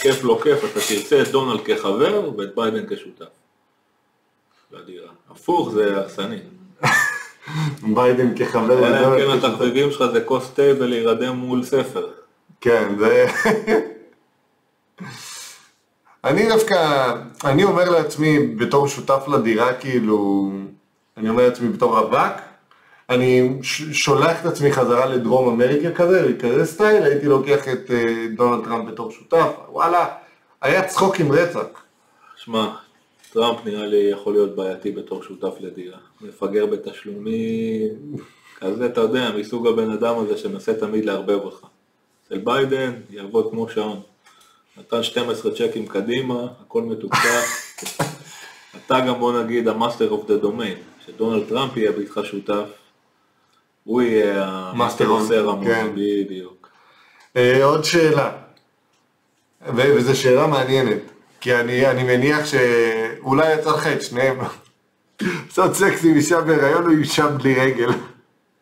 [0.01, 3.25] כיף לא כיף, אתה תרצה את דונלד כחבר ואת ביידן כשותף.
[4.71, 5.07] לדירה.
[5.31, 6.39] הפוך זה הרסני.
[7.95, 9.47] ביידן כחבר אלא אם כן.
[9.47, 12.07] התחביבים שלך זה כוס תה ולהירדם מול ספר.
[12.61, 13.25] כן, זה...
[16.23, 17.11] אני דווקא,
[17.43, 20.51] אני אומר לעצמי בתור שותף לדירה, כאילו,
[21.17, 22.33] אני אומר לעצמי בתור רווק,
[23.09, 23.59] אני
[23.91, 28.91] שולח את עצמי חזרה לדרום אמריקה כזה, כזה סטייל, הייתי לוקח את אה, דונלד טראמפ
[28.91, 30.05] בתור שותף, וואלה,
[30.61, 31.59] היה צחוק עם רצח.
[32.35, 32.75] שמע,
[33.35, 35.97] טראמפ נראה לי יכול להיות בעייתי בתור שותף לדירה.
[36.21, 37.89] מפגר בתשלומים,
[38.59, 41.65] כזה, אתה יודע, מסוג הבן אדם הזה שמנסה תמיד לערבב אותך.
[42.25, 44.01] אצל ביידן יעבוד כמו שעון.
[44.77, 47.41] נתן 12 צ'קים קדימה, הכל מתוקצב.
[48.85, 52.69] אתה גם בוא נגיד ה master of the domain, שדונלד טראמפ יהיה איתך שותף,
[53.83, 55.87] הוא יהיה ה master of ceremony, כן.
[55.95, 56.69] בדיוק.
[57.35, 58.31] אה, עוד שאלה,
[59.75, 61.01] וזו שאלה מעניינת,
[61.41, 62.45] כי אני, אני מניח
[63.25, 64.37] שאולי יצא לך את שניהם.
[65.21, 67.89] לעשות סקס עם אישה בהיריון או אישה בלי רגל.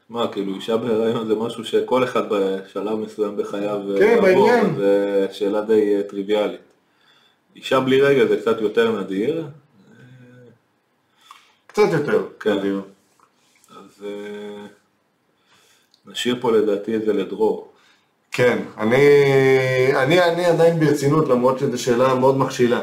[0.09, 4.75] מה, כאילו אישה בהיריון זה משהו שכל אחד בשלב מסוים בחייו כן, יעבור, בעניין.
[4.75, 6.59] זה שאלה די אה, טריוויאלית.
[7.55, 9.47] אישה בלי רגל זה קצת יותר נדיר,
[11.67, 12.23] קצת יותר.
[12.39, 12.57] כן.
[12.57, 12.81] נדיר.
[13.69, 14.65] אז אה,
[16.05, 17.71] נשאיר פה לדעתי את זה לדרור.
[18.31, 18.97] כן, אני,
[19.95, 22.81] אני, אני עדיין ברצינות, למרות שזו שאלה מאוד מכשילה.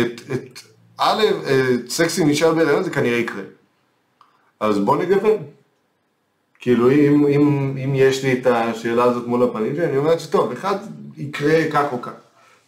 [0.00, 0.60] את, את,
[0.98, 3.42] א', אה, סקס עם אישה בהיריון זה כנראה יקרה.
[4.60, 5.36] אז בוא נגוון.
[6.60, 10.52] כאילו, אם, אם, אם יש לי את השאלה הזאת מול הפנים שלי, אני אומר שטוב,
[10.52, 10.76] אחד
[11.16, 12.12] יקרה כך או כך.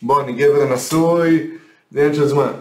[0.03, 1.51] בוא, אני גבר נשוי,
[1.91, 2.53] זה עניין של זמן.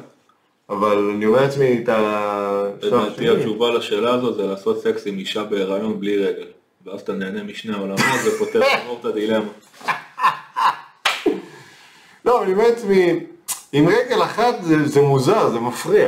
[0.69, 3.30] אבל אני אומר לעצמי את השלב לדעתי.
[3.30, 6.48] התשובה לשאלה הזאת זה לעשות סקס עם אישה בהיריון בלי רגל.
[6.85, 8.61] ואז אתה נהנה משני העולמות ופותר
[8.99, 9.49] את הדילמה.
[12.26, 13.19] לא, אני אומר לעצמי,
[13.73, 16.07] עם רגל אחת זה, זה מוזר, זה מפריע.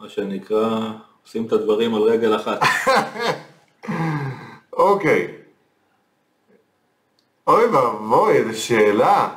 [0.00, 0.90] מה שנקרא,
[1.26, 2.60] עושים את הדברים על רגל אחת.
[4.72, 5.28] אוקיי.
[7.46, 9.28] אוי ואבוי, איזו שאלה.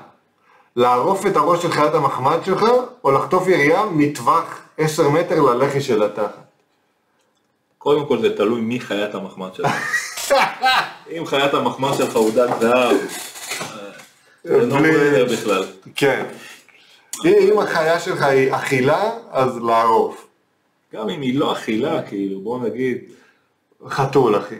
[0.75, 2.63] לערוף את הראש של חיית המחמד שלך,
[3.03, 6.47] או לחטוף ירייה מטווח 10 מטר ללחי של התחת?
[7.77, 9.71] קודם כל זה תלוי מי חיית המחמד שלך.
[11.17, 12.97] אם חיית המחמד שלך הוא דג זהב, אה,
[14.43, 15.63] זה לא ברדר בכלל.
[15.95, 16.25] כן.
[17.26, 20.27] אם החיה שלך היא אכילה, אז לערוף.
[20.94, 22.98] גם אם היא לא אכילה, כאילו, בוא נגיד,
[23.88, 24.56] חתול, אחי.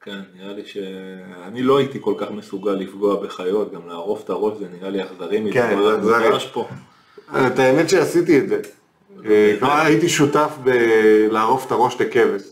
[0.00, 4.58] כן, נראה לי שאני לא הייתי כל כך מסוגל לפגוע בחיות, גם לערוף את הראש
[4.58, 5.52] זה נראה לי אכזרי מדי.
[5.52, 5.96] כן, זה.
[5.96, 6.68] מודגש פה.
[7.46, 8.60] את האמת שעשיתי את זה.
[9.24, 12.42] אה, כלומר, הייתי שותף בלערוף את הראש לכבש.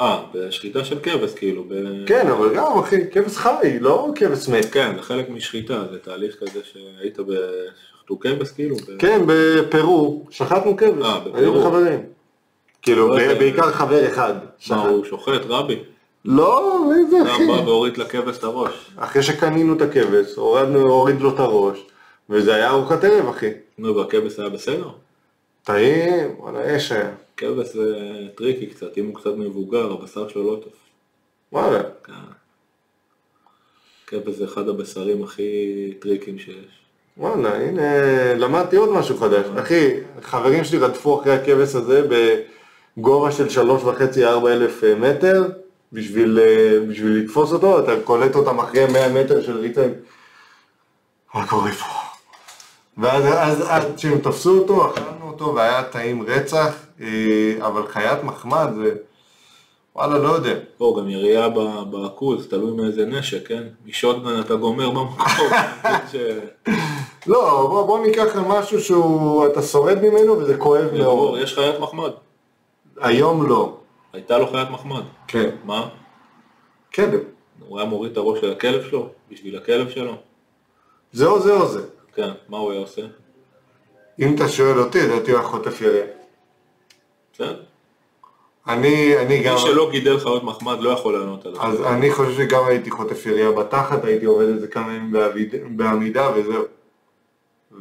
[0.00, 1.64] אה, בשחיטה של כבש, כאילו.
[1.68, 4.64] ב- כן, אבל גם, אחי, כבש חי, לא כבש מת.
[4.72, 8.76] כן, זה חלק משחיטה, זה תהליך כזה שהיית בשחטו כבש, כאילו.
[8.76, 11.36] ב- כן, בפרו, שחטנו כבש, אה, בפרו.
[11.36, 12.00] היינו חברים.
[12.82, 13.34] כאילו, לא ב- יודע.
[13.34, 14.34] בעיקר חבר אחד.
[14.70, 14.88] מה.
[14.88, 15.78] הוא שוחט, רבי?
[16.24, 17.46] לא, איזה גם אחי.
[17.46, 18.90] בא והוריד לכבש את הראש.
[18.96, 21.78] אחרי שקנינו את הכבש, הורדנו, הוריד לו את הראש,
[22.30, 23.50] וזה היה ארוחת ערב, אחי.
[23.78, 24.88] נו, והכבש היה בסדר?
[25.64, 27.10] טעים, וואלה, אש היה.
[27.36, 27.96] כבש זה
[28.34, 30.72] טריקי קצת, אם הוא קצת מבוגר, הבשר שלו לא טוב.
[31.52, 31.82] וואלה.
[32.04, 32.12] כן.
[34.06, 36.86] כבש זה אחד הבשרים הכי טריקים שיש.
[37.16, 39.46] וואלה, הנה, למדתי עוד משהו חדש.
[39.60, 39.90] אחי,
[40.22, 42.08] חברים שלי רדפו אחרי הכבש הזה
[42.98, 45.48] בגובה של שלוש וחצי, ארבע אלף אה, מטר,
[45.92, 49.88] בשביל, אה, בשביל לתפוס אותו, אתה קולט אותם אחרי 100 מטר של ריצה.
[51.34, 52.05] מה קורה פה?
[52.98, 58.68] ואז אז, עד שהם תפסו אותו, אכלנו אותו והיה טעים רצח, אה, אבל חיית מחמד
[58.76, 58.94] זה,
[59.96, 60.54] וואלה, לא יודע.
[60.80, 61.48] לא, גם ירייה
[61.90, 63.62] בעכוז, תלוי מאיזה נשק, כן?
[63.86, 65.16] משוטגן אתה גומר במקום.
[67.26, 71.04] לא, בוא, בוא ניקח על משהו שהוא, אתה שורד ממנו וזה כואב מאוד.
[71.04, 72.10] ברור, יש חיית מחמד.
[73.00, 73.76] היום לא.
[74.12, 75.02] הייתה לו חיית מחמד.
[75.28, 75.50] כן.
[75.64, 75.88] מה?
[76.94, 77.20] כלב.
[77.68, 79.08] הוא היה מוריד את הראש של הכלב שלו?
[79.30, 80.14] בשביל הכלב שלו?
[81.12, 81.82] זה או זה או זה.
[82.16, 83.02] כן, מה הוא היה עושה?
[84.18, 86.04] אם אתה שואל אותי, לדעתי הוא היה חוטף יריה.
[87.32, 87.62] בסדר.
[88.68, 91.60] אני, אני גם, מי שלא גידל חיות מחמד לא יכול לענות על זה.
[91.60, 95.12] אז אני חושב שגם הייתי חוטף יריה בתחת, הייתי עובד את זה כמה ימים
[95.76, 96.64] בעמידה וזהו.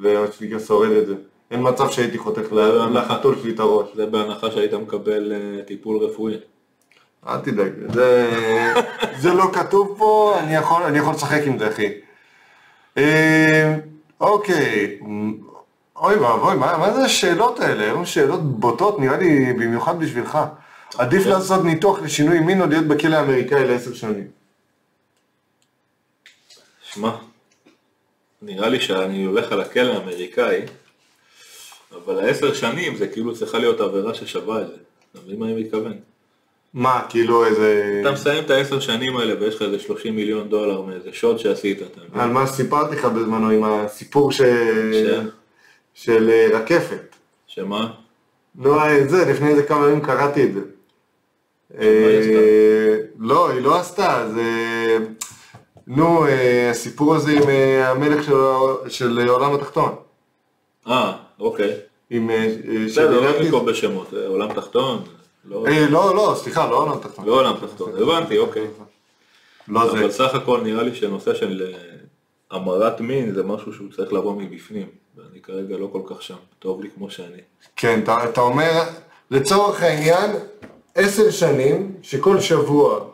[0.01, 1.15] ומה שנקרא שורד את זה.
[1.51, 2.17] אין מצב שהייתי
[2.51, 3.87] ל- לחתול שלי את הראש.
[3.95, 6.33] זה בהנחה שהיית מקבל אה, טיפול רפואי.
[7.27, 8.31] אל תדאג, זה,
[9.17, 11.89] זה לא כתוב פה, אני יכול, אני יכול לשחק עם זה, אחי.
[14.19, 14.99] אוקיי,
[15.95, 17.91] אוי ואבוי, מה, מה זה השאלות האלה?
[17.91, 20.37] הן שאלות בוטות, נראה לי, במיוחד בשבילך.
[20.97, 24.27] עדיף לעשות ניתוח לשינוי מין או להיות בכלא האמריקאי לעשר שנים.
[26.83, 27.15] שמע,
[28.41, 30.61] נראה לי שאני הולך על הכלא האמריקאי,
[31.91, 34.75] אבל העשר שנים זה כאילו צריכה להיות עבירה ששווה את זה.
[35.11, 35.99] אתה מבין מה אני מתכוון?
[36.75, 37.97] מה, כאילו איזה...
[38.01, 41.81] אתה מסיים את העשר שנים האלה ויש לך איזה 30 מיליון דולר מאיזה שוט שעשית,
[41.81, 42.21] אתה?
[42.23, 44.41] על מה שסיפרתי לך בזמנו עם הסיפור ש...
[44.41, 45.21] ש-
[45.93, 47.15] של אה, רקפת.
[47.47, 47.91] שמה?
[48.61, 50.59] לא, אה, זה, לפני איזה כמה ימים קראתי את זה.
[51.79, 54.43] אה, לא, היא לא עשתה, זה...
[55.87, 56.25] נו,
[56.71, 57.43] הסיפור הזה עם
[57.83, 59.95] המלך של ה- של עולם התחתון.
[60.87, 61.73] אה, אוקיי.
[62.09, 62.29] עם...
[62.87, 65.01] בסדר, לא נקרוא בשמות, עולם תחתון?
[65.49, 67.25] לא אה, לא, לא, סליחה, לא עולם תחתון.
[67.25, 68.67] לא עולם תחתון, הבנתי, אוקיי.
[69.67, 69.99] לא זה.
[69.99, 71.79] אבל סך הכל נראה לי שנושא של אה,
[72.57, 76.81] המרת מין זה משהו שהוא צריך לבוא מבפנים, ואני כרגע לא כל כך שם, טוב
[76.83, 77.41] לי כמו שאני.
[77.75, 78.81] כן, אתה, אתה אומר,
[79.31, 80.31] לצורך העניין,
[80.95, 83.05] עשר שנים שכל שבוע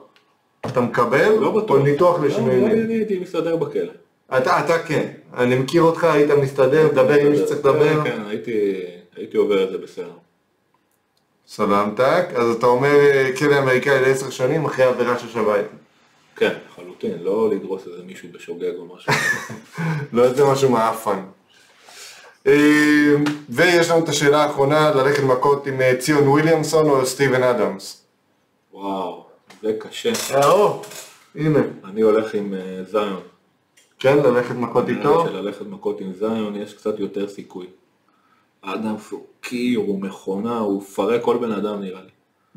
[0.66, 1.78] אתה מקבל, לא בטוח.
[1.78, 2.72] או ניתוח לא, לשינוי מין.
[2.72, 3.92] אני הייתי מסתדר בכלא.
[4.38, 8.04] אתה, אתה כן, אני מכיר אותך, היית מסתדר, מדבר עם מי שצריך לדבר.
[8.04, 8.82] כן, כן, הייתי-
[9.16, 10.12] הייתי עובר את זה בסדר.
[11.54, 15.78] סלמתק, אז אתה אומר אה, כלא אמריקאי לעשר שנים אחרי עבירה ששווה את זה.
[16.36, 19.14] כן, לחלוטין, לא לדרוס איזה מישהו בשוגג או משהו.
[20.14, 21.20] לא איזה משהו מעפן.
[22.48, 23.16] אה,
[23.50, 28.04] ויש לנו את השאלה האחרונה, ללכת מכות עם אה, ציון וויליאמסון או סטיבן אדמס.
[28.74, 29.26] וואו,
[29.62, 30.12] זה קשה.
[30.36, 30.82] אה, או,
[31.36, 31.60] הנה.
[31.84, 33.22] אני הולך עם אה, זיון.
[34.00, 35.26] כן, ללכת מכות איתו.
[35.28, 37.68] שללכת מכות עם זיון יש קצת יותר סיכוי.
[38.64, 42.08] האדם הוא קיר, הוא מכונה, הוא מפרק כל בן אדם נראה לי.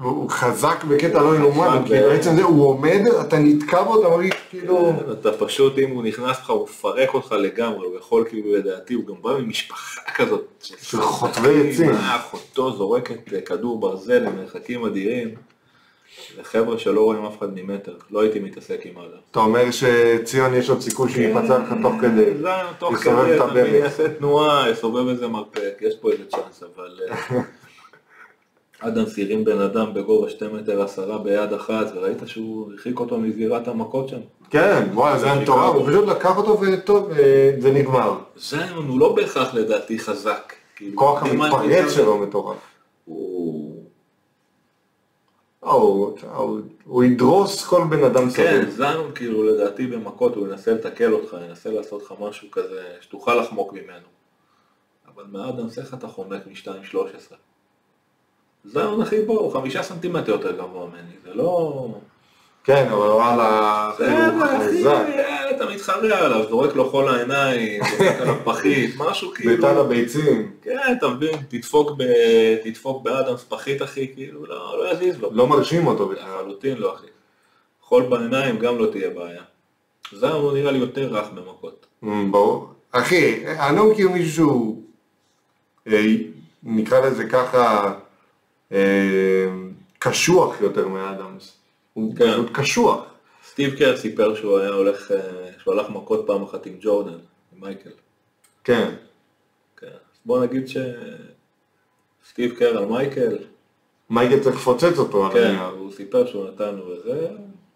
[0.03, 4.01] הוא חזק בקטע לא יאומן, חזק כאילו ב- עצם זה, הוא עומד, אתה נתקע בו,
[4.01, 4.93] אתה מרגיש כאילו...
[5.07, 8.95] כן, אתה פשוט, אם הוא נכנס לך, הוא מפרק אותך לגמרי, הוא יכול כאילו, לדעתי,
[8.95, 10.45] הוא גם בא ממשפחה כזאת.
[10.83, 11.91] של חוטבי עצים.
[11.91, 15.29] אחותו זורקת אה, כדור ברזל למרחקים אדירים.
[16.37, 19.19] זה חבר'ה שלא רואים אף אחד ממטר, לא הייתי מתעסק עם האדם.
[19.31, 22.39] אתה אומר שציון יש עוד סיכוי שיפצע לך תוך כדי.
[22.39, 23.75] זה תוך כדי, הברך.
[23.75, 27.01] יעשה תנועה, יסובב איזה מרפק, יש פה איזה צ'אנס, אבל...
[27.11, 27.41] אה,
[28.89, 33.69] אדם סירים בן אדם בגובה שתי מטר עשרה ביד אחת, וראית שהוא הרחיק אותו מזירת
[33.69, 34.21] המכות שם.
[34.51, 38.15] כן, וואי, זה היה מטורף, הוא פשוט לקח אותו וטוב, אה, זה נגמר.
[38.37, 40.53] זיון הוא לא בהכרח לדעתי חזק.
[40.77, 42.57] כאילו, כוח המתפרץ שלו מטורף.
[45.73, 46.19] הוא...
[46.87, 48.71] או, ידרוס כל בן אדם כן, סביב.
[48.71, 53.73] זיון כאילו לדעתי במכות הוא ינסה לתקל אותך, ינסה לעשות לך משהו כזה שתוכל לחמוק
[53.73, 54.07] ממנו.
[55.15, 57.35] אבל מאדם איך אתה חומק מ-2.13?
[58.65, 61.87] זיון הכי בו, הוא חמישה סנטימטר יותר גבוה ממני, זה לא...
[62.65, 65.05] כן, אבל וואלה, זה הוא אחי, חזק.
[65.57, 69.57] אתה מתחרה עליו, זורק לו חול העיניים, זורק על הפחית, משהו כאילו...
[69.57, 70.51] ביתן הביצים.
[70.63, 72.05] כן, אתה מבין, תדפוק, ב...
[72.65, 75.31] תדפוק באדמס פחית אחי, כאילו, לא, לא יזיז לו.
[75.33, 76.25] לא מרשים אותו בכלל.
[76.41, 77.07] לחלוטין לא אחי.
[77.83, 79.43] חול בעיניים גם לא תהיה בעיה.
[80.33, 81.87] הוא נראה לי יותר רך במכות.
[82.05, 82.69] אמ, ברור.
[82.93, 84.83] אחי, אני לא מכיר מישהו
[85.89, 86.05] אה,
[86.63, 87.95] נקרא לזה ככה,
[88.73, 89.47] אה,
[89.99, 91.54] קשוח יותר מאדמס.
[91.95, 92.33] הוא כן.
[92.33, 93.05] פשוט קשוח.
[93.51, 95.19] סטיב קר סיפר שהוא היה הולך, אה,
[95.63, 97.19] שהוא הלך מכות פעם אחת עם ג'ורדן, עם
[97.61, 97.91] מייקל.
[98.65, 98.95] כן.
[99.77, 99.87] כן.
[100.25, 100.65] בוא נגיד
[102.25, 103.39] שסטיב קר על מייקל,
[104.11, 105.55] מייקל צריך לפוצץ אותו כן.
[105.79, 107.29] הוא סיפר שהוא נתן לו וזה,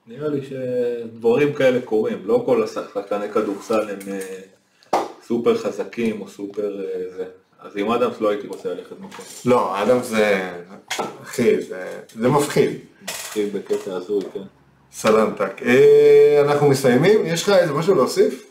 [0.06, 4.40] נראה לי שדברים כאלה קורים, לא כל השחקני כדורסל הם אה,
[5.26, 7.24] סופר חזקים או סופר אה, זה.
[7.60, 9.24] אז עם אדמס לא הייתי רוצה ללכת מכות.
[9.44, 10.50] לא, אדמס זה,
[11.22, 12.70] אחי, זה- זה מפחיד.
[13.38, 14.42] מתחיל בקטע הזוי, כן.
[14.92, 15.62] סלמתק.
[15.62, 17.26] אה, אנחנו מסיימים?
[17.26, 18.44] יש לך איזה משהו להוסיף?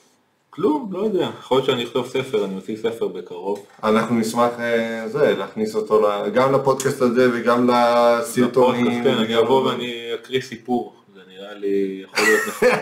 [0.50, 1.30] כלום, לא יודע.
[1.40, 3.66] יכול להיות שאני אכתוב ספר, אני מוציא ספר בקרוב.
[3.84, 9.04] אנחנו נשמח אה, זה, להכניס אותו גם לפודקאסט הזה וגם לסרטונים.
[9.04, 10.94] כן, אני אבוא ואני אקריא סיפור.
[11.16, 12.80] זה נראה לי יכול להיות נחמד.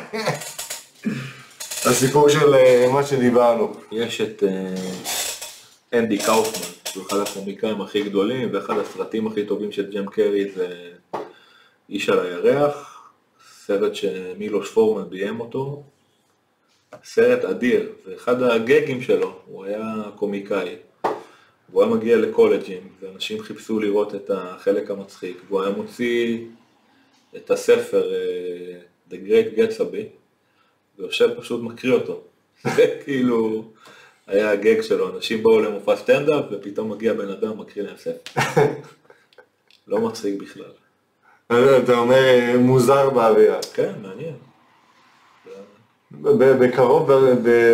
[1.85, 3.73] הסיפור של אה, מה שדיברנו.
[3.91, 4.43] יש את
[5.93, 10.67] אנדי קאופמן, שהוא אחד הקומיקאים הכי גדולים, ואחד הסרטים הכי טובים של ג'ם קרי זה
[11.89, 13.11] איש על הירח,
[13.65, 15.83] סרט שמילוש פורמן ביים אותו.
[17.03, 20.75] סרט אדיר, ואחד הגגים שלו, הוא היה קומיקאי.
[21.69, 26.45] והוא היה מגיע לקולג'ים, ואנשים חיפשו לראות את החלק המצחיק, והוא היה מוציא
[27.35, 28.79] את הספר אה,
[29.11, 30.03] The Great Gatsby,
[30.97, 32.23] ויושב פשוט מקריא אותו.
[32.75, 33.71] זה כאילו
[34.27, 38.41] היה הגג שלו, אנשים באו למופע סטנדאפ, ופתאום מגיע בן אדם, מקריא להם ספר.
[39.87, 40.84] לא מצחיק בכלל.
[41.51, 43.59] אתה אומר אה, מוזר באווירה.
[43.73, 44.35] כן, מעניין.
[46.21, 47.11] בקרוב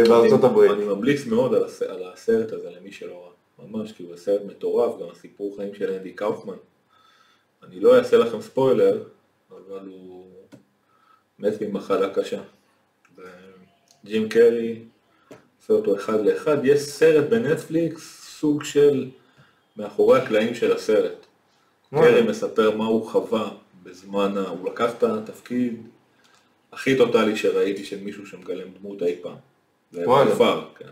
[0.09, 0.71] בארצות הברית.
[0.71, 3.67] אני ממליץ מאוד על הס- על הסרט הזה למי שלא ראה.
[3.67, 6.53] ממש, כאילו, זה סרט מטורף, גם הסיפור חיים של אנדי קאופמן.
[7.67, 9.03] אני לא אעשה לכם ספוילר,
[9.51, 10.25] אבל הוא
[11.39, 12.41] מת ממחלה קשה.
[13.15, 14.79] וג'ים קרי
[15.61, 16.57] עושה אותו אחד לאחד.
[16.65, 19.09] יש סרט בנטפליקס, סוג של
[19.77, 21.25] מאחורי הקלעים של הסרט.
[21.95, 23.49] קרי מספר מה הוא חווה
[23.83, 25.87] בזמן, ה- הוא לקח את התפקיד
[26.71, 29.35] הכי טוטאלי שראיתי של מישהו שמגלם דמות אי פעם.
[29.91, 30.29] זה וואלה.
[30.29, 30.89] מופר, כן.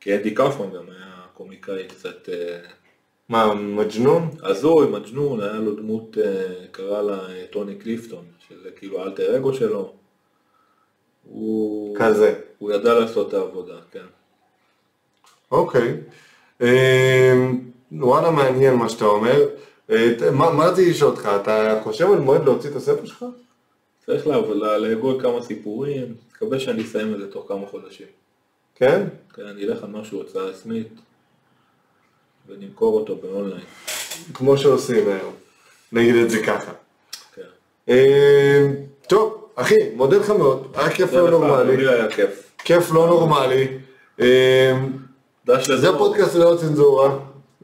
[0.00, 2.58] כי אדי קאופמן גם היה קומיקאי קצת אה,
[3.28, 4.30] מה, מג'נון?
[4.42, 9.54] הזוי, מג'נון, היה לו דמות, אה, קרא לה אה, טוני קליפטון, שזה כאילו האלטר אגו
[9.54, 9.92] שלו.
[11.24, 12.40] הוא, כזה.
[12.58, 14.04] הוא ידע לעשות את העבודה, כן.
[15.50, 15.96] אוקיי.
[16.60, 19.48] אמ, וואלה מעניין מה שאתה אומר.
[19.90, 23.24] אה, מה רציתי לשאול אותך, אתה חושב על מועד להוציא את הספר שלך?
[24.06, 28.06] צריך לעבוד, לה- לאגול כמה סיפורים, מקווה שאני אסיים את זה תוך כמה חודשים.
[28.74, 29.02] כן?
[29.34, 30.88] כן, אני אלך על משהו הוצאה עצמית
[32.48, 33.64] ונמכור אותו באונליין.
[34.34, 35.32] כמו שעושים היום.
[35.92, 36.72] נגיד את זה ככה.
[37.34, 37.42] כן.
[37.88, 38.74] אמ,
[39.08, 41.76] טוב, אחי, מודה לך מאוד, היה כיף לא נורמלי.
[41.76, 42.50] לי היה כיף.
[42.58, 43.68] כיף לא נורמלי.
[45.46, 45.94] דש זה לדרור.
[45.94, 47.18] הפודקאסט ללא צנזורה.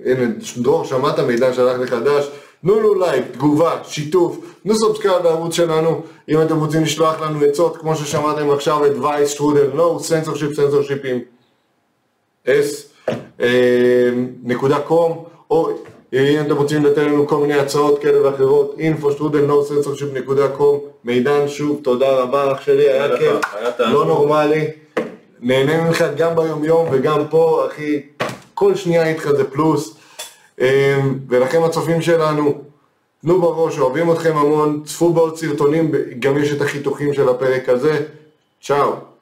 [0.04, 0.26] הנה,
[0.58, 2.30] דרור, שמעת מידן שלח לך דש.
[2.62, 6.02] תנו לו לייק, תגובה, שיתוף, תנו subscribe לערוץ שלנו.
[6.28, 11.20] אם אתם רוצים לשלוח לנו עצות, כמו ששמעתם עכשיו את וייס, שטרודל, לא, סנסורשיפ, סנסורשיפים,
[12.48, 12.92] אס,
[14.42, 15.70] נקודה קום, או
[16.12, 20.48] אם אתם רוצים לתת לנו כל מיני הצעות כאלה ואחרות, info שטרודל, no censorship נקודה
[20.48, 23.36] com, מידן, שוב, תודה רבה אח שלי, היה כיף.
[23.78, 24.66] לא נורמלי,
[25.40, 28.02] נהנה ממך גם ביום יום וגם פה, אחי,
[28.56, 29.96] כל שנייה איתך זה פלוס,
[30.60, 30.66] אמ,
[31.28, 32.62] ולכם הצופים שלנו,
[33.22, 38.06] תנו בראש, אוהבים אתכם המון, צפו בעוד סרטונים, גם יש את החיתוכים של הפרק הזה,
[38.62, 39.15] צ'או.